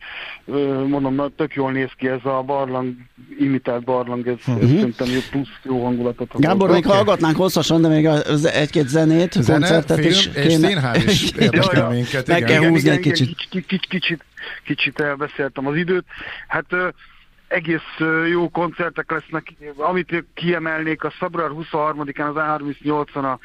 mondom, 0.88 1.16
na, 1.16 1.30
tök 1.36 1.54
jól 1.54 1.72
néz 1.72 1.90
ki 1.98 2.08
ez 2.08 2.26
a 2.26 2.44
barlang, 2.46 2.94
imitált 3.40 3.84
barlang, 3.84 4.28
ez, 4.28 4.56
ez 4.62 4.70
szerintem 4.70 5.08
jó 5.08 5.20
plusz 5.32 5.60
jó 5.64 5.84
hangulatot. 5.84 6.34
ad. 6.34 6.42
Gábor, 6.42 6.70
még 6.70 6.86
Oké. 6.86 6.96
hallgatnánk 6.96 7.36
hosszasan, 7.36 7.82
de 7.82 7.88
még 7.88 8.08
az 8.08 8.46
egy-két 8.46 8.88
zenét, 8.88 9.32
Zene, 9.32 9.60
koncertet 9.60 9.98
film 9.98 10.10
is 10.10 10.26
és 10.26 10.54
színház 10.54 11.04
is 11.04 11.32
érdekel 11.40 11.90
minket. 11.90 12.28
Meg 12.28 12.38
igen. 12.38 12.50
kell 12.50 12.60
igen, 12.60 12.72
húzni 12.72 12.90
igen, 12.90 12.94
egy 12.94 13.06
igen, 13.06 13.14
kicsit. 13.14 13.36
Kicsit, 13.36 13.66
kicsit, 13.66 13.88
kicsit, 13.90 14.24
kicsit 14.64 15.00
elbeszéltem 15.00 15.68
az 15.68 15.76
időt. 15.76 16.06
Hát 16.48 16.66
egész 17.50 18.00
jó 18.30 18.50
koncertek 18.50 19.12
lesznek. 19.12 19.54
Amit 19.78 20.24
kiemelnék, 20.34 21.04
a 21.04 21.10
február 21.10 21.50
23-án 21.54 22.34
az 22.34 22.36
A38-on 22.36 23.34
a 23.34 23.40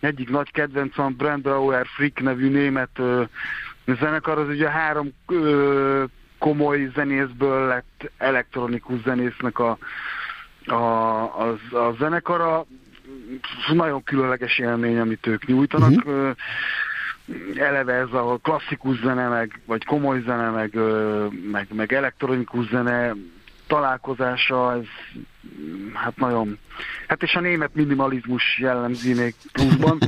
egyik 0.00 0.30
nagy 0.30 0.50
kedvencem, 0.50 1.14
Brandauer 1.16 1.86
Frick 1.86 2.20
nevű 2.22 2.48
német 2.48 2.98
ö, 2.98 3.22
zenekar, 4.00 4.38
az 4.38 4.48
ugye 4.48 4.70
három 4.70 5.12
ö, 5.26 6.04
komoly 6.38 6.90
zenészből 6.94 7.66
lett 7.66 8.10
elektronikus 8.18 9.02
zenésznek 9.02 9.58
a, 9.58 9.78
a, 10.66 10.74
az, 11.38 11.72
a 11.72 11.94
zenekara. 11.98 12.64
Nagyon 13.72 14.02
különleges 14.02 14.58
élmény, 14.58 14.98
amit 14.98 15.26
ők 15.26 15.46
nyújtanak. 15.46 15.90
Uh-huh 15.90 16.34
eleve 17.54 17.92
ez 17.92 18.12
a 18.12 18.38
klasszikus 18.42 19.00
zene, 19.00 19.28
meg, 19.28 19.60
vagy 19.66 19.84
komoly 19.84 20.20
zene, 20.20 20.50
meg, 20.50 20.74
meg, 21.50 21.66
meg 21.74 21.92
elektronikus 21.92 22.68
zene 22.68 23.14
találkozása, 23.70 24.72
ez 24.72 24.86
mm, 25.60 25.94
hát 25.94 26.16
nagyon, 26.16 26.58
hát 27.08 27.22
és 27.22 27.34
a 27.34 27.40
német 27.40 27.74
minimalizmus 27.74 28.58
jellemzi 28.58 29.14
még 29.14 29.34
pluszban. 29.52 29.98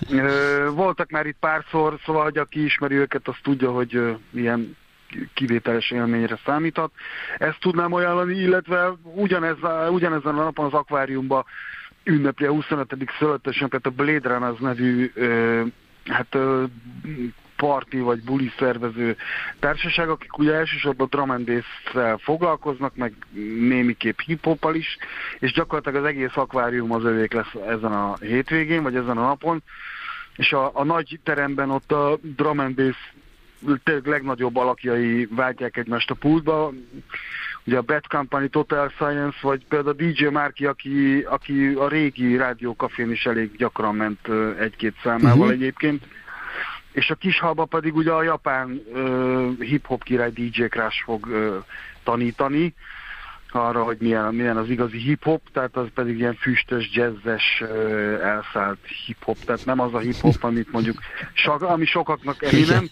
Voltak 0.82 1.10
már 1.10 1.26
itt 1.26 1.36
párszor, 1.40 1.98
szóval, 2.04 2.22
hogy 2.22 2.38
aki 2.38 2.64
ismeri 2.64 2.94
őket, 2.94 3.28
az 3.28 3.34
tudja, 3.42 3.70
hogy 3.70 3.96
ö, 3.96 4.12
ilyen 4.34 4.76
kivételes 5.34 5.90
élményre 5.90 6.38
számíthat. 6.44 6.92
Ezt 7.38 7.60
tudnám 7.60 7.92
ajánlani, 7.92 8.34
illetve 8.34 8.92
ugyanez, 9.02 9.56
ugyanezen 9.90 10.38
a 10.38 10.42
napon 10.42 10.66
az 10.66 10.72
akváriumban 10.72 11.44
ünnepli 12.04 12.46
a 12.46 12.50
25. 12.50 12.94
születésnapját 13.18 13.86
a 13.86 13.90
Blade 13.90 14.28
Runners 14.28 14.58
nevű 14.58 15.12
hát 16.04 16.36
parti 17.64 17.98
vagy 17.98 18.22
buli 18.22 18.50
szervező 18.58 19.16
társaság, 19.58 20.08
akik 20.08 20.38
ugye 20.38 20.52
elsősorban 20.52 21.08
bass 21.44 21.96
foglalkoznak, 22.22 22.96
meg 22.96 23.12
némiképp 23.58 24.18
hip 24.18 24.58
is, 24.72 24.98
és 25.38 25.52
gyakorlatilag 25.52 26.02
az 26.02 26.08
egész 26.08 26.36
akvárium 26.36 26.92
az 26.92 27.04
övék 27.04 27.32
lesz 27.32 27.54
ezen 27.66 27.92
a 27.92 28.16
hétvégén, 28.20 28.82
vagy 28.82 28.94
ezen 28.94 29.18
a 29.18 29.26
napon, 29.26 29.62
és 30.36 30.52
a, 30.52 30.70
a 30.74 30.84
nagy 30.84 31.20
teremben 31.22 31.70
ott 31.70 31.92
a 31.92 32.18
drum 32.22 32.58
and 32.58 32.74
bass 32.74 32.96
legnagyobb 34.04 34.56
alakjai 34.56 35.28
váltják 35.30 35.76
egymást 35.76 36.10
a 36.10 36.14
pultba, 36.14 36.72
ugye 37.66 37.76
a 37.76 37.82
Bad 37.82 38.06
Company, 38.06 38.50
Total 38.50 38.88
Science, 38.88 39.38
vagy 39.42 39.66
például 39.68 39.96
a 39.98 40.02
DJ 40.02 40.24
Márki, 40.24 40.66
aki, 40.66 41.24
aki 41.28 41.66
a 41.66 41.88
régi 41.88 42.36
rádiókafén 42.36 43.10
is 43.10 43.26
elég 43.26 43.56
gyakran 43.56 43.94
ment 43.94 44.28
egy-két 44.58 44.94
számával 45.02 45.38
uh-huh. 45.38 45.52
egyébként. 45.52 46.02
És 46.94 47.10
a 47.10 47.14
kis 47.14 47.38
halba 47.38 47.64
pedig 47.64 47.94
ugye 47.96 48.10
a 48.10 48.22
japán 48.22 48.82
uh, 48.92 49.60
hip-hop 49.60 50.02
király 50.02 50.30
DJ 50.30 50.64
Crash 50.64 51.04
fog 51.04 51.26
uh, 51.26 51.54
tanítani 52.02 52.74
arra, 53.50 53.82
hogy 53.82 53.96
milyen, 54.00 54.34
milyen 54.34 54.56
az 54.56 54.68
igazi 54.68 54.98
hip-hop, 54.98 55.42
tehát 55.52 55.76
az 55.76 55.86
pedig 55.94 56.18
ilyen 56.18 56.34
füstös, 56.34 56.90
jazzes, 56.92 57.60
uh, 57.60 57.68
elszállt 58.22 58.78
hip-hop, 59.06 59.38
tehát 59.44 59.64
nem 59.64 59.80
az 59.80 59.94
a 59.94 59.98
hip-hop, 59.98 60.44
amit 60.44 60.72
mondjuk, 60.72 60.98
so, 61.32 61.66
ami 61.66 61.84
sokaknak 61.84 62.42
Eminem, 62.42 62.88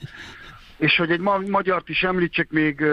és 0.76 0.96
hogy 0.96 1.10
egy 1.10 1.20
ma- 1.20 1.48
magyart 1.48 1.88
is 1.88 2.02
említsek 2.02 2.50
még, 2.50 2.84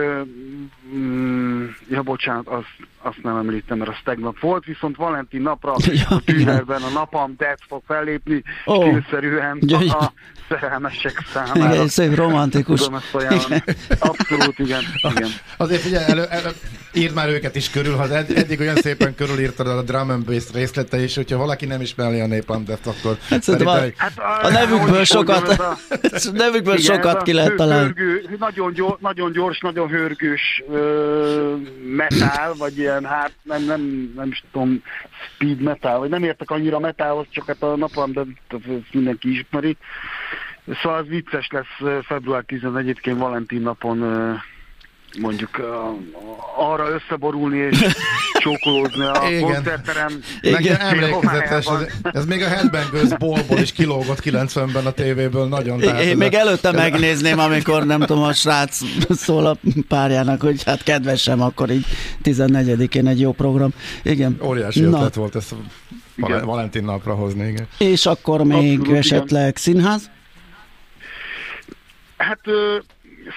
mm, 0.96 1.66
ja 1.90 2.02
bocsánat, 2.02 2.48
azt, 2.48 2.76
azt 3.02 3.24
nem 3.24 3.38
említem, 3.38 3.78
mert 3.78 3.90
az 3.90 3.98
tegnap 4.04 4.40
volt, 4.40 4.66
viszont 4.66 4.96
Valentin 4.96 5.42
napra 5.42 5.76
ja, 5.86 6.16
a 6.16 6.22
tűnerben 6.26 6.82
a 6.82 6.90
napam 6.90 7.34
Death 7.38 7.64
fog 7.68 7.82
fellépni, 7.88 8.44
oh, 8.66 8.88
stílszerűen 8.88 9.60
a, 9.68 10.04
a 10.04 10.14
szerelmesek 10.50 11.24
számára. 11.34 11.74
Igen, 11.74 11.88
szép 11.88 12.16
romantikus. 12.16 12.82
Tudom 12.82 12.96
ezt 12.96 13.12
Abszolút, 14.00 14.60
igen. 14.60 14.82
igen. 15.02 15.30
Azért 15.58 15.82
figyelj, 15.82 16.06
elő, 16.06 16.24
elő, 16.24 16.50
írd 16.94 17.14
már 17.14 17.30
őket 17.30 17.56
is 17.56 17.70
körül, 17.70 17.96
ha 17.96 18.16
ed, 18.16 18.32
eddig 18.38 18.60
olyan 18.60 18.76
szépen 18.76 19.16
körülírtad 19.16 19.68
a 19.68 19.82
drum 19.82 20.10
and 20.10 20.26
bass 20.26 20.52
részlete 20.54 21.04
is, 21.04 21.16
hogyha 21.16 21.38
valaki 21.38 21.66
nem 21.66 21.82
ismeri 21.82 22.20
a 22.20 22.28
népandeft, 22.28 22.88
akkor... 22.88 23.18
Hát, 23.30 23.48
a, 23.48 23.92
hát 23.96 24.18
a, 24.18 24.46
a 24.46 24.50
nevükből 24.60 25.04
sokat, 25.04 25.48
a, 25.48 25.78
a 25.90 26.32
nevükből 26.34 26.78
igen, 26.78 26.96
sokat 26.96 27.24
ki 27.24 27.34
lehet 27.34 27.56
találni. 27.56 27.94
Nagyon, 28.40 28.74
gyors, 28.74 29.00
nagyon 29.00 29.32
gyors, 29.32 29.60
nagyon 29.60 29.90
hörgős 29.90 30.64
uh, 30.68 30.78
metal, 31.96 32.54
vagy 32.58 32.89
ilyen, 32.90 33.06
hát 33.06 33.32
nem, 33.44 33.64
nem, 33.64 34.12
nem 34.16 34.28
is 34.28 34.44
tudom, 34.52 34.84
speed 35.34 35.62
metal, 35.62 36.00
vagy 36.00 36.10
nem 36.10 36.24
értek 36.24 36.50
annyira 36.52 36.80
metalhoz, 36.80 37.26
csak 37.30 37.46
hát 37.46 37.64
a 37.64 37.76
napon, 37.76 38.12
de 38.12 38.22
mindenki 38.92 39.30
ismeri. 39.30 39.78
Szóval 40.82 40.98
az 40.98 41.08
vicces 41.08 41.48
lesz 41.52 42.04
február 42.06 42.44
11-én 42.48 43.18
Valentin 43.18 43.62
napon 43.62 43.98
mondjuk 45.20 45.62
arra 46.56 46.90
összeborulni 46.90 47.58
és 47.58 47.78
csókolózni 48.40 49.04
a 49.06 49.24
Igen. 49.30 49.42
koncertterem. 49.42 50.20
Igen, 50.42 50.80
emlékezetes, 50.80 51.66
ez, 51.66 51.88
ez 52.14 52.26
még 52.26 52.42
a 52.42 52.48
Headbangers 52.48 53.18
Ballból 53.18 53.60
is 53.60 53.72
kilógott 53.72 54.20
90-ben 54.24 54.86
a 54.86 54.92
tévéből 54.92 55.48
nagyon. 55.48 55.80
Tehát 55.80 56.02
Én 56.02 56.18
még 56.18 56.34
előtte 56.34 56.72
megnézném, 56.72 57.40
amikor 57.40 57.86
nem 57.86 58.00
tudom, 58.00 58.24
a 58.24 58.34
srác 58.34 58.80
szól 59.10 59.46
a 59.46 59.58
párjának, 59.88 60.42
hogy 60.42 60.64
hát 60.64 60.84
kedvesem, 60.84 61.42
akkor 61.42 61.70
így 61.70 61.86
14-én 62.24 63.08
egy 63.08 63.20
jó 63.20 63.32
program. 63.32 63.74
Igen. 64.04 64.38
Óriási 64.44 64.80
Na. 64.82 64.98
ötlet 64.98 65.16
volt 65.16 65.36
ezt 65.36 65.52
a 65.52 66.46
Valentin 66.46 66.84
napra 66.84 67.14
hozni, 67.14 67.48
igen. 67.48 67.68
És 67.78 68.06
akkor 68.06 68.44
még 68.44 68.80
Abszolút, 68.80 69.00
esetleg 69.00 69.42
igen. 69.42 69.54
színház? 69.56 70.10
Hát 72.18 72.40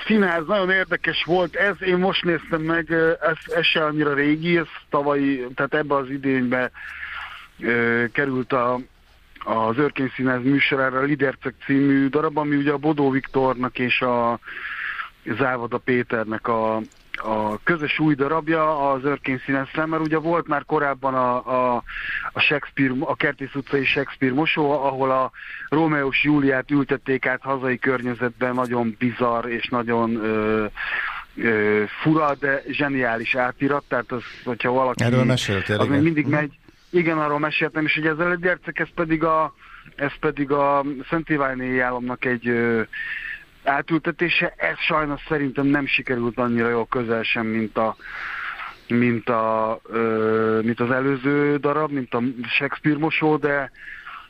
színház 0.07 0.47
nagyon 0.47 0.71
érdekes 0.71 1.25
volt 1.25 1.57
ez, 1.57 1.83
én 1.83 1.97
most 1.97 2.25
néztem 2.25 2.61
meg, 2.61 2.93
ez, 3.21 3.55
ez 3.55 3.65
se 3.65 3.85
annyira 3.85 4.15
régi, 4.15 4.57
ez 4.57 4.67
tavalyi, 4.91 5.47
tehát 5.55 5.75
ebbe 5.75 5.95
az 5.95 6.11
idénybe 6.11 6.71
ö, 7.61 8.05
került 8.13 8.53
a, 8.53 8.79
az 9.45 9.79
Örkény 9.79 10.13
Színház 10.15 10.43
műsorára 10.43 10.99
a 10.99 11.03
Lidercek 11.03 11.55
című 11.65 12.09
darab, 12.09 12.39
ami 12.39 12.57
ugye 12.57 12.73
a 12.73 12.77
Bodó 12.77 13.11
Viktornak 13.11 13.79
és 13.79 14.01
a 14.01 14.39
Závada 15.39 15.79
Péternek 15.79 16.49
a, 16.49 16.81
a 17.17 17.63
közös 17.63 17.99
új 17.99 18.15
darabja 18.15 18.91
az 18.91 19.05
Örkény 19.05 19.41
színeszem, 19.45 19.89
mert 19.89 20.03
ugye 20.03 20.19
volt 20.19 20.47
már 20.47 20.65
korábban 20.65 21.15
a, 21.15 21.35
a, 21.37 21.83
a 22.33 22.41
Shakespeare, 22.41 22.93
a 23.01 23.17
Kertész 23.17 23.55
utcai 23.55 23.85
Shakespeare 23.85 24.35
mosó, 24.35 24.71
ahol 24.71 25.11
a 25.11 25.31
Rómeós 25.69 26.25
Júliát 26.25 26.71
ültették 26.71 27.27
át 27.27 27.43
hazai 27.43 27.79
környezetben, 27.79 28.55
nagyon 28.55 28.97
bizarr 28.99 29.47
és 29.47 29.69
nagyon 29.69 30.15
ö, 30.15 30.67
ö, 31.37 31.83
fura, 32.03 32.35
de 32.35 32.63
zseniális 32.71 33.35
átirat, 33.35 33.85
tehát 33.89 34.13
az, 34.13 34.23
hogyha 34.45 34.71
valaki... 34.71 35.05
Erről 35.05 35.25
meséltél, 35.25 35.79
az 35.79 35.87
igen. 35.87 36.03
mindig 36.03 36.27
megy. 36.27 36.53
Igen, 36.91 37.19
arról 37.19 37.39
meséltem, 37.39 37.85
és 37.85 37.97
ugye 37.97 38.11
ez 38.11 38.19
a 38.19 38.39
ez 38.73 38.89
pedig 38.95 39.25
a, 39.25 39.55
ez 39.97 40.13
pedig 40.21 40.51
a 40.51 40.85
Szent 41.09 41.29
Iványi 41.29 41.79
államnak 41.79 42.25
egy 42.25 42.49
ö, 42.49 42.83
átültetése. 43.65 44.55
Ez 44.57 44.79
sajnos 44.79 45.21
szerintem 45.29 45.67
nem 45.67 45.87
sikerült 45.87 46.39
annyira 46.39 46.69
jól 46.69 46.87
közel 46.87 47.23
sem, 47.23 47.47
mint 47.47 47.77
a 47.77 47.97
mint, 48.89 49.29
a, 49.29 49.81
mint 50.63 50.81
az 50.81 50.91
előző 50.91 51.57
darab, 51.57 51.91
mint 51.91 52.15
a 52.15 52.23
Shakespeare 52.49 52.99
mosó, 52.99 53.37
de, 53.37 53.71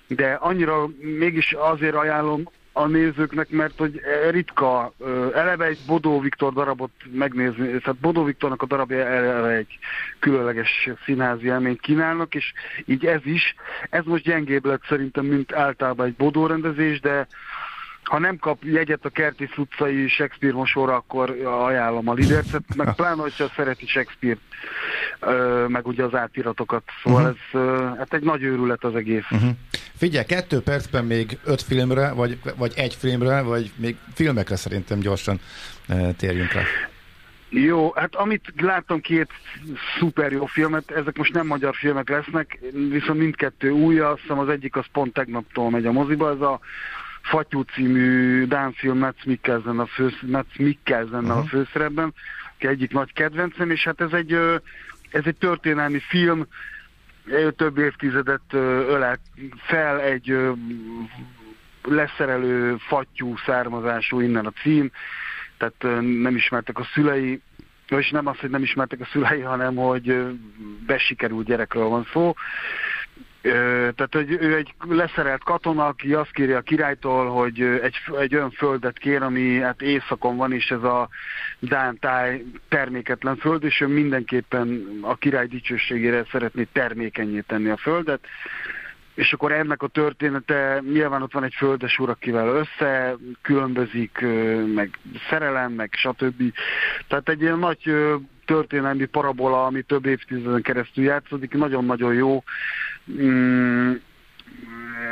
de 0.07 0.33
annyira 0.33 0.89
mégis 1.19 1.53
azért 1.53 1.95
ajánlom 1.95 2.49
a 2.73 2.87
nézőknek, 2.87 3.51
mert 3.51 3.79
hogy 3.79 4.01
ritka, 4.31 4.93
eleve 5.35 5.65
egy 5.65 5.79
Bodó 5.87 6.21
Viktor 6.21 6.53
darabot 6.53 6.91
megnézni, 7.13 7.67
tehát 7.67 8.01
Bodó 8.01 8.25
Viktornak 8.25 8.63
a 8.63 8.67
darabja 8.67 9.07
eleve 9.07 9.49
egy 9.49 9.79
különleges 10.19 10.89
színházi 11.05 11.47
élményt 11.47 11.81
kínálnak, 11.81 12.35
és 12.35 12.53
így 12.85 13.07
ez 13.07 13.21
is. 13.25 13.55
Ez 13.91 14.05
most 14.05 14.25
gyengébb 14.25 14.65
lett 14.65 14.83
szerintem, 14.89 15.25
mint 15.25 15.53
általában 15.53 16.07
egy 16.07 16.15
Bodó 16.15 16.47
rendezés, 16.47 17.01
de 17.01 17.27
ha 18.03 18.19
nem 18.19 18.39
kap 18.39 18.65
jegyet 18.65 19.05
a 19.05 19.09
Kertész 19.09 19.57
utcai 19.57 20.09
Shakespeare 20.09 20.55
mosóra, 20.55 20.95
akkor 20.95 21.31
ajánlom 21.45 22.09
a 22.09 22.15
Lidercet, 22.15 22.63
meg 22.77 22.95
pláne, 22.97 23.23
hogyha 23.23 23.51
szereti 23.57 23.87
Shakespeare, 23.87 24.39
meg 25.69 25.87
ugye 25.87 26.05
az 26.05 26.15
átiratokat. 26.15 26.83
Szóval 27.03 27.37
uh-huh. 27.53 27.63
ez 27.93 27.99
hát 27.99 28.15
egy 28.15 28.23
nagy 28.23 28.43
őrület 28.43 28.85
az 28.85 28.95
egész. 28.95 29.31
Uh-huh. 29.31 29.51
Figyelj, 29.97 30.25
kettő 30.25 30.61
percben 30.61 31.05
még 31.05 31.39
öt 31.45 31.63
filmre, 31.63 32.13
vagy, 32.13 32.39
vagy 32.57 32.73
egy 32.77 32.95
filmre, 32.95 33.43
vagy 33.43 33.73
még 33.77 33.97
filmekre 34.15 34.57
szerintem 34.57 34.99
gyorsan 34.99 35.41
térjünk 36.17 36.53
rá. 36.53 36.63
Jó, 37.49 37.93
hát 37.95 38.15
amit 38.15 38.53
láttam 38.57 39.01
két 39.01 39.29
szuper 39.99 40.33
jó 40.33 40.47
filmet, 40.47 40.91
ezek 40.91 41.17
most 41.17 41.33
nem 41.33 41.47
magyar 41.47 41.75
filmek 41.75 42.09
lesznek, 42.09 42.59
viszont 42.73 43.19
mindkettő 43.19 43.71
új, 43.71 43.99
azt 43.99 44.21
hiszem 44.21 44.39
az 44.39 44.49
egyik 44.49 44.77
az 44.77 44.85
pont 44.93 45.13
tegnaptól 45.13 45.71
megy 45.71 45.87
a 45.87 45.93
moziba, 45.93 46.31
ez 46.31 46.41
a 46.41 46.61
Fatyú 47.23 47.61
című 47.61 48.45
Dánfilm 48.47 48.99
Metz 48.99 49.25
Mikkelsen 49.25 49.79
a, 49.79 49.87
fősz, 49.87 50.21
Metz 50.21 50.57
Mikkelsen 50.59 51.25
uh-huh. 51.25 51.39
a 51.39 51.43
főszerepben, 51.43 52.15
aki 52.55 52.67
egyik 52.67 52.93
nagy 52.93 53.13
kedvencem, 53.13 53.71
és 53.71 53.85
hát 53.85 54.01
ez 54.01 54.13
egy, 54.13 54.33
ez 55.11 55.23
egy 55.25 55.37
történelmi 55.37 55.99
film, 55.99 56.47
több 57.57 57.79
évtizedet 57.79 58.53
ölel 58.53 59.19
fel 59.57 60.01
egy 60.01 60.37
leszerelő 61.83 62.77
fattyú 62.77 63.37
származású, 63.47 64.21
innen 64.21 64.47
a 64.47 64.53
cím, 64.63 64.91
tehát 65.57 66.03
nem 66.23 66.37
ismertek 66.37 66.79
a 66.79 66.89
szülei, 66.95 67.41
és 67.89 68.11
nem 68.11 68.27
az, 68.27 68.39
hogy 68.39 68.51
nem 68.51 68.63
ismertek 68.63 69.01
a 69.01 69.09
szülei, 69.13 69.41
hanem 69.41 69.75
hogy 69.75 70.39
besikerült 70.87 71.47
gyerekről 71.47 71.89
van 71.89 72.07
szó, 72.13 72.35
tehát, 73.43 74.09
hogy 74.15 74.37
ő 74.41 74.57
egy 74.57 74.75
leszerelt 74.89 75.45
katona, 75.45 75.87
aki 75.87 76.15
azt 76.15 76.31
kéri 76.31 76.53
a 76.53 76.61
királytól, 76.61 77.31
hogy 77.31 77.61
egy, 77.61 77.97
egy 78.19 78.35
olyan 78.35 78.51
földet 78.51 78.99
kér, 78.99 79.23
ami 79.23 79.61
hát 79.61 79.83
északon 79.83 80.37
van, 80.37 80.53
és 80.53 80.71
ez 80.71 80.83
a 80.83 81.09
Dán 81.59 81.99
táj 81.99 82.45
terméketlen 82.69 83.37
föld, 83.37 83.65
és 83.65 83.81
ő 83.81 83.87
mindenképpen 83.87 84.99
a 85.01 85.15
király 85.15 85.47
dicsőségére 85.47 86.25
szeretné 86.31 86.69
termékenyé 86.73 87.41
tenni 87.41 87.69
a 87.69 87.77
földet 87.77 88.21
és 89.15 89.33
akkor 89.33 89.53
ennek 89.53 89.83
a 89.83 89.87
története, 89.89 90.83
nyilván 90.93 91.23
ott 91.23 91.33
van 91.33 91.45
egy 91.45 91.55
földes 91.55 91.99
úr, 91.99 92.09
akivel 92.09 92.49
össze 92.49 93.17
különbözik, 93.43 94.25
meg 94.75 94.99
szerelem, 95.29 95.73
meg 95.73 95.91
stb. 95.93 96.43
Tehát 97.09 97.29
egy 97.29 97.41
ilyen 97.41 97.59
nagy 97.59 97.93
történelmi 98.45 99.05
parabola, 99.05 99.67
ami 99.67 99.83
több 99.83 100.07
évtizeden 100.07 100.63
keresztül 100.63 101.05
játszódik, 101.05 101.55
nagyon-nagyon 101.55 102.15
jó. 102.15 102.43
Mm, 103.09 104.01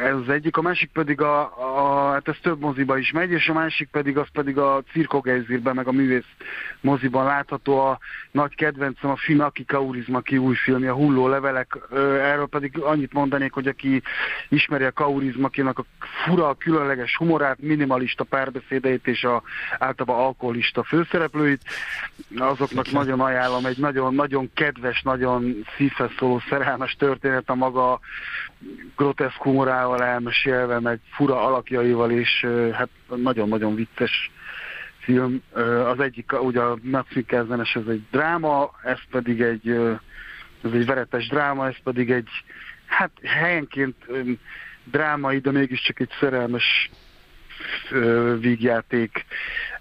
ez 0.01 0.15
az 0.15 0.29
egyik, 0.29 0.57
a 0.57 0.63
másik 0.63 0.91
pedig 0.93 1.21
a, 1.21 1.41
a 1.41 2.11
hát 2.13 2.29
ez 2.29 2.37
több 2.43 2.61
moziba 2.61 2.99
is 2.99 3.13
megy, 3.13 3.31
és 3.31 3.49
a 3.49 3.53
másik 3.53 3.89
pedig 3.89 4.19
az 4.19 4.27
pedig 4.33 4.59
a 4.59 4.83
Cirkogejzírben, 4.93 5.75
meg 5.75 5.87
a 5.87 5.93
művész 5.93 6.25
moziban 6.81 7.25
látható 7.25 7.81
a 7.81 7.99
nagy 8.31 8.55
kedvencem, 8.55 9.11
a 9.11 9.17
Finaki 9.17 9.65
Kaurizmaki 9.65 10.39
új 10.39 10.55
filmje, 10.55 10.91
a 10.91 10.95
Hulló 10.95 11.29
levelek. 11.29 11.79
Erről 12.21 12.47
pedig 12.47 12.79
annyit 12.79 13.13
mondanék, 13.13 13.53
hogy 13.53 13.67
aki 13.67 14.03
ismeri 14.49 14.85
a 14.85 14.93
Kaurizmakinak 14.93 15.79
a 15.79 15.85
fura, 16.25 16.55
különleges 16.55 17.17
humorát, 17.17 17.59
minimalista 17.61 18.25
párbeszédeit 18.25 19.07
és 19.07 19.25
a 19.25 19.43
általában 19.79 20.25
alkoholista 20.25 20.83
főszereplőit, 20.83 21.63
azoknak 22.37 22.91
nagyon 22.91 23.21
ajánlom, 23.21 23.67
egy 23.67 23.79
nagyon, 23.79 24.15
nagyon 24.15 24.51
kedves, 24.55 25.03
nagyon 25.03 25.65
szívhez 25.77 26.11
szóló 26.19 26.41
szerelmes 26.49 26.97
történet 26.99 27.51
a 27.51 27.55
maga 27.55 28.01
groteszk 28.97 29.43
humorával 29.43 30.03
elmesélve, 30.03 30.81
meg 30.81 31.01
fura 31.11 31.47
alakjaival, 31.47 32.11
és 32.11 32.47
hát 32.73 32.89
nagyon-nagyon 33.17 33.75
vicces 33.75 34.31
film. 34.99 35.43
Az 35.85 36.01
egyik, 36.01 36.43
ugye 36.43 36.61
a 36.61 36.79
Max 36.83 37.15
Mikkelzenes, 37.15 37.75
ez 37.75 37.87
egy 37.87 38.03
dráma, 38.11 38.71
ez 38.83 38.99
pedig 39.11 39.41
egy, 39.41 39.69
ez 40.65 40.73
egy 40.73 40.87
veretes 40.87 41.29
dráma, 41.29 41.67
ez 41.67 41.77
pedig 41.83 42.11
egy, 42.11 42.29
hát 42.87 43.11
helyenként 43.23 43.97
drámai, 44.85 45.39
de 45.39 45.51
mégiscsak 45.51 46.01
egy 46.01 46.13
szerelmes 46.21 46.91
vígjáték. 48.39 49.25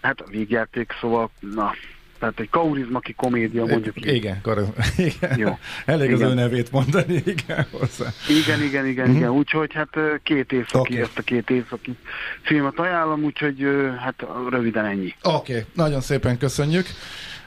Hát 0.01 0.21
a 0.21 0.29
vígjáték, 0.29 0.91
szóval, 0.99 1.31
na, 1.39 1.73
tehát 2.19 2.39
egy 2.39 2.49
kaurizmaki 2.49 3.13
komédia, 3.13 3.65
mondjuk 3.65 3.97
így. 3.97 4.13
Igen, 4.13 4.41
kar- 4.41 4.73
igen. 4.97 5.37
Jó. 5.37 5.57
Elég 5.85 6.09
igen. 6.09 6.21
az 6.21 6.31
ő 6.31 6.33
nevét 6.33 6.71
mondani, 6.71 7.23
igen, 7.35 7.65
hozzá. 7.71 8.13
Igen, 8.43 8.63
igen, 8.63 8.85
igen, 8.85 9.07
mm-hmm. 9.07 9.17
igen. 9.17 9.29
Úgyhogy 9.29 9.73
hát 9.73 9.97
két 10.23 10.51
északi, 10.51 10.93
okay. 10.93 10.99
ezt 10.99 11.17
a 11.17 11.21
két 11.21 11.49
északi 11.49 11.97
filmet 12.41 12.79
ajánlom, 12.79 13.23
úgyhogy 13.23 13.67
hát 13.99 14.25
röviden 14.49 14.85
ennyi. 14.85 15.15
Oké, 15.23 15.51
okay. 15.51 15.65
nagyon 15.73 16.01
szépen 16.01 16.37
köszönjük. 16.37 16.85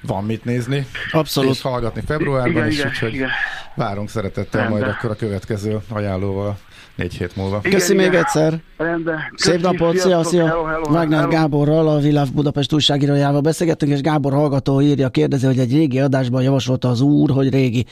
Van 0.01 0.25
mit 0.25 0.45
nézni. 0.45 0.87
Abszolút. 1.11 1.55
És 1.55 1.61
hallgatni 1.61 2.03
februárban 2.07 2.51
igen, 2.51 2.69
is, 2.69 2.79
igen, 2.79 2.89
úgyhogy 2.89 3.15
igen. 3.15 3.29
várunk 3.75 4.09
szeretettel 4.09 4.61
Rendben. 4.61 4.81
majd 4.81 4.95
akkor 4.97 5.11
a 5.11 5.15
következő 5.15 5.79
ajánlóval 5.89 6.59
négy 6.97 7.15
hét 7.15 7.37
múlva. 7.37 7.61
Köszi 7.61 7.95
még 7.95 8.15
egyszer. 8.15 8.61
Rendben. 8.77 9.19
Szép 9.35 9.61
napot, 9.61 9.97
szia, 9.97 10.25
szia. 10.25 10.47
Hello, 10.47 10.65
hello, 10.65 10.91
Wagner 10.91 11.19
hello. 11.19 11.31
Gáborral, 11.31 11.89
a 11.89 11.99
Világ 11.99 12.27
Budapest 12.35 12.73
újságírójával 12.73 13.41
beszélgettünk, 13.41 13.93
és 13.93 14.01
Gábor 14.01 14.33
hallgató 14.33 14.81
írja, 14.81 15.09
kérdezi, 15.09 15.47
hogy 15.47 15.59
egy 15.59 15.73
régi 15.73 16.01
adásban 16.01 16.43
javasolta 16.43 16.89
az 16.89 17.01
úr, 17.01 17.31
hogy 17.31 17.51
régi 17.51 17.87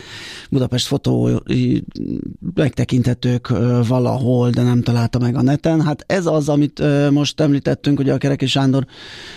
Budapest 0.50 0.86
fotó 0.86 1.42
megtekinthetők 2.54 3.52
valahol, 3.88 4.50
de 4.50 4.62
nem 4.62 4.82
találta 4.82 5.18
meg 5.18 5.36
a 5.36 5.42
neten. 5.42 5.82
Hát 5.82 6.04
ez 6.06 6.26
az, 6.26 6.48
amit 6.48 6.82
most 7.10 7.40
említettünk, 7.40 7.96
hogy 7.96 8.08
a 8.08 8.18
Kereki 8.18 8.46
Sándor 8.46 8.84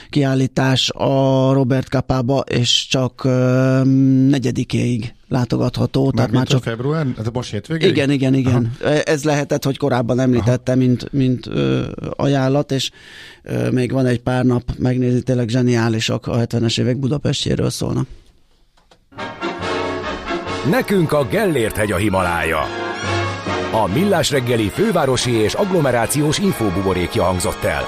kiállítás 0.09 0.89
a 0.89 1.53
Robert 1.53 1.89
Kapába, 1.89 2.39
és 2.39 2.87
csak 2.89 3.23
negyedikéig 4.29 5.13
látogatható. 5.33 6.03
Már 6.03 6.13
tehát 6.13 6.31
már 6.31 6.47
csak 6.47 6.63
február? 6.63 7.07
Ez 7.19 7.27
a 7.27 7.29
most 7.33 7.51
hétvégéig? 7.51 7.91
Igen, 7.91 8.09
igen, 8.09 8.33
igen. 8.33 8.71
Aha. 8.81 8.93
Ez 8.93 9.23
lehetett, 9.23 9.63
hogy 9.63 9.77
korábban 9.77 10.19
említette, 10.19 10.75
mint, 10.75 11.11
mint 11.11 11.47
ö, 11.47 11.83
ajánlat, 12.15 12.71
és 12.71 12.91
ö, 13.43 13.69
még 13.69 13.91
van 13.91 14.05
egy 14.05 14.21
pár 14.21 14.45
nap 14.45 14.63
megnézni, 14.77 15.21
tényleg 15.21 15.47
zseniálisak 15.47 16.27
a 16.27 16.37
70-es 16.37 16.79
évek 16.79 16.97
Budapestjéről 16.97 17.69
szólnak. 17.69 18.07
Nekünk 20.69 21.11
a 21.11 21.27
Gellért 21.27 21.75
hegy 21.75 21.91
a 21.91 21.97
Himalája. 21.97 22.61
A 23.71 23.87
Millás 23.93 24.31
reggeli 24.31 24.69
fővárosi 24.69 25.31
és 25.31 25.53
agglomerációs 25.53 26.37
infóbuborékja 26.37 27.23
hangzott 27.23 27.63
el. 27.63 27.83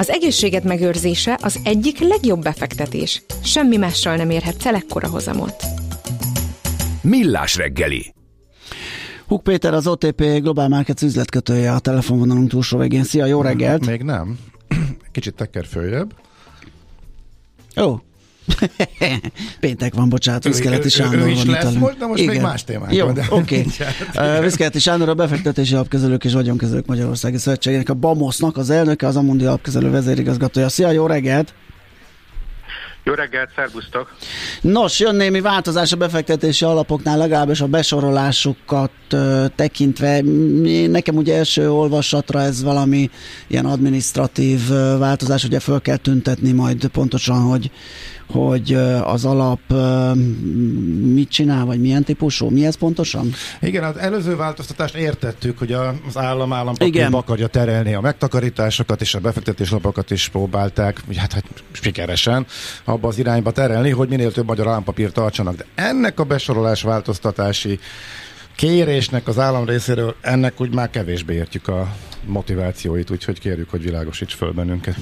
Az 0.00 0.10
egészséged 0.10 0.64
megőrzése 0.64 1.38
az 1.42 1.60
egyik 1.64 1.98
legjobb 1.98 2.42
befektetés. 2.42 3.22
Semmi 3.42 3.76
mással 3.76 4.16
nem 4.16 4.30
érhet 4.30 4.66
el 4.66 4.74
ekkora 4.74 5.08
hozamot. 5.08 5.54
Millás 7.02 7.56
reggeli. 7.56 8.14
Huk 9.26 9.42
Péter, 9.42 9.74
az 9.74 9.86
OTP 9.86 10.22
Global 10.22 10.68
Markets 10.68 11.02
üzletkötője 11.02 11.72
a 11.72 11.78
telefonvonalunk 11.78 12.48
túlsó 12.48 12.78
végén. 12.78 13.04
Szia, 13.04 13.24
jó 13.26 13.42
reggelt! 13.42 13.86
Még 13.86 14.02
nem. 14.02 14.38
Kicsit 15.12 15.34
teker 15.34 15.66
följebb. 15.66 16.14
Ó, 17.80 17.96
Péntek 19.60 19.94
van, 19.94 20.08
bocsánat, 20.08 20.44
Viszkeleti 20.44 20.88
Sándor 20.88 21.18
ő, 21.18 21.22
ő 21.22 21.28
is 21.28 21.44
van 21.44 21.54
lesz 21.54 21.74
most, 21.74 21.98
de 21.98 22.06
most 22.06 22.20
Igen. 22.22 22.34
még 22.34 22.42
más 22.42 22.64
témák 22.64 22.94
Jó, 22.94 23.08
oké. 23.08 23.24
Okay. 23.30 23.66
uh, 24.36 24.42
Viszkeleti 24.42 24.78
Sándor 24.78 25.08
a 25.08 25.14
befektetési 25.14 25.74
alapkezelők 25.74 26.24
és 26.24 26.32
vagyonkezelők 26.32 26.86
Magyarországi 26.86 27.38
Szövetségének, 27.38 27.88
a 27.88 27.94
BAMOS-nak 27.94 28.56
az 28.56 28.70
elnöke, 28.70 29.06
az 29.06 29.16
Amundi 29.16 29.44
alapkezelő 29.44 29.90
vezérigazgatója. 29.90 30.68
Szia, 30.68 30.90
jó 30.90 31.06
reggelt! 31.06 31.54
Jó 33.04 33.12
reggelt, 33.12 33.50
szervusztok! 33.56 34.16
Nos, 34.60 35.00
jön 35.00 35.14
némi 35.14 35.40
változás 35.40 35.92
a 35.92 35.96
befektetési 35.96 36.64
alapoknál, 36.64 37.18
legalábbis 37.18 37.60
a 37.60 37.66
besorolásukat 37.66 38.90
uh, 39.12 39.46
tekintve. 39.54 40.20
Nekem 40.88 41.16
ugye 41.16 41.36
első 41.36 41.70
olvasatra 41.70 42.40
ez 42.40 42.62
valami 42.62 43.10
ilyen 43.46 43.66
administratív 43.66 44.60
uh, 44.70 44.98
változás, 44.98 45.44
ugye 45.44 45.60
föl 45.60 45.80
kell 45.80 45.96
tüntetni 45.96 46.52
majd 46.52 46.86
pontosan, 46.86 47.40
hogy 47.40 47.70
hogy 48.32 48.74
az 49.02 49.24
alap 49.24 49.60
mit 51.04 51.28
csinál, 51.28 51.64
vagy 51.64 51.80
milyen 51.80 52.04
típusú? 52.04 52.48
Mi 52.48 52.66
ez 52.66 52.74
pontosan? 52.74 53.32
Igen, 53.60 53.84
az 53.84 53.96
előző 53.96 54.36
változtatást 54.36 54.94
értettük, 54.94 55.58
hogy 55.58 55.72
az 55.72 56.16
állam 56.16 56.52
állampapírba 56.52 57.18
akarja 57.18 57.46
terelni 57.46 57.94
a 57.94 58.00
megtakarításokat, 58.00 59.00
és 59.00 59.14
a 59.14 59.20
befektetéslapokat 59.20 60.10
is 60.10 60.28
próbálták, 60.28 61.00
hát, 61.16 61.32
hát 61.32 61.44
sikeresen 61.72 62.46
abba 62.90 63.08
az 63.08 63.18
irányba 63.18 63.50
terelni, 63.50 63.90
hogy 63.90 64.08
minél 64.08 64.32
több 64.32 64.46
magyar 64.46 64.68
állampapírt 64.68 65.12
tartsanak. 65.12 65.54
De 65.54 65.64
ennek 65.74 66.20
a 66.20 66.24
besorolás 66.24 66.82
változtatási 66.82 67.78
kérésnek 68.56 69.28
az 69.28 69.38
állam 69.38 69.64
részéről 69.64 70.14
ennek 70.20 70.60
úgy 70.60 70.74
már 70.74 70.90
kevésbé 70.90 71.34
értjük 71.34 71.68
a 71.68 71.86
motivációit, 72.26 73.10
úgyhogy 73.10 73.40
kérjük, 73.40 73.70
hogy 73.70 73.82
világosíts 73.82 74.34
föl 74.34 74.52
bennünket. 74.52 74.96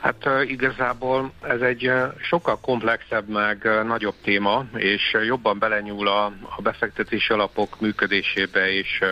Hát 0.00 0.28
igazából 0.46 1.32
ez 1.48 1.60
egy 1.60 1.92
sokkal 2.20 2.58
komplexebb, 2.60 3.28
meg 3.28 3.68
nagyobb 3.86 4.14
téma, 4.22 4.64
és 4.74 5.16
jobban 5.26 5.58
belenyúl 5.58 6.08
a, 6.08 6.24
a 6.56 6.62
befektetési 6.62 7.32
alapok 7.32 7.80
működésébe 7.80 8.72
és, 8.72 9.04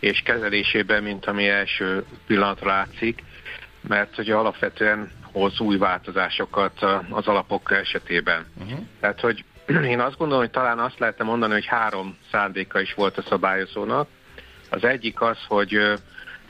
és 0.00 0.22
kezelésébe, 0.24 1.00
mint 1.00 1.26
ami 1.26 1.48
első 1.48 2.04
pillanatra 2.26 2.66
látszik, 2.66 3.22
mert 3.88 4.18
ugye 4.18 4.34
alapvetően 4.34 5.10
hoz 5.40 5.60
új 5.60 5.76
változásokat 5.76 6.82
az 7.10 7.26
alapok 7.26 7.70
esetében. 7.70 8.46
Uh-huh. 8.58 8.78
Tehát, 9.00 9.20
hogy 9.20 9.44
én 9.92 10.00
azt 10.00 10.16
gondolom, 10.16 10.42
hogy 10.42 10.52
talán 10.52 10.78
azt 10.78 10.98
lehetne 10.98 11.24
mondani, 11.24 11.52
hogy 11.52 11.66
három 11.66 12.16
szándéka 12.30 12.80
is 12.80 12.94
volt 12.94 13.18
a 13.18 13.22
szabályozónak. 13.22 14.08
Az 14.70 14.84
egyik 14.84 15.20
az, 15.20 15.38
hogy 15.48 15.98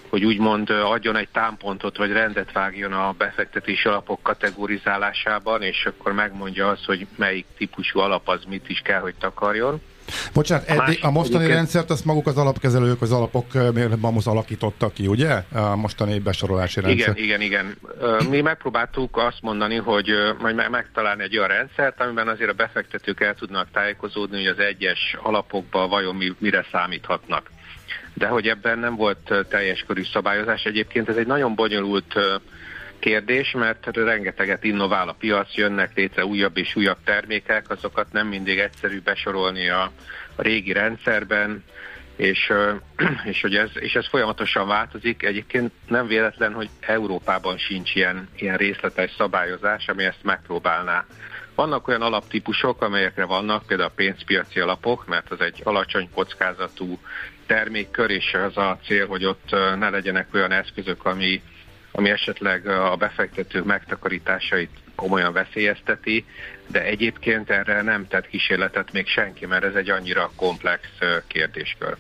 hogy 0.09 0.24
úgymond 0.24 0.70
adjon 0.70 1.16
egy 1.16 1.28
támpontot, 1.28 1.97
vagy 1.97 2.12
rendet 2.12 2.53
vágjon 2.53 2.93
a 2.93 3.12
befektetési 3.12 3.89
alapok 3.89 4.22
kategorizálásában, 4.22 5.62
és 5.62 5.87
akkor 5.87 6.12
megmondja 6.12 6.68
azt, 6.68 6.84
hogy 6.84 7.07
melyik 7.16 7.47
típusú 7.57 7.99
alap 7.99 8.28
az 8.28 8.45
mit 8.49 8.68
is 8.68 8.80
kell, 8.80 9.01
hogy 9.01 9.14
takarjon. 9.18 9.80
Bocsánat, 10.32 10.68
a, 10.68 10.72
a 11.00 11.11
mostani 11.11 11.36
egyébként... 11.36 11.59
rendszert 11.59 11.90
azt 11.90 12.04
maguk 12.04 12.26
az 12.26 12.36
alapkezelők, 12.36 13.02
az 13.02 13.12
alapok 13.12 13.46
most 14.00 14.26
alakítottak 14.26 14.94
ki, 14.94 15.07
ugye? 15.07 15.42
A 15.52 15.76
mostani 15.76 16.18
besorolási 16.18 16.80
rendszer. 16.80 17.18
Igen, 17.18 17.40
igen, 17.40 17.40
igen. 17.40 17.76
Mi 18.30 18.40
megpróbáltuk 18.40 19.16
azt 19.16 19.38
mondani, 19.40 19.76
hogy 19.76 20.09
majd 20.38 20.70
megtalálni 20.70 21.22
egy 21.22 21.36
olyan 21.36 21.48
rendszert, 21.48 22.00
amiben 22.00 22.28
azért 22.28 22.50
a 22.50 22.54
befektetők 22.54 23.20
el 23.20 23.34
tudnak 23.34 23.68
tájékozódni, 23.72 24.36
hogy 24.36 24.46
az 24.46 24.59
egyes 24.59 25.16
alapokban 25.22 25.88
vajon 25.88 26.36
mire 26.38 26.66
számíthatnak 26.72 27.50
de 28.18 28.26
hogy 28.26 28.48
ebben 28.48 28.78
nem 28.78 28.96
volt 28.96 29.46
teljes 29.48 29.84
körű 29.86 30.02
szabályozás. 30.12 30.62
Egyébként 30.62 31.09
ez 31.09 31.16
egy 31.16 31.26
nagyon 31.26 31.54
bonyolult 31.54 32.14
kérdés, 32.99 33.51
mert 33.51 33.97
rengeteget 33.97 34.64
innovál 34.64 35.09
a 35.09 35.16
piac, 35.18 35.55
jönnek 35.55 35.97
létre 35.97 36.24
újabb 36.24 36.57
és 36.57 36.76
újabb 36.76 36.99
termékek, 37.05 37.70
azokat 37.70 38.12
nem 38.12 38.26
mindig 38.26 38.59
egyszerű 38.59 39.01
besorolni 39.01 39.68
a, 39.68 39.92
a 40.36 40.42
régi 40.42 40.72
rendszerben, 40.72 41.64
és, 42.16 42.53
és, 43.30 43.40
hogy 43.40 43.55
ez, 43.55 43.70
és 43.74 43.94
ez 43.94 44.09
folyamatosan 44.09 44.66
változik. 44.66 45.22
Egyébként 45.22 45.72
nem 45.88 46.07
véletlen, 46.07 46.53
hogy 46.53 46.68
Európában 46.80 47.59
sincs 47.59 47.94
ilyen, 47.94 48.28
ilyen 48.36 48.57
részletes 48.57 49.14
szabályozás, 49.18 49.88
ami 49.88 50.05
ezt 50.05 50.22
megpróbálná. 50.22 51.05
Vannak 51.55 51.88
olyan 51.88 52.03
alaptípusok, 52.03 52.82
amelyekre 52.82 53.24
vannak, 53.24 53.66
például 53.66 53.88
a 53.88 53.94
pénzpiaci 53.97 54.61
alapok, 54.61 55.07
mert 55.07 55.30
az 55.30 55.40
egy 55.40 55.61
alacsony 55.64 56.09
kockázatú 56.14 56.99
termékkör, 57.47 58.11
és 58.11 58.34
az 58.34 58.57
a 58.57 58.78
cél, 58.84 59.07
hogy 59.07 59.24
ott 59.24 59.51
ne 59.78 59.90
legyenek 59.90 60.34
olyan 60.34 60.53
eszközök, 60.53 61.05
ami, 61.05 61.42
ami 61.97 62.11
esetleg 62.11 62.66
a 62.66 62.97
befektetők 62.97 63.64
megtakarításait 63.64 64.70
komolyan 64.94 65.32
veszélyezteti, 65.32 66.24
de 66.66 66.82
egyébként 66.82 67.51
erre 67.51 67.82
nem 67.82 68.07
tett 68.09 68.28
kísérletet 68.28 68.92
még 68.92 69.07
senki, 69.07 69.47
mert 69.47 69.64
ez 69.64 69.74
egy 69.74 69.90
annyira 69.90 70.30
komplex 70.36 70.80
kérdéskör. 71.26 71.97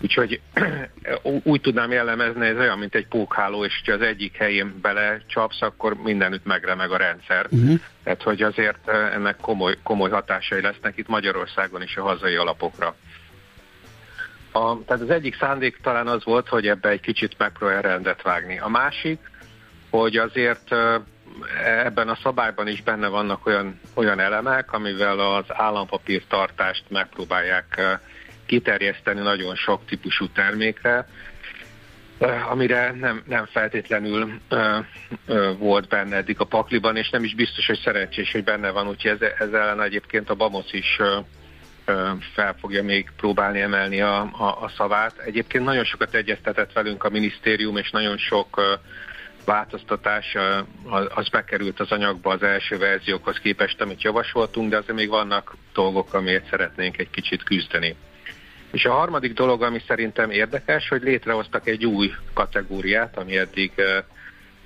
Úgyhogy 0.00 0.40
úgy 1.42 1.60
tudnám 1.60 1.90
jellemezni, 1.90 2.46
ez 2.46 2.56
olyan, 2.56 2.78
mint 2.78 2.94
egy 2.94 3.06
pókháló, 3.06 3.64
és 3.64 3.82
ha 3.86 3.92
az 3.92 4.00
egyik 4.00 4.36
helyén 4.36 4.78
belecsapsz, 4.82 5.62
akkor 5.62 5.94
mindenütt 5.94 6.44
megremeg 6.44 6.90
a 6.90 6.96
rendszer. 6.96 7.46
Uh-huh. 7.50 7.80
Tehát, 8.02 8.22
hogy 8.22 8.42
azért 8.42 8.88
ennek 8.88 9.36
komoly, 9.36 9.74
komoly 9.82 10.10
hatásai 10.10 10.60
lesznek 10.60 10.96
itt 10.96 11.08
Magyarországon 11.08 11.82
is 11.82 11.96
a 11.96 12.02
hazai 12.02 12.34
alapokra. 12.34 12.96
A, 14.56 14.78
tehát 14.86 15.02
az 15.02 15.10
egyik 15.10 15.36
szándék 15.36 15.78
talán 15.82 16.06
az 16.06 16.24
volt, 16.24 16.48
hogy 16.48 16.68
ebbe 16.68 16.88
egy 16.88 17.00
kicsit 17.00 17.38
megpróbálja 17.38 17.80
rendet 17.80 18.22
vágni. 18.22 18.58
A 18.58 18.68
másik, 18.68 19.18
hogy 19.90 20.16
azért 20.16 20.74
ebben 21.64 22.08
a 22.08 22.18
szabályban 22.22 22.68
is 22.68 22.82
benne 22.82 23.08
vannak 23.08 23.46
olyan, 23.46 23.80
olyan 23.94 24.20
elemek, 24.20 24.72
amivel 24.72 25.18
az 25.18 25.44
állampapír 25.48 26.22
tartást 26.28 26.84
megpróbálják 26.88 27.98
kiterjeszteni 28.46 29.20
nagyon 29.20 29.54
sok 29.54 29.86
típusú 29.86 30.28
termékre, 30.28 31.06
amire 32.50 32.92
nem, 32.92 33.22
nem 33.26 33.46
feltétlenül 33.46 34.40
ö, 34.48 34.78
ö, 35.26 35.52
volt 35.58 35.88
benne 35.88 36.16
eddig 36.16 36.40
a 36.40 36.44
pakliban, 36.44 36.96
és 36.96 37.10
nem 37.10 37.24
is 37.24 37.34
biztos, 37.34 37.66
hogy 37.66 37.80
szerencsés, 37.84 38.32
hogy 38.32 38.44
benne 38.44 38.70
van, 38.70 38.88
úgyhogy 38.88 39.10
ez, 39.10 39.30
ez 39.38 39.52
ellen 39.52 39.82
egyébként 39.82 40.30
a 40.30 40.34
BAMOS 40.34 40.72
is 40.72 40.96
ö, 40.98 41.18
fel 42.34 42.56
fogja 42.60 42.82
még 42.82 43.10
próbálni 43.16 43.60
emelni 43.60 44.00
a, 44.00 44.20
a, 44.20 44.62
a 44.62 44.72
szavát. 44.76 45.18
Egyébként 45.18 45.64
nagyon 45.64 45.84
sokat 45.84 46.14
egyeztetett 46.14 46.72
velünk 46.72 47.04
a 47.04 47.10
minisztérium, 47.10 47.76
és 47.76 47.90
nagyon 47.90 48.16
sok 48.16 48.60
változtatás 49.44 50.36
az 51.14 51.28
bekerült 51.28 51.80
az 51.80 51.90
anyagba 51.90 52.32
az 52.32 52.42
első 52.42 52.78
verziókhoz 52.78 53.38
képest, 53.38 53.80
amit 53.80 54.02
javasoltunk, 54.02 54.70
de 54.70 54.76
azért 54.76 54.96
még 54.96 55.08
vannak 55.08 55.56
dolgok, 55.72 56.14
amiért 56.14 56.48
szeretnénk 56.50 56.98
egy 56.98 57.10
kicsit 57.10 57.42
küzdeni. 57.42 57.96
És 58.72 58.84
a 58.84 58.92
harmadik 58.92 59.32
dolog, 59.32 59.62
ami 59.62 59.80
szerintem 59.86 60.30
érdekes, 60.30 60.88
hogy 60.88 61.02
létrehoztak 61.02 61.66
egy 61.68 61.86
új 61.86 62.12
kategóriát, 62.34 63.16
ami 63.16 63.36
eddig, 63.36 63.72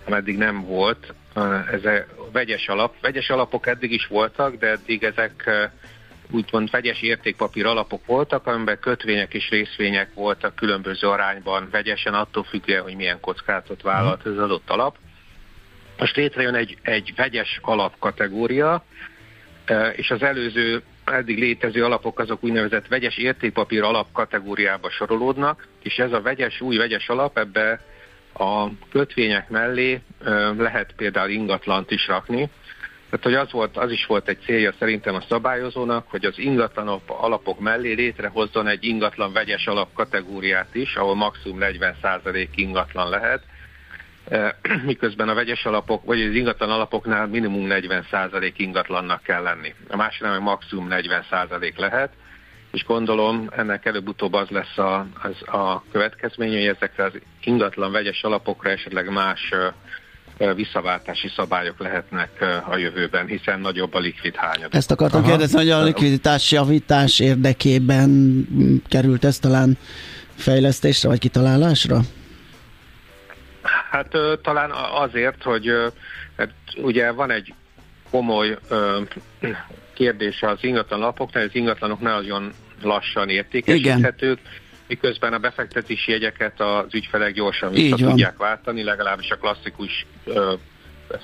eddig 0.05 0.37
nem 0.37 0.65
volt. 0.65 1.15
Ez 1.71 1.85
a 1.85 2.05
vegyes 2.33 2.69
alap. 2.69 2.95
Vegyes 3.01 3.31
alapok 3.31 3.67
eddig 3.67 3.93
is 3.93 4.07
voltak, 4.07 4.57
de 4.57 4.67
eddig 4.67 5.03
ezek 5.03 5.51
úgymond 6.31 6.71
vegyes 6.71 7.03
értékpapír 7.03 7.67
alapok 7.67 8.07
voltak, 8.07 8.47
amiben 8.47 8.79
kötvények 8.81 9.35
és 9.35 9.49
részvények 9.49 10.15
voltak 10.15 10.55
különböző 10.55 11.09
arányban, 11.09 11.69
vegyesen 11.71 12.15
attól 12.15 12.45
függően, 12.45 12.83
hogy 12.83 12.97
milyen 12.97 13.21
kockázatot 13.21 13.83
vállalt 13.83 14.27
az 14.27 14.39
adott 14.39 14.71
alap. 14.71 14.97
Most 15.99 16.17
létrejön 16.17 16.55
egy, 16.55 16.79
egy 16.83 17.13
vegyes 17.17 17.59
alapkategória, 17.63 18.85
és 19.93 20.11
az 20.11 20.23
előző 20.23 20.83
eddig 21.05 21.39
létező 21.39 21.85
alapok 21.85 22.19
azok 22.19 22.45
úgynevezett 22.45 22.87
vegyes 22.87 23.17
értékpapír 23.17 23.83
alap 23.83 24.13
kategóriába 24.13 24.91
sorolódnak, 24.91 25.67
és 25.83 25.99
ez 25.99 26.13
a 26.13 26.21
vegyes, 26.21 26.61
új 26.61 26.77
vegyes 26.77 27.09
alap 27.09 27.39
ebbe 27.39 27.81
a 28.33 28.69
kötvények 28.91 29.49
mellé 29.49 30.01
lehet 30.59 30.93
például 30.97 31.31
ingatlant 31.31 31.91
is 31.91 32.07
rakni. 32.07 32.49
Tehát, 33.11 33.25
hogy 33.25 33.35
az, 33.35 33.53
volt, 33.53 33.77
az 33.77 33.91
is 33.91 34.07
volt 34.07 34.29
egy 34.29 34.39
célja 34.45 34.73
szerintem 34.79 35.15
a 35.15 35.25
szabályozónak, 35.29 36.11
hogy 36.11 36.25
az 36.25 36.39
ingatlan 36.39 37.01
alapok 37.07 37.61
mellé 37.61 37.93
létrehozzon 37.93 38.67
egy 38.67 38.85
ingatlan 38.85 39.33
vegyes 39.33 39.67
alap 39.67 39.93
kategóriát 39.93 40.75
is, 40.75 40.95
ahol 40.95 41.15
maximum 41.15 41.59
40% 41.61 42.49
ingatlan 42.55 43.09
lehet, 43.09 43.43
miközben 44.85 45.29
a 45.29 45.35
vegyes 45.35 45.65
alapok, 45.65 46.05
vagy 46.05 46.23
az 46.23 46.35
ingatlan 46.35 46.71
alapoknál 46.71 47.27
minimum 47.27 47.67
40% 47.71 48.53
ingatlannak 48.57 49.23
kell 49.23 49.43
lenni. 49.43 49.75
A 49.89 49.97
másiknál 49.97 50.33
meg 50.33 50.43
maximum 50.43 50.87
40% 50.91 51.77
lehet, 51.77 52.13
és 52.73 52.85
gondolom 52.85 53.49
ennek 53.57 53.87
előbb-utóbb 53.87 54.33
az 54.33 54.49
lesz 54.49 54.79
a, 54.79 55.07
az 55.23 55.55
a 55.55 55.85
következmény, 55.93 56.53
hogy 56.53 56.77
ezekre 56.77 57.05
az 57.05 57.13
ingatlan 57.45 57.93
vegyes 57.93 58.23
alapokra 58.23 58.71
esetleg 58.71 59.11
más 59.11 59.55
visszaváltási 60.55 61.29
szabályok 61.37 61.79
lehetnek 61.79 62.45
a 62.71 62.77
jövőben, 62.77 63.27
hiszen 63.27 63.61
nagyobb 63.61 63.95
a 63.95 63.99
likvid 63.99 64.35
hányad. 64.35 64.75
Ezt 64.75 64.91
akartam 64.91 65.21
Aha. 65.21 65.29
kérdezni, 65.29 65.59
hogy 65.59 65.71
a 65.71 65.83
likviditás 65.83 66.51
javítás 66.51 67.21
érdekében 67.21 68.11
került 68.89 69.25
ez 69.25 69.39
talán 69.39 69.79
fejlesztésre 70.35 71.09
vagy 71.09 71.19
kitalálásra? 71.19 72.01
Hát 73.91 74.17
talán 74.43 74.71
azért, 74.95 75.43
hogy 75.43 75.71
hát 76.37 76.51
ugye 76.77 77.11
van 77.11 77.31
egy 77.31 77.55
komoly 78.11 78.59
kérdése 79.95 80.49
az 80.49 80.59
ingatlan 80.61 81.01
lapoknál, 81.01 81.45
az 81.45 81.55
ingatlanok 81.55 82.01
nagyon 82.01 82.53
lassan 82.83 83.29
értékesíthetők, 83.29 84.39
Igen. 84.39 84.53
Miközben 84.91 85.33
a 85.33 85.39
befektetési 85.39 86.11
jegyeket 86.11 86.61
az 86.61 86.95
ügyfelek 86.95 87.33
gyorsan 87.33 87.71
vissza 87.71 87.97
tudják 87.97 88.37
váltani, 88.37 88.83
legalábbis 88.83 89.31
a 89.31 89.37
klasszikus 89.37 90.07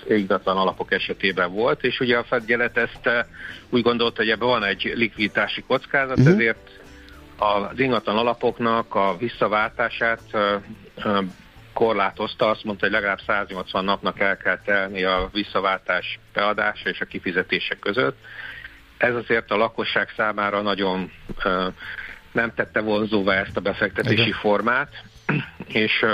ingatlan 0.08 0.56
alapok 0.56 0.92
esetében 0.92 1.52
volt, 1.52 1.84
és 1.84 2.00
ugye 2.00 2.16
a 2.16 2.24
felügyelet 2.24 2.76
ezt 2.76 3.26
úgy 3.68 3.82
gondolta, 3.82 4.22
hogy 4.22 4.30
ebben 4.30 4.48
van 4.48 4.64
egy 4.64 4.92
likviditási 4.94 5.62
kockázat, 5.66 6.18
uh-huh. 6.18 6.32
ezért 6.34 6.70
az 7.38 7.78
ingatlan 7.78 8.16
alapoknak 8.16 8.94
a 8.94 9.16
visszaváltását 9.18 10.20
korlátozta, 11.72 12.48
azt 12.48 12.64
mondta, 12.64 12.84
hogy 12.84 12.94
legalább 12.94 13.20
180 13.26 13.84
napnak 13.84 14.20
el 14.20 14.36
kell 14.36 14.58
telni 14.64 15.04
a 15.04 15.28
visszaváltás 15.32 16.18
beadása 16.32 16.88
és 16.88 17.00
a 17.00 17.04
kifizetések 17.04 17.78
között. 17.78 18.16
Ez 18.96 19.14
azért 19.14 19.50
a 19.50 19.56
lakosság 19.56 20.12
számára 20.16 20.62
nagyon 20.62 21.12
ö, 21.44 21.66
nem 22.32 22.52
tette 22.54 22.80
vonzóvá 22.80 23.34
ezt 23.34 23.56
a 23.56 23.60
befektetési 23.60 24.26
Igen. 24.26 24.38
formát, 24.40 24.88
és 25.66 26.04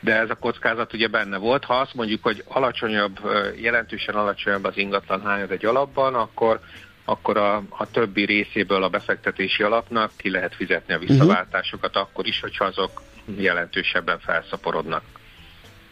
de 0.00 0.14
ez 0.14 0.30
a 0.30 0.34
kockázat 0.34 0.92
ugye 0.92 1.08
benne 1.08 1.36
volt. 1.36 1.64
Ha 1.64 1.74
azt 1.74 1.94
mondjuk, 1.94 2.22
hogy 2.22 2.44
alacsonyabb, 2.48 3.18
jelentősen 3.56 4.14
alacsonyabb 4.14 4.64
az 4.64 4.76
ingatlan 4.76 5.22
hányad 5.22 5.50
egy 5.50 5.64
alapban, 5.64 6.14
akkor 6.14 6.60
akkor 7.04 7.36
a, 7.36 7.62
a 7.68 7.90
többi 7.90 8.24
részéből 8.24 8.82
a 8.82 8.88
befektetési 8.88 9.62
alapnak 9.62 10.10
ki 10.16 10.30
lehet 10.30 10.54
fizetni 10.54 10.94
a 10.94 10.98
mhm. 10.98 11.06
visszaváltásokat, 11.06 11.90
uh-huh. 11.90 12.08
akkor 12.10 12.26
is, 12.26 12.40
hogyha 12.40 12.64
azok 12.64 13.02
jelentősebben 13.36 14.18
felszaporodnak. 14.18 15.02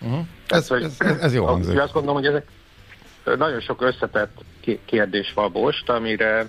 Uh-huh. 0.00 0.26
Ez, 0.48 0.70
ez, 0.70 0.94
ez, 0.98 1.18
ez 1.18 1.34
jó 1.34 1.44
hangzik. 1.44 1.80
Azt 1.80 1.92
gondolom, 1.92 2.16
hogy 2.16 2.26
ezek 2.26 2.46
nagyon 3.36 3.60
sok 3.60 3.82
összetett 3.82 4.42
kérdés 4.84 5.32
van 5.34 5.50
most, 5.50 5.88
amire, 5.88 6.48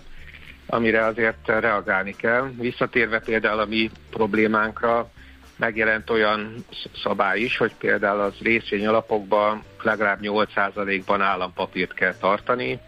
amire 0.71 1.05
azért 1.05 1.47
reagálni 1.47 2.15
kell. 2.15 2.51
Visszatérve 2.57 3.19
például 3.19 3.59
a 3.59 3.65
mi 3.65 3.91
problémánkra, 4.09 5.11
megjelent 5.55 6.09
olyan 6.09 6.65
szabály 7.03 7.39
is, 7.39 7.57
hogy 7.57 7.73
például 7.79 8.19
az 8.19 8.33
részvény 8.41 8.87
alapokban 8.87 9.63
legalább 9.81 10.19
8%-ban 10.21 11.21
állampapírt 11.21 11.93
kell 11.93 12.13
tartani, 12.19 12.79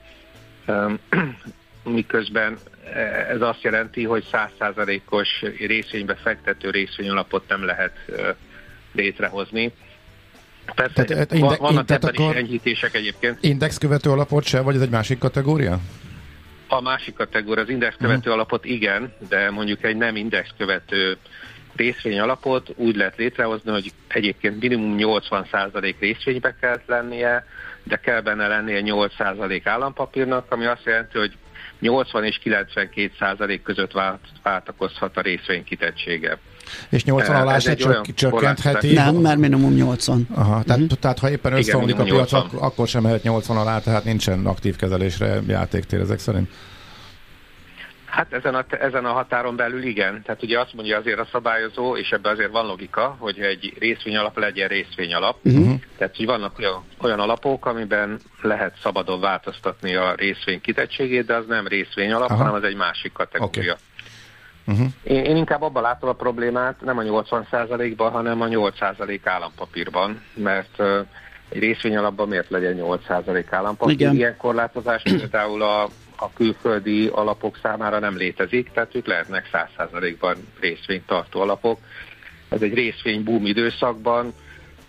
miközben 1.84 2.57
ez 3.29 3.41
azt 3.41 3.61
jelenti, 3.61 4.03
hogy 4.03 4.25
100%-os 4.31 5.43
részvénybe 5.67 6.15
fektető 6.15 6.69
részvényalapot 6.69 7.47
nem 7.47 7.65
lehet 7.65 7.93
létrehozni. 8.91 9.71
Persze, 10.75 11.03
tehát, 11.03 11.34
inde, 11.34 11.55
vannak 11.55 11.89
ebben 11.89 12.13
is 12.13 12.36
enyhítések 12.36 12.95
egyébként. 12.95 13.38
Index 13.41 13.77
követő 13.77 14.09
alapot 14.09 14.43
se, 14.43 14.61
vagy 14.61 14.75
ez 14.75 14.81
egy 14.81 14.89
másik 14.89 15.17
kategória? 15.17 15.79
A 16.74 16.82
másik 16.82 17.15
kategória, 17.15 17.63
az 17.63 17.69
index 17.69 17.95
követő 17.95 18.17
uh-huh. 18.17 18.34
alapot 18.34 18.65
igen, 18.65 19.13
de 19.30 19.51
mondjuk 19.51 19.84
egy 19.84 19.97
nem 19.97 20.15
index 20.15 20.49
követő 20.57 21.17
részvény 21.76 22.19
alapot 22.19 22.69
úgy 22.76 22.95
lehet 22.95 23.17
létrehozni, 23.17 23.71
hogy 23.71 23.91
egyébként 24.07 24.61
minimum 24.61 24.95
80% 24.99 25.93
részvénybe 25.99 26.55
kell 26.59 26.82
lennie, 26.86 27.45
de 27.84 27.95
kell 27.95 28.21
benne 28.21 28.47
lennie 28.47 28.82
8% 28.84 29.61
állampapírnak, 29.63 30.51
ami 30.51 30.65
azt 30.65 30.86
jelenti, 30.86 31.17
hogy 31.17 31.38
80 31.80 32.24
és 32.24 32.38
92 32.38 33.11
százalék 33.19 33.61
között 33.61 33.91
vált, 33.91 34.21
váltakozhat 34.43 35.17
a 35.17 35.21
részvény 35.21 35.63
kitettsége. 35.63 36.38
És 36.89 37.03
80 37.03 37.36
alá 37.36 37.59
se 37.59 37.76
csök, 37.76 38.14
csökkentheti? 38.14 38.93
Nem, 38.93 39.16
mert 39.16 39.38
minimum 39.38 39.74
80. 39.74 40.28
Aha, 40.36 40.64
tehát, 40.64 40.82
uh-huh. 40.82 40.99
tehát 40.99 41.20
ha 41.20 41.30
éppen 41.30 41.53
összeomlik 41.53 41.99
a 41.99 42.03
piac, 42.03 42.34
akkor, 42.34 42.59
akkor 42.61 42.88
sem 42.88 43.01
mehet 43.01 43.24
80 43.24 43.57
alá, 43.57 43.80
tehát 43.80 44.03
nincsen 44.03 44.45
aktív 44.45 44.76
kezelésre 44.76 45.41
játéktér 45.47 45.99
ezek 45.99 46.20
szerint. 46.20 46.49
Hát 48.14 48.34
ezen 48.34 48.55
a, 48.55 48.66
ezen 48.70 49.05
a 49.05 49.11
határon 49.11 49.55
belül 49.55 49.84
igen. 49.84 50.22
Tehát 50.26 50.43
ugye 50.43 50.59
azt 50.59 50.74
mondja 50.74 50.97
azért 50.97 51.20
a 51.20 51.28
szabályozó, 51.32 51.97
és 51.97 52.09
ebben 52.09 52.34
azért 52.34 52.51
van 52.51 52.66
logika, 52.66 53.16
hogy 53.20 53.39
egy 53.39 53.74
részvény 53.80 54.18
alap 54.18 54.38
legyen 54.38 54.68
részvény 54.68 55.14
alap. 55.14 55.38
Uh-huh. 55.43 55.80
Tehát 55.97 56.16
hogy 56.16 56.26
vannak 56.26 56.59
olyan, 56.59 56.84
olyan 57.01 57.20
alapok, 57.20 57.66
amiben 57.66 58.20
lehet 58.41 58.78
szabadon 58.82 59.20
változtatni 59.20 59.95
a 59.95 60.14
részvény 60.16 60.61
kitettségét, 60.61 61.26
de 61.26 61.36
az 61.36 61.45
nem 61.47 61.68
részvény 61.68 62.11
alap, 62.11 62.30
Aha. 62.30 62.38
hanem 62.38 62.53
az 62.53 62.64
egy 62.64 62.76
másik 62.76 63.11
kategória. 63.11 63.61
Okay. 63.61 63.76
Uh-huh. 64.66 64.88
Én, 65.03 65.24
én 65.24 65.36
inkább 65.36 65.61
abban 65.61 65.82
látom 65.82 66.09
a 66.09 66.14
problémát, 66.14 66.82
nem 66.82 66.97
a 66.97 67.01
80%-ban, 67.01 68.11
hanem 68.11 68.41
a 68.41 68.47
8% 68.47 69.20
állampapírban, 69.24 70.22
mert 70.34 70.80
uh, 70.80 71.05
egy 71.49 71.59
részvény 71.59 71.97
alapban 71.97 72.28
miért 72.28 72.49
legyen 72.49 72.78
8% 72.80 73.45
állampapír? 73.49 73.93
Igen. 73.93 74.16
Ilyen 74.16 74.38
korlátozás 74.38 75.01
például 75.01 75.61
a 75.61 75.88
a 76.24 76.34
külföldi 76.34 77.07
alapok 77.07 77.59
számára 77.61 77.99
nem 77.99 78.18
létezik, 78.18 78.72
tehát 78.72 78.95
ők 78.95 79.05
lehetnek 79.05 79.49
100%-ban 79.53 80.36
részvénytartó 80.59 81.41
alapok. 81.41 81.80
Ez 82.49 82.61
egy 82.61 82.74
részvényboom 82.74 83.45
időszakban 83.45 84.34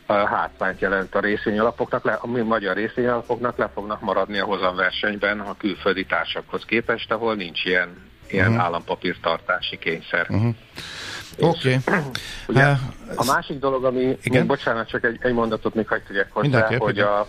hátrányt 0.07 0.81
jelent 0.81 1.15
a 1.15 1.21
részvényalapoknak, 1.21 2.19
a 2.23 2.27
magyar 2.27 2.77
részvényalapoknak 2.77 3.57
le 3.57 3.69
fognak 3.75 4.01
maradni 4.01 4.39
a 4.39 4.45
hozamversenyben 4.45 5.41
a 5.41 5.57
külföldi 5.57 6.05
társakhoz 6.05 6.65
képest, 6.65 7.13
ahol 7.13 7.35
nincs 7.35 7.65
ilyen, 7.65 8.13
ilyen 8.31 8.49
uh-huh. 8.49 8.65
állampapírtartási 8.65 9.79
kényszer. 9.79 10.27
Uh-huh. 10.31 10.55
Oké. 11.39 11.79
Okay. 11.87 12.01
Ugye, 12.49 12.65
uh, 12.65 12.79
a 13.17 13.25
másik 13.25 13.59
dolog, 13.59 13.85
ami, 13.85 14.17
igen? 14.23 14.47
bocsánat, 14.47 14.89
csak 14.89 15.05
egy, 15.05 15.19
egy 15.21 15.33
mondatot 15.33 15.75
még 15.75 15.89
hagyd 15.89 16.07
tegyek 16.07 16.33
hozzá, 16.33 16.77
hogy, 16.77 16.99
a, 16.99 17.27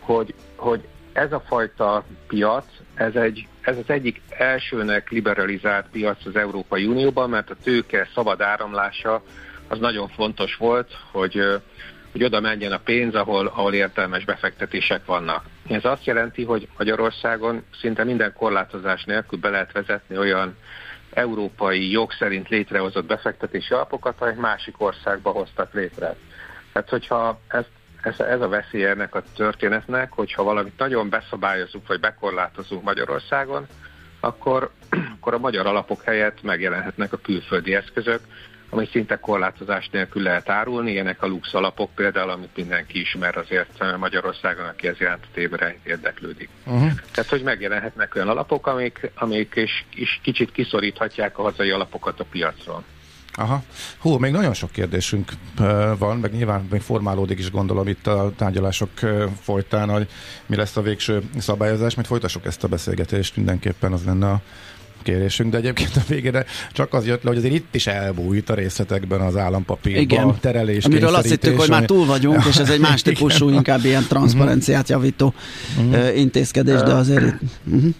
hogy, 0.00 0.34
hogy 0.56 0.88
ez 1.12 1.32
a 1.32 1.42
fajta 1.46 2.04
piac, 2.26 2.64
ez, 2.94 3.14
egy, 3.14 3.46
ez 3.60 3.76
az 3.76 3.90
egyik 3.90 4.20
elsőnek 4.28 5.10
liberalizált 5.10 5.86
piac 5.92 6.26
az 6.26 6.36
Európai 6.36 6.86
Unióban, 6.86 7.30
mert 7.30 7.50
a 7.50 7.56
tőke 7.62 8.08
szabad 8.14 8.40
áramlása 8.40 9.22
az 9.68 9.78
nagyon 9.78 10.08
fontos 10.08 10.56
volt, 10.56 10.90
hogy, 11.12 11.60
hogy 12.14 12.24
oda 12.24 12.40
menjen 12.40 12.72
a 12.72 12.78
pénz, 12.78 13.14
ahol, 13.14 13.46
ahol 13.46 13.74
értelmes 13.74 14.24
befektetések 14.24 15.04
vannak. 15.04 15.44
Ez 15.68 15.84
azt 15.84 16.04
jelenti, 16.04 16.44
hogy 16.44 16.68
Magyarországon 16.78 17.64
szinte 17.80 18.04
minden 18.04 18.32
korlátozás 18.32 19.04
nélkül 19.04 19.38
be 19.38 19.48
lehet 19.48 19.72
vezetni 19.72 20.18
olyan 20.18 20.56
európai 21.10 21.90
jog 21.90 22.12
szerint 22.12 22.48
létrehozott 22.48 23.04
befektetési 23.04 23.74
alapokat, 23.74 24.26
egy 24.26 24.36
másik 24.36 24.74
országba 24.82 25.30
hoztak 25.30 25.72
létre. 25.72 26.16
Tehát, 26.72 26.88
hogyha 26.88 27.40
ezt, 27.48 27.70
ez, 28.02 28.20
ez 28.20 28.40
a 28.40 28.48
veszély 28.48 28.84
ennek 28.84 29.14
a 29.14 29.22
történetnek, 29.36 30.12
hogyha 30.12 30.42
valamit 30.42 30.78
nagyon 30.78 31.08
beszabályozunk 31.08 31.86
vagy 31.86 32.00
bekorlátozunk 32.00 32.82
Magyarországon, 32.82 33.66
akkor, 34.20 34.70
akkor 35.16 35.34
a 35.34 35.38
magyar 35.38 35.66
alapok 35.66 36.02
helyett 36.02 36.42
megjelenhetnek 36.42 37.12
a 37.12 37.18
külföldi 37.22 37.74
eszközök, 37.74 38.20
ami 38.74 38.88
szinte 38.92 39.18
korlátozás 39.18 39.88
nélkül 39.92 40.22
lehet 40.22 40.48
árulni. 40.48 40.90
Ilyenek 40.90 41.22
a 41.22 41.26
lux 41.26 41.54
alapok 41.54 41.90
például, 41.94 42.30
amit 42.30 42.56
mindenki 42.56 43.00
ismer 43.00 43.36
azért 43.36 43.98
Magyarországon, 43.98 44.66
aki 44.66 44.86
ez 44.86 45.00
iránt 45.00 45.26
tébre 45.34 45.76
érdeklődik. 45.84 46.48
Uh-huh. 46.64 46.92
Tehát, 47.12 47.30
hogy 47.30 47.42
megjelenhetnek 47.42 48.14
olyan 48.14 48.28
alapok, 48.28 48.66
amik, 48.66 49.10
amik 49.14 49.52
is, 49.56 49.86
is 49.94 50.20
kicsit 50.22 50.52
kiszoríthatják 50.52 51.38
a 51.38 51.42
hazai 51.42 51.70
alapokat 51.70 52.20
a 52.20 52.24
piacról. 52.24 52.84
Aha. 53.36 53.62
Hú, 53.98 54.18
még 54.18 54.32
nagyon 54.32 54.54
sok 54.54 54.70
kérdésünk 54.70 55.32
van, 55.98 56.16
meg 56.16 56.32
nyilván 56.32 56.66
még 56.70 56.80
formálódik 56.80 57.38
is 57.38 57.50
gondolom 57.50 57.88
itt 57.88 58.06
a 58.06 58.32
tárgyalások 58.36 58.90
folytán, 59.40 59.88
hogy 59.88 60.08
mi 60.46 60.56
lesz 60.56 60.76
a 60.76 60.82
végső 60.82 61.22
szabályozás, 61.38 61.94
mert 61.94 62.08
folytassuk 62.08 62.44
ezt 62.44 62.64
a 62.64 62.68
beszélgetést, 62.68 63.36
mindenképpen 63.36 63.92
az 63.92 64.04
lenne 64.04 64.30
a 64.30 64.40
kérésünk, 65.04 65.50
de 65.50 65.56
egyébként 65.56 65.96
a 65.96 66.00
végére 66.08 66.44
csak 66.72 66.92
az 66.92 67.06
jött 67.06 67.22
le, 67.22 67.28
hogy 67.28 67.38
azért 67.38 67.54
itt 67.54 67.74
is 67.74 67.86
elbújt 67.86 68.50
a 68.50 68.54
részletekben 68.54 69.20
az 69.20 69.36
állampapírban, 69.36 70.02
Igen. 70.02 70.28
a 70.28 70.38
terelés, 70.40 70.84
Amiről 70.84 71.14
azt 71.14 71.28
hittük, 71.28 71.60
hogy 71.60 71.68
már 71.68 71.84
túl 71.84 72.06
vagyunk, 72.06 72.44
és 72.44 72.56
ez 72.56 72.70
egy 72.70 72.80
más 72.88 73.02
típusú, 73.02 73.48
inkább 73.48 73.84
ilyen 73.84 74.02
transzparenciát 74.02 74.88
javító 74.88 75.34
uh-huh. 75.78 76.18
intézkedés, 76.18 76.80
de 76.80 76.92
azért 76.92 77.26
itt... 77.26 77.40
Uh-huh. 77.64 77.94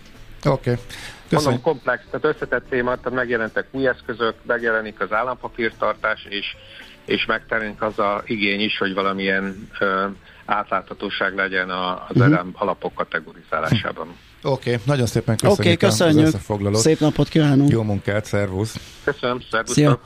Oké. 0.45 0.71
Okay. 0.71 0.85
Mondom, 1.31 1.61
komplex, 1.61 2.03
tehát 2.11 2.37
összetett 2.37 2.69
téma, 2.69 2.97
tehát 2.97 3.13
megjelentek 3.19 3.67
új 3.71 3.87
eszközök, 3.87 4.35
megjelenik 4.47 5.01
az 5.01 5.13
állampapírtartás, 5.13 6.27
és, 6.29 6.57
és 7.05 7.27
megtérünk 7.27 7.83
az 7.83 7.99
a 7.99 8.23
igény 8.27 8.61
is, 8.61 8.79
hogy 8.79 8.95
valamilyen 8.95 9.69
ö, 9.81 10.07
átláthatóság 10.45 11.35
legyen 11.35 11.71
az 11.71 12.17
uh-huh. 12.17 12.47
alapok 12.53 12.95
kategorizálásában. 12.95 14.17
Oké, 14.47 14.71
okay, 14.71 14.83
nagyon 14.87 15.07
szépen 15.07 15.37
köszönjük, 15.37 15.61
okay, 15.61 15.77
köszönjük. 15.77 16.35
az 16.73 16.81
Szép 16.81 17.01
napot 17.01 17.29
kívánunk. 17.29 17.71
Jó 17.71 17.83
munkát, 17.83 18.25
szervusz. 18.25 18.75
Köszönöm, 19.05 19.41
szervusz. 19.51 19.73
Szia. 19.75 20.01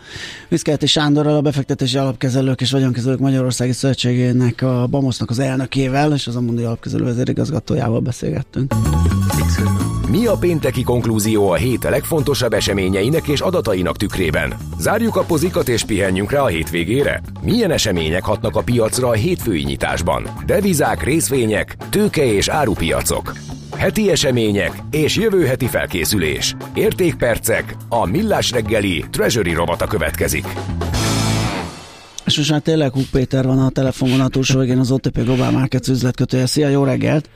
Viszkeleti 0.49 0.86
Sándorral, 0.86 1.36
a 1.36 1.41
befektetési 1.41 1.99
alapkezelők 1.99 2.61
és 2.61 2.70
vagyonkezelők 2.70 3.18
Magyarországi 3.18 3.72
Szövetségének, 3.72 4.62
a 4.62 4.86
BAMOSZ-nak 4.86 5.30
az 5.30 5.39
elnökével 5.39 6.12
és 6.12 6.26
az 6.26 6.36
Amundi 6.36 6.62
alapkezelő 6.62 7.05
vezérigazgatójával 7.05 8.01
beszélgettünk. 8.01 8.74
Mi 10.11 10.26
a 10.26 10.36
pénteki 10.36 10.82
konklúzió 10.82 11.51
a 11.51 11.55
hét 11.55 11.82
legfontosabb 11.82 12.53
eseményeinek 12.53 13.28
és 13.28 13.41
adatainak 13.41 13.97
tükrében? 13.97 14.55
Zárjuk 14.78 15.16
a 15.16 15.22
pozikat 15.22 15.68
és 15.68 15.84
pihenjünk 15.84 16.30
rá 16.30 16.41
a 16.41 16.47
hétvégére? 16.47 17.20
Milyen 17.43 17.70
események 17.70 18.24
hatnak 18.24 18.57
a 18.57 18.62
piacra 18.62 19.09
a 19.09 19.12
hétfői 19.12 19.62
nyitásban? 19.62 20.28
Devizák, 20.47 21.03
részvények, 21.03 21.76
tőke 21.91 22.24
és 22.24 22.49
árupiacok. 22.49 23.32
Heti 23.79 24.11
események 24.11 24.83
és 24.91 25.16
jövő 25.16 25.47
heti 25.47 25.66
felkészülés. 25.66 26.57
Értékpercek, 26.74 27.76
a 27.89 28.07
Millás 28.07 28.51
reggeli 28.51 29.05
Treasury 29.11 29.53
robata 29.53 29.87
következik. 29.87 30.47
És 32.24 32.37
most 32.37 32.51
már 32.51 32.61
tényleg 32.61 32.93
Huk 32.93 33.07
Péter 33.11 33.45
van 33.45 33.59
a 33.59 33.70
telefonon 33.70 34.20
a 34.20 34.29
túlsó 34.29 34.59
végén, 34.59 34.79
az 34.79 34.91
OTP 34.91 35.22
Global 35.22 35.51
Markets 35.51 35.89
üzletkötője. 35.89 36.47
Szia, 36.47 36.68
jó 36.68 36.85
reggelt! 36.85 37.29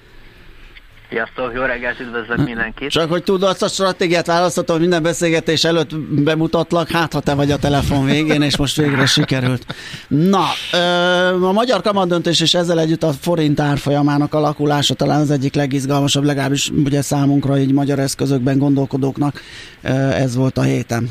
Sziasztok, 1.12 1.52
jó 1.54 1.62
reggelt, 1.62 2.00
üdvözlök 2.00 2.44
mindenkit! 2.46 2.90
Csak 2.90 3.10
hogy 3.10 3.22
tudod, 3.22 3.48
azt 3.48 3.62
a 3.62 3.68
stratégiát 3.68 4.26
választhatom, 4.26 4.76
hogy 4.76 4.84
minden 4.84 5.02
beszélgetés 5.02 5.64
előtt 5.64 5.96
bemutatlak, 5.98 6.90
hát 6.90 7.12
ha 7.12 7.20
te 7.20 7.34
vagy 7.34 7.50
a 7.50 7.56
telefon 7.56 8.04
végén, 8.04 8.42
és 8.42 8.56
most 8.56 8.76
végre 8.76 9.06
sikerült. 9.06 9.66
Na, 10.08 10.44
a 11.48 11.52
magyar 11.52 11.82
kamadöntés 11.82 12.40
és 12.40 12.54
ezzel 12.54 12.80
együtt 12.80 13.02
a 13.02 13.12
forint 13.12 13.60
árfolyamának 13.60 14.34
alakulása 14.34 14.94
talán 14.94 15.20
az 15.20 15.30
egyik 15.30 15.54
legizgalmasabb, 15.54 16.24
legalábbis 16.24 16.70
ugye 16.84 17.02
számunkra, 17.02 17.58
így 17.58 17.72
magyar 17.72 17.98
eszközökben 17.98 18.58
gondolkodóknak 18.58 19.40
ez 20.12 20.36
volt 20.36 20.58
a 20.58 20.62
héten. 20.62 21.10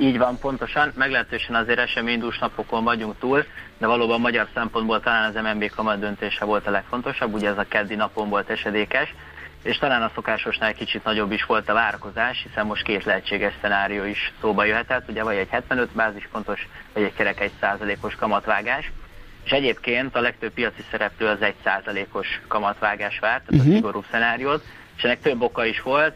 Így 0.00 0.18
van, 0.18 0.38
pontosan. 0.38 0.92
Meglehetősen 0.96 1.54
azért 1.54 1.78
eseménydús 1.78 2.38
napokon 2.38 2.84
vagyunk 2.84 3.18
túl, 3.18 3.44
de 3.78 3.86
valóban 3.86 4.20
magyar 4.20 4.48
szempontból 4.54 5.00
talán 5.00 5.34
az 5.34 5.42
MNB 5.42 5.70
kamat 5.70 5.98
döntése 5.98 6.44
volt 6.44 6.66
a 6.66 6.70
legfontosabb, 6.70 7.34
ugye 7.34 7.48
ez 7.48 7.58
a 7.58 7.64
keddi 7.68 7.94
napon 7.94 8.28
volt 8.28 8.50
esedékes, 8.50 9.14
és 9.62 9.78
talán 9.78 10.02
a 10.02 10.10
szokásosnál 10.14 10.74
kicsit 10.74 11.04
nagyobb 11.04 11.32
is 11.32 11.44
volt 11.44 11.68
a 11.68 11.72
várakozás, 11.72 12.42
hiszen 12.48 12.66
most 12.66 12.82
két 12.82 13.04
lehetséges 13.04 13.52
szenárió 13.60 14.04
is 14.04 14.32
szóba 14.40 14.64
jöhetett, 14.64 15.08
ugye 15.08 15.22
vagy 15.22 15.36
egy 15.36 15.48
75 15.48 15.88
bázispontos, 15.92 16.68
vagy 16.92 17.02
egy 17.02 17.14
kerek 17.14 17.40
egy 17.40 17.52
százalékos 17.60 18.14
kamatvágás, 18.14 18.92
és 19.44 19.50
egyébként 19.50 20.16
a 20.16 20.20
legtöbb 20.20 20.52
piaci 20.52 20.84
szereplő 20.90 21.26
az 21.26 21.42
egy 21.42 21.54
százalékos 21.64 22.40
kamatvágás 22.48 23.18
várt, 23.18 23.44
tehát 23.46 23.50
uh-huh. 23.50 23.66
a 23.66 23.68
mhm. 23.68 23.74
szigorú 23.74 24.04
szenáriót, 24.10 24.64
és 24.98 25.04
ennek 25.04 25.20
több 25.20 25.42
oka 25.42 25.64
is 25.64 25.82
volt, 25.82 26.14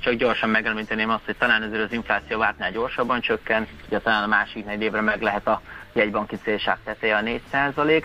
csak 0.00 0.14
gyorsan 0.14 0.48
megemlíteném 0.48 1.10
azt, 1.10 1.24
hogy 1.24 1.36
talán 1.36 1.62
ezért 1.62 1.82
az 1.82 1.92
infláció 1.92 2.38
vártnál 2.38 2.70
gyorsabban 2.70 3.20
csökkent, 3.20 3.68
ugye 3.86 3.98
talán 3.98 4.22
a 4.22 4.26
másik 4.26 4.64
négy 4.64 4.82
évre 4.82 5.00
meg 5.00 5.22
lehet 5.22 5.46
a 5.46 5.62
jegybanki 5.92 6.36
célság 6.36 6.78
teteje 6.84 7.16
a 7.16 7.22
4% 7.22 8.04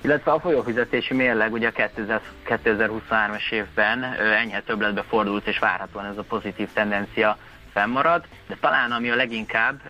illetve 0.00 0.32
a 0.32 0.40
folyófizetési 0.40 1.14
mérleg 1.14 1.52
ugye 1.52 1.70
a 1.74 1.96
2023-es 2.46 3.50
évben 3.50 4.02
enyhe 4.14 4.60
többletbe 4.60 5.02
fordult, 5.02 5.46
és 5.46 5.58
várhatóan 5.58 6.04
ez 6.04 6.18
a 6.18 6.22
pozitív 6.22 6.68
tendencia 6.72 7.38
fennmarad, 7.76 8.24
de 8.46 8.56
talán 8.60 8.92
ami 8.92 9.10
a 9.10 9.14
leginkább 9.14 9.80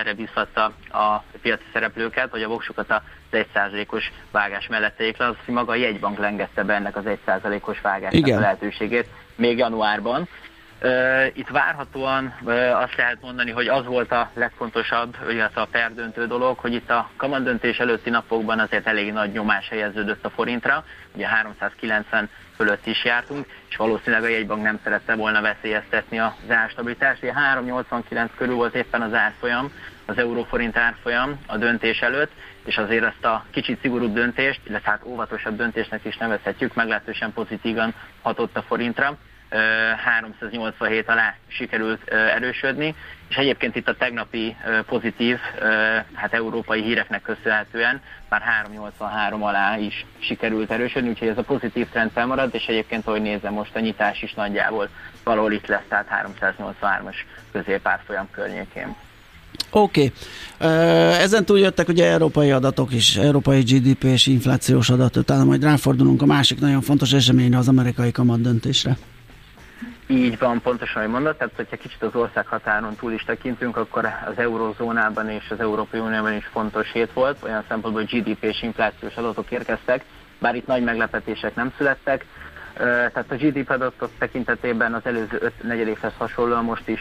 erre 0.00 0.14
biztatta 0.14 0.64
a 0.92 1.22
piaci 1.42 1.64
szereplőket, 1.72 2.30
vagy 2.30 2.42
a 2.42 2.48
voksokat 2.48 2.90
az 2.90 3.00
1%-os 3.32 4.12
vágás 4.30 4.66
mellett 4.68 4.98
le, 4.98 5.26
az, 5.26 5.34
hogy 5.44 5.54
maga 5.54 5.72
a 5.72 5.74
jegybank 5.74 6.18
lengette 6.18 6.62
be 6.62 6.74
ennek 6.74 6.96
az 6.96 7.04
1%-os 7.26 7.80
vágásnak 7.80 8.36
a 8.36 8.40
lehetőségét 8.40 9.08
még 9.36 9.58
januárban. 9.58 10.28
Itt 11.32 11.48
várhatóan 11.48 12.34
azt 12.72 12.96
lehet 12.96 13.18
mondani, 13.20 13.50
hogy 13.50 13.68
az 13.68 13.84
volt 13.84 14.12
a 14.12 14.30
legfontosabb, 14.34 15.16
illetve 15.28 15.60
a 15.60 15.68
perdöntő 15.70 16.26
dolog, 16.26 16.58
hogy 16.58 16.72
itt 16.72 16.90
a 16.90 17.10
kamandöntés 17.16 17.78
előtti 17.78 18.10
napokban 18.10 18.58
azért 18.58 18.86
elég 18.86 19.12
nagy 19.12 19.32
nyomás 19.32 19.68
helyeződött 19.68 20.24
a 20.24 20.30
forintra, 20.30 20.84
ugye 21.14 21.26
390 21.28 22.28
fölött 22.56 22.86
is 22.86 23.04
jártunk, 23.04 23.46
és 23.68 23.76
valószínűleg 23.76 24.22
a 24.22 24.28
jegybank 24.28 24.62
nem 24.62 24.80
szerette 24.82 25.14
volna 25.14 25.40
veszélyeztetni 25.40 26.18
az 26.18 26.32
árstabilitást. 26.48 27.22
Ugye 27.22 27.32
389 27.32 28.30
körül 28.36 28.54
volt 28.54 28.74
éppen 28.74 29.02
az 29.02 29.14
árfolyam, 29.14 29.72
az 30.06 30.18
euróforint 30.18 30.76
árfolyam 30.76 31.40
a 31.46 31.56
döntés 31.56 32.00
előtt, 32.00 32.32
és 32.64 32.76
azért 32.76 33.04
ezt 33.04 33.24
a 33.24 33.44
kicsit 33.50 33.80
szigorúbb 33.80 34.14
döntést, 34.14 34.60
illetve 34.64 34.90
hát 34.90 35.04
óvatosabb 35.04 35.56
döntésnek 35.56 36.04
is 36.04 36.16
nevezhetjük, 36.16 36.74
meglehetősen 36.74 37.32
pozitívan 37.32 37.94
hatott 38.22 38.56
a 38.56 38.62
forintra. 38.62 39.18
387 40.04 41.08
alá 41.08 41.34
sikerült 41.46 42.08
erősödni, 42.08 42.94
és 43.28 43.36
egyébként 43.36 43.76
itt 43.76 43.88
a 43.88 43.96
tegnapi 43.96 44.56
pozitív, 44.86 45.38
hát 46.12 46.32
európai 46.32 46.82
híreknek 46.82 47.22
köszönhetően 47.22 48.00
már 48.28 48.40
383 48.40 49.42
alá 49.42 49.78
is 49.78 50.06
sikerült 50.18 50.70
erősödni, 50.70 51.08
úgyhogy 51.08 51.28
ez 51.28 51.38
a 51.38 51.42
pozitív 51.42 51.88
trend 51.88 52.10
felmarad, 52.10 52.54
és 52.54 52.66
egyébként, 52.66 53.06
ahogy 53.06 53.22
nézem, 53.22 53.52
most 53.52 53.76
a 53.76 53.80
nyitás 53.80 54.22
is 54.22 54.34
nagyjából 54.34 54.88
valahol 55.24 55.52
itt 55.52 55.66
lesz, 55.66 55.84
tehát 55.88 56.26
383-as 56.42 57.16
középárfolyam 57.52 58.28
környékén. 58.30 58.96
Oké. 59.70 60.12
Okay. 60.58 60.72
Ezen 61.20 61.44
túl 61.44 61.58
jöttek 61.58 61.88
ugye 61.88 62.06
európai 62.06 62.50
adatok 62.50 62.92
is, 62.92 63.16
európai 63.16 63.60
GDP 63.60 64.04
és 64.04 64.26
inflációs 64.26 64.90
adat, 64.90 65.16
utána 65.16 65.44
majd 65.44 65.62
ráfordulunk 65.62 66.22
a 66.22 66.26
másik 66.26 66.60
nagyon 66.60 66.80
fontos 66.80 67.12
eseményre, 67.12 67.58
az 67.58 67.68
amerikai 67.68 68.12
kamat 68.12 68.40
döntésre. 68.40 68.96
Így 70.06 70.38
van, 70.38 70.60
pontosan, 70.60 71.02
hogy 71.02 71.10
mondod, 71.10 71.36
tehát 71.36 71.52
hogyha 71.56 71.76
kicsit 71.76 72.02
az 72.02 72.14
ország 72.14 72.46
határon 72.46 72.94
túl 72.94 73.12
is 73.12 73.24
tekintünk, 73.24 73.76
akkor 73.76 74.04
az 74.26 74.38
eurozónában 74.38 75.28
és 75.30 75.50
az 75.50 75.60
Európai 75.60 76.00
Unióban 76.00 76.32
is 76.32 76.46
fontos 76.46 76.92
hét 76.92 77.12
volt, 77.12 77.42
olyan 77.42 77.64
szempontból 77.68 78.02
GDP 78.02 78.42
és 78.44 78.62
inflációs 78.62 79.14
adatok 79.16 79.50
érkeztek, 79.50 80.04
bár 80.38 80.54
itt 80.54 80.66
nagy 80.66 80.82
meglepetések 80.82 81.54
nem 81.54 81.72
születtek. 81.76 82.24
Tehát 82.74 83.30
a 83.30 83.34
GDP 83.34 83.70
adatok 83.70 84.10
tekintetében 84.18 84.94
az 84.94 85.00
előző 85.04 85.38
öt 85.40 85.62
negyedévhez 85.62 86.12
hasonlóan 86.18 86.64
most 86.64 86.88
is 86.88 87.00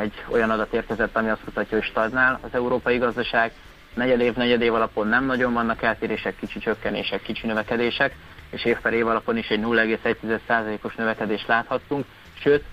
egy 0.00 0.24
olyan 0.28 0.50
adat 0.50 0.72
érkezett, 0.72 1.16
ami 1.16 1.28
azt 1.28 1.44
mutatja, 1.44 1.78
hogy 1.78 1.86
stagnál 1.86 2.38
az 2.42 2.50
európai 2.52 2.98
gazdaság. 2.98 3.52
Negyedév, 3.94 4.34
negyedév 4.34 4.74
alapon 4.74 5.06
nem 5.08 5.24
nagyon 5.24 5.52
vannak 5.52 5.82
eltérések, 5.82 6.36
kicsi 6.36 6.58
csökkenések, 6.58 7.22
kicsi 7.22 7.46
növekedések, 7.46 8.14
és 8.50 8.64
év 8.64 8.78
per 8.80 8.92
év 8.92 9.06
alapon 9.06 9.36
is 9.36 9.48
egy 9.48 9.60
0,1%-os 9.60 10.94
növekedést 10.94 11.46
láthattunk. 11.46 12.04
Sőt, 12.40 12.64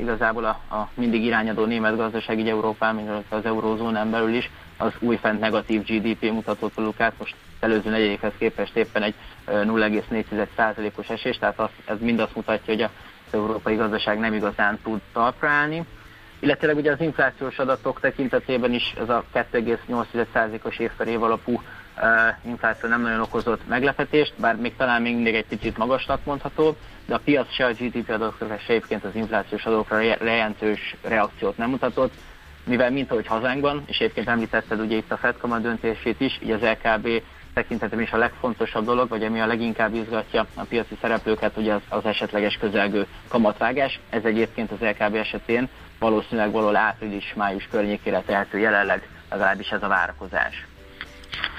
igazából 0.00 0.44
a, 0.44 0.74
a 0.74 0.88
mindig 0.94 1.24
irányadó 1.24 1.64
német 1.64 1.96
gazdaság 1.96 2.38
így 2.38 2.48
Európán, 2.48 2.94
mint 2.94 3.10
az 3.28 3.44
eurózónán 3.44 4.10
belül 4.10 4.34
is, 4.34 4.50
az 4.76 4.92
újfent 4.98 5.40
negatív 5.40 5.84
GDP 5.84 6.30
mutatót 6.30 7.00
át 7.00 7.18
most 7.18 7.34
előző 7.60 7.90
negyedékhez 7.90 8.32
képest 8.38 8.76
éppen 8.76 9.02
egy 9.02 9.14
0,4%-os 9.46 11.08
esés, 11.08 11.38
tehát 11.38 11.58
az, 11.58 11.68
ez 11.84 11.96
mind 12.00 12.20
azt 12.20 12.34
mutatja, 12.34 12.72
hogy 12.74 12.82
az 12.82 12.90
európai 13.32 13.74
gazdaság 13.74 14.18
nem 14.18 14.32
igazán 14.34 14.78
tud 14.82 15.00
talpra 15.12 15.48
állni. 15.48 15.84
Illetve 16.38 16.74
ugye 16.74 16.92
az 16.92 17.00
inflációs 17.00 17.58
adatok 17.58 18.00
tekintetében 18.00 18.72
is 18.72 18.94
ez 19.00 19.08
a 19.08 19.24
2,8%-os 19.34 20.78
év 20.78 20.90
per 20.96 21.06
év 21.08 21.22
alapú 21.22 21.62
infláció 22.42 22.88
nem 22.88 23.02
nagyon 23.02 23.20
okozott 23.20 23.68
meglepetést, 23.68 24.32
bár 24.36 24.56
még 24.56 24.76
talán 24.76 25.02
még 25.02 25.14
mindig 25.14 25.34
egy 25.34 25.46
picit 25.46 25.76
magasnak 25.76 26.24
mondható, 26.24 26.76
de 27.06 27.14
a 27.14 27.20
piac 27.24 27.52
se 27.52 27.64
a 27.64 27.72
GDP 27.72 28.10
adatokra, 28.10 28.58
se 28.58 28.72
egyébként 28.72 29.04
az 29.04 29.14
inflációs 29.14 29.64
adatokra 29.64 30.00
jelentős 30.00 30.96
reakciót 31.02 31.56
nem 31.56 31.70
mutatott, 31.70 32.12
mivel 32.64 32.90
mint 32.90 33.10
ahogy 33.10 33.26
hazánkban, 33.26 33.82
és 33.86 33.98
egyébként 33.98 34.28
említetted 34.28 34.80
ugye 34.80 34.96
itt 34.96 35.12
a 35.12 35.16
FED 35.16 35.34
döntését 35.60 36.20
is, 36.20 36.38
így 36.42 36.50
az 36.50 36.60
LKB 36.60 37.22
tekintetem 37.54 38.00
is 38.00 38.12
a 38.12 38.16
legfontosabb 38.16 38.84
dolog, 38.84 39.08
vagy 39.08 39.24
ami 39.24 39.40
a 39.40 39.46
leginkább 39.46 39.94
izgatja 39.94 40.46
a 40.54 40.62
piaci 40.62 40.98
szereplőket, 41.00 41.56
ugye 41.56 41.74
az, 41.74 41.80
az 41.88 42.04
esetleges 42.04 42.56
közelgő 42.56 43.06
kamatvágás. 43.28 44.00
Ez 44.10 44.24
egyébként 44.24 44.70
az 44.70 44.78
LKB 44.80 45.14
esetén 45.14 45.68
valószínűleg 45.98 46.52
valahol 46.52 46.76
április-május 46.76 47.68
környékére 47.70 48.20
tehető 48.20 48.58
jelenleg, 48.58 49.08
legalábbis 49.30 49.70
ez 49.70 49.82
a 49.82 49.88
várakozás. 49.88 50.66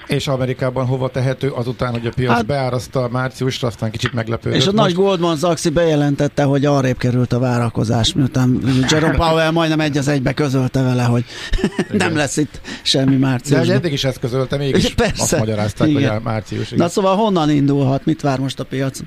És 0.08 0.28
Amerikában 0.28 0.86
hova 0.86 1.10
tehető 1.10 1.50
azután, 1.50 1.92
hogy 1.92 2.08
a 2.08 2.12
piac 2.16 2.34
hát, 2.34 2.46
beáraszta 2.46 3.08
márciusra, 3.12 3.68
aztán 3.68 3.92
kicsit 3.92 4.14
meglepődött. 4.14 4.60
És 4.60 4.68
a 4.68 4.72
most... 4.72 4.84
nagy 4.84 4.94
Goldman 4.94 5.38
Sachs 5.38 5.70
bejelentette, 5.70 6.44
hogy 6.44 6.66
arrébb 6.66 6.98
került 6.98 7.34
a 7.34 7.40
várakozás, 7.40 8.14
miután 8.14 8.62
Jerome 8.90 9.16
Powell 9.16 9.52
majdnem 9.52 9.80
egy 9.80 9.98
az 9.98 10.08
egybe 10.08 10.34
közölte 10.34 10.82
vele, 10.82 11.04
hogy 11.04 11.26
nem 12.04 12.16
lesz 12.16 12.38
itt 12.38 12.62
semmi 12.82 13.16
március. 13.16 13.68
De 13.68 13.74
eddig 13.74 13.92
is 13.92 14.04
ezt 14.04 14.20
közölte, 14.20 14.58
mégis 14.58 14.94
Persze. 14.96 15.22
azt 15.22 15.38
magyarázták, 15.38 15.88
Igen. 15.88 16.12
hogy 16.14 16.22
március. 16.22 16.70
Na 16.70 16.88
szóval 16.88 17.16
honnan 17.16 17.50
indulhat, 17.50 18.06
mit 18.06 18.22
vár 18.22 18.40
most 18.40 18.60
a 18.60 18.64
piac? 18.64 19.00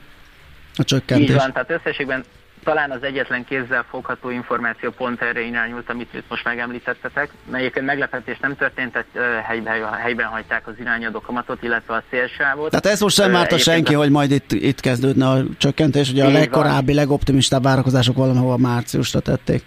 A 0.76 0.84
csökkentés. 0.84 1.28
Így 1.28 1.34
van, 1.34 1.52
tehát 1.52 1.70
összességben 1.70 2.24
talán 2.64 2.90
az 2.90 3.02
egyetlen 3.02 3.44
kézzel 3.44 3.84
fogható 3.90 4.30
információ 4.30 4.90
pont 4.90 5.22
erre 5.22 5.40
irányult, 5.40 5.90
amit 5.90 6.14
itt 6.14 6.28
most 6.28 6.44
megemlítettetek. 6.44 7.30
Egyébként 7.52 7.86
meglepetés 7.86 8.38
nem 8.38 8.56
történt, 8.56 8.92
tehát 8.92 9.42
helyben, 9.44 9.92
helyben 9.92 10.26
hagyták 10.26 10.66
az 10.66 10.74
irányadó 10.80 11.20
kamatot, 11.20 11.62
illetve 11.62 11.94
a 11.94 12.02
szélsávot. 12.10 12.70
Tehát 12.70 12.86
ez 12.86 13.00
most 13.00 13.16
sem 13.16 13.32
várta 13.32 13.58
senki, 13.58 13.94
a... 13.94 13.98
hogy 13.98 14.10
majd 14.10 14.30
itt, 14.30 14.52
itt 14.52 14.80
kezdődne 14.80 15.28
a 15.28 15.42
csökkentés, 15.58 16.10
ugye 16.10 16.24
a 16.24 16.30
legkorábbi, 16.30 16.86
van. 16.86 16.94
legoptimistább 16.94 17.62
várakozások 17.62 18.16
valahol 18.16 18.58
márciusra 18.58 19.20
tették. 19.20 19.62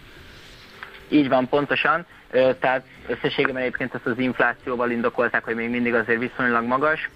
Így 1.09 1.27
van, 1.27 1.49
pontosan. 1.49 2.05
Tehát 2.31 2.83
összességében 3.07 3.61
egyébként 3.61 3.93
ezt 3.93 4.05
az 4.05 4.17
inflációval 4.17 4.91
indokolták, 4.91 5.43
hogy 5.43 5.55
még 5.55 5.69
mindig 5.69 5.93
azért 5.93 6.19
viszonylag 6.19 6.65
magas. 6.65 7.09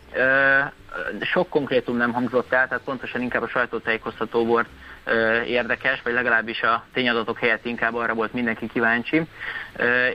Sok 1.21 1.49
konkrétum 1.49 1.97
nem 1.97 2.13
hangzott 2.13 2.53
el, 2.53 2.67
tehát 2.67 2.83
pontosan 2.83 3.21
inkább 3.21 3.41
a 3.41 3.47
sajtótájékoztató 3.47 4.45
volt 4.45 4.67
érdekes, 5.45 6.01
vagy 6.01 6.13
legalábbis 6.13 6.61
a 6.61 6.85
tényadatok 6.93 7.39
helyett 7.39 7.65
inkább 7.65 7.95
arra 7.95 8.13
volt 8.13 8.33
mindenki 8.33 8.67
kíváncsi. 8.67 9.21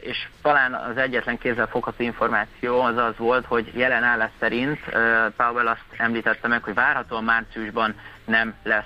És 0.01 0.29
talán 0.43 0.75
az 0.75 0.97
egyetlen 0.97 1.39
kézzel 1.39 1.67
fogható 1.67 2.03
információ 2.03 2.81
az 2.81 2.97
az 2.97 3.17
volt, 3.17 3.47
hogy 3.47 3.71
jelen 3.75 4.03
állás 4.03 4.31
szerint 4.41 4.81
Powell 5.37 5.67
azt 5.67 5.85
említette 5.97 6.49
meg, 6.49 6.63
hogy 6.63 6.75
várhatóan 6.75 7.25
márciusban 7.25 7.95
nem 8.25 8.55
lesz 8.63 8.85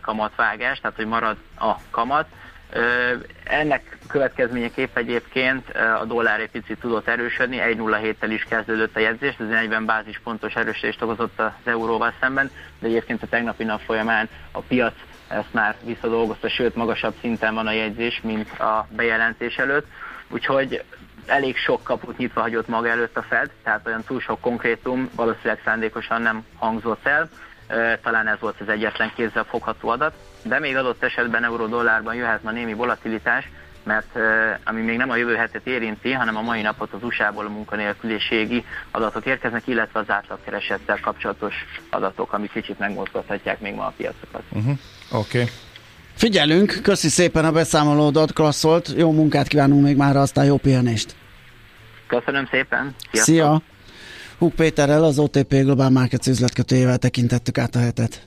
kamatvágás, 0.00 0.80
tehát 0.80 0.96
hogy 0.96 1.06
marad 1.06 1.36
a 1.58 1.72
kamat. 1.90 2.26
Ennek 3.44 3.98
következményeképp 4.08 4.96
egyébként 4.96 5.70
a 6.00 6.04
dollár 6.04 6.40
egy 6.40 6.50
picit 6.50 6.78
tudott 6.80 7.08
erősödni, 7.08 7.56
1.07-tel 7.56 8.28
is 8.28 8.42
kezdődött 8.42 8.96
a 8.96 9.00
jegyzés, 9.00 9.34
ez 9.38 9.48
40 9.48 9.84
bázispontos 9.84 10.54
erősödést 10.54 11.02
okozott 11.02 11.40
az 11.40 11.50
euróval 11.64 12.12
szemben, 12.20 12.50
de 12.78 12.86
egyébként 12.86 13.22
a 13.22 13.26
tegnapi 13.26 13.64
nap 13.64 13.80
folyamán 13.80 14.28
a 14.52 14.60
piac 14.60 14.94
ezt 15.28 15.52
már 15.52 15.76
visszadolgozta, 15.84 16.48
sőt 16.48 16.74
magasabb 16.74 17.14
szinten 17.20 17.54
van 17.54 17.66
a 17.66 17.72
jegyzés, 17.72 18.20
mint 18.22 18.50
a 18.58 18.86
bejelentés 18.90 19.56
előtt. 19.56 19.86
Úgyhogy 20.28 20.82
elég 21.26 21.56
sok 21.56 21.82
kaput 21.82 22.18
nyitva 22.18 22.40
hagyott 22.40 22.68
maga 22.68 22.88
előtt 22.88 23.16
a 23.16 23.22
Fed, 23.22 23.50
tehát 23.62 23.86
olyan 23.86 24.04
túl 24.04 24.20
sok 24.20 24.40
konkrétum 24.40 25.10
valószínűleg 25.16 25.60
szándékosan 25.64 26.22
nem 26.22 26.44
hangzott 26.56 27.06
el. 27.06 27.28
Talán 28.02 28.26
ez 28.26 28.40
volt 28.40 28.60
az 28.60 28.68
egyetlen 28.68 29.12
kézzel 29.14 29.44
fogható 29.44 29.88
adat, 29.88 30.14
de 30.48 30.58
még 30.58 30.76
adott 30.76 31.02
esetben 31.02 31.44
euró-dollárban 31.44 32.14
jöhet 32.14 32.42
ma 32.42 32.50
némi 32.50 32.72
volatilitás, 32.72 33.48
mert 33.82 34.18
ami 34.64 34.80
még 34.80 34.96
nem 34.96 35.10
a 35.10 35.16
jövő 35.16 35.34
hetet 35.34 35.66
érinti, 35.66 36.12
hanem 36.12 36.36
a 36.36 36.42
mai 36.42 36.62
napot 36.62 36.92
az 36.92 37.02
USA-ból 37.02 37.46
a 37.46 37.48
munkanélküliségi 37.48 38.64
adatok 38.90 39.26
érkeznek, 39.26 39.66
illetve 39.66 40.00
az 40.00 40.10
átlagkeresettel 40.10 41.00
kapcsolatos 41.00 41.54
adatok, 41.90 42.32
amik 42.32 42.52
kicsit 42.52 42.78
megmozgathatják 42.78 43.60
még 43.60 43.74
ma 43.74 43.86
a 43.86 43.92
piacokat. 43.96 44.42
Uh-huh. 44.50 44.78
Oké. 45.10 45.40
Okay. 45.40 45.50
Figyelünk, 46.14 46.78
köszi 46.82 47.08
szépen 47.08 47.44
a 47.44 47.52
beszámolódat, 47.52 48.32
klasszolt, 48.32 48.92
jó 48.96 49.12
munkát 49.12 49.48
kívánunk 49.48 49.82
még 49.82 49.96
már, 49.96 50.16
aztán 50.16 50.44
jó 50.44 50.56
pihenést. 50.56 51.14
Köszönöm 52.06 52.48
szépen. 52.50 52.94
Sziasztok. 53.10 53.34
Szia! 53.34 53.62
Húk 54.38 54.54
Péterrel, 54.54 55.04
az 55.04 55.18
OTP 55.18 55.54
Global 55.54 55.90
Markets 55.90 56.26
üzletkötőjével 56.26 56.98
tekintettük 56.98 57.58
át 57.58 57.74
a 57.74 57.78
hetet. 57.78 58.26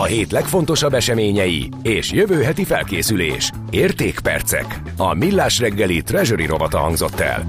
A 0.00 0.04
hét 0.04 0.32
legfontosabb 0.32 0.94
eseményei 0.94 1.68
és 1.82 2.12
jövő 2.12 2.42
heti 2.42 2.64
felkészülés. 2.64 3.50
Értékpercek. 3.70 4.82
A 4.96 5.14
Millás 5.14 5.58
reggeli 5.58 6.02
Treasury 6.02 6.46
rovata 6.46 6.78
hangzott 6.78 7.20
el. 7.20 7.44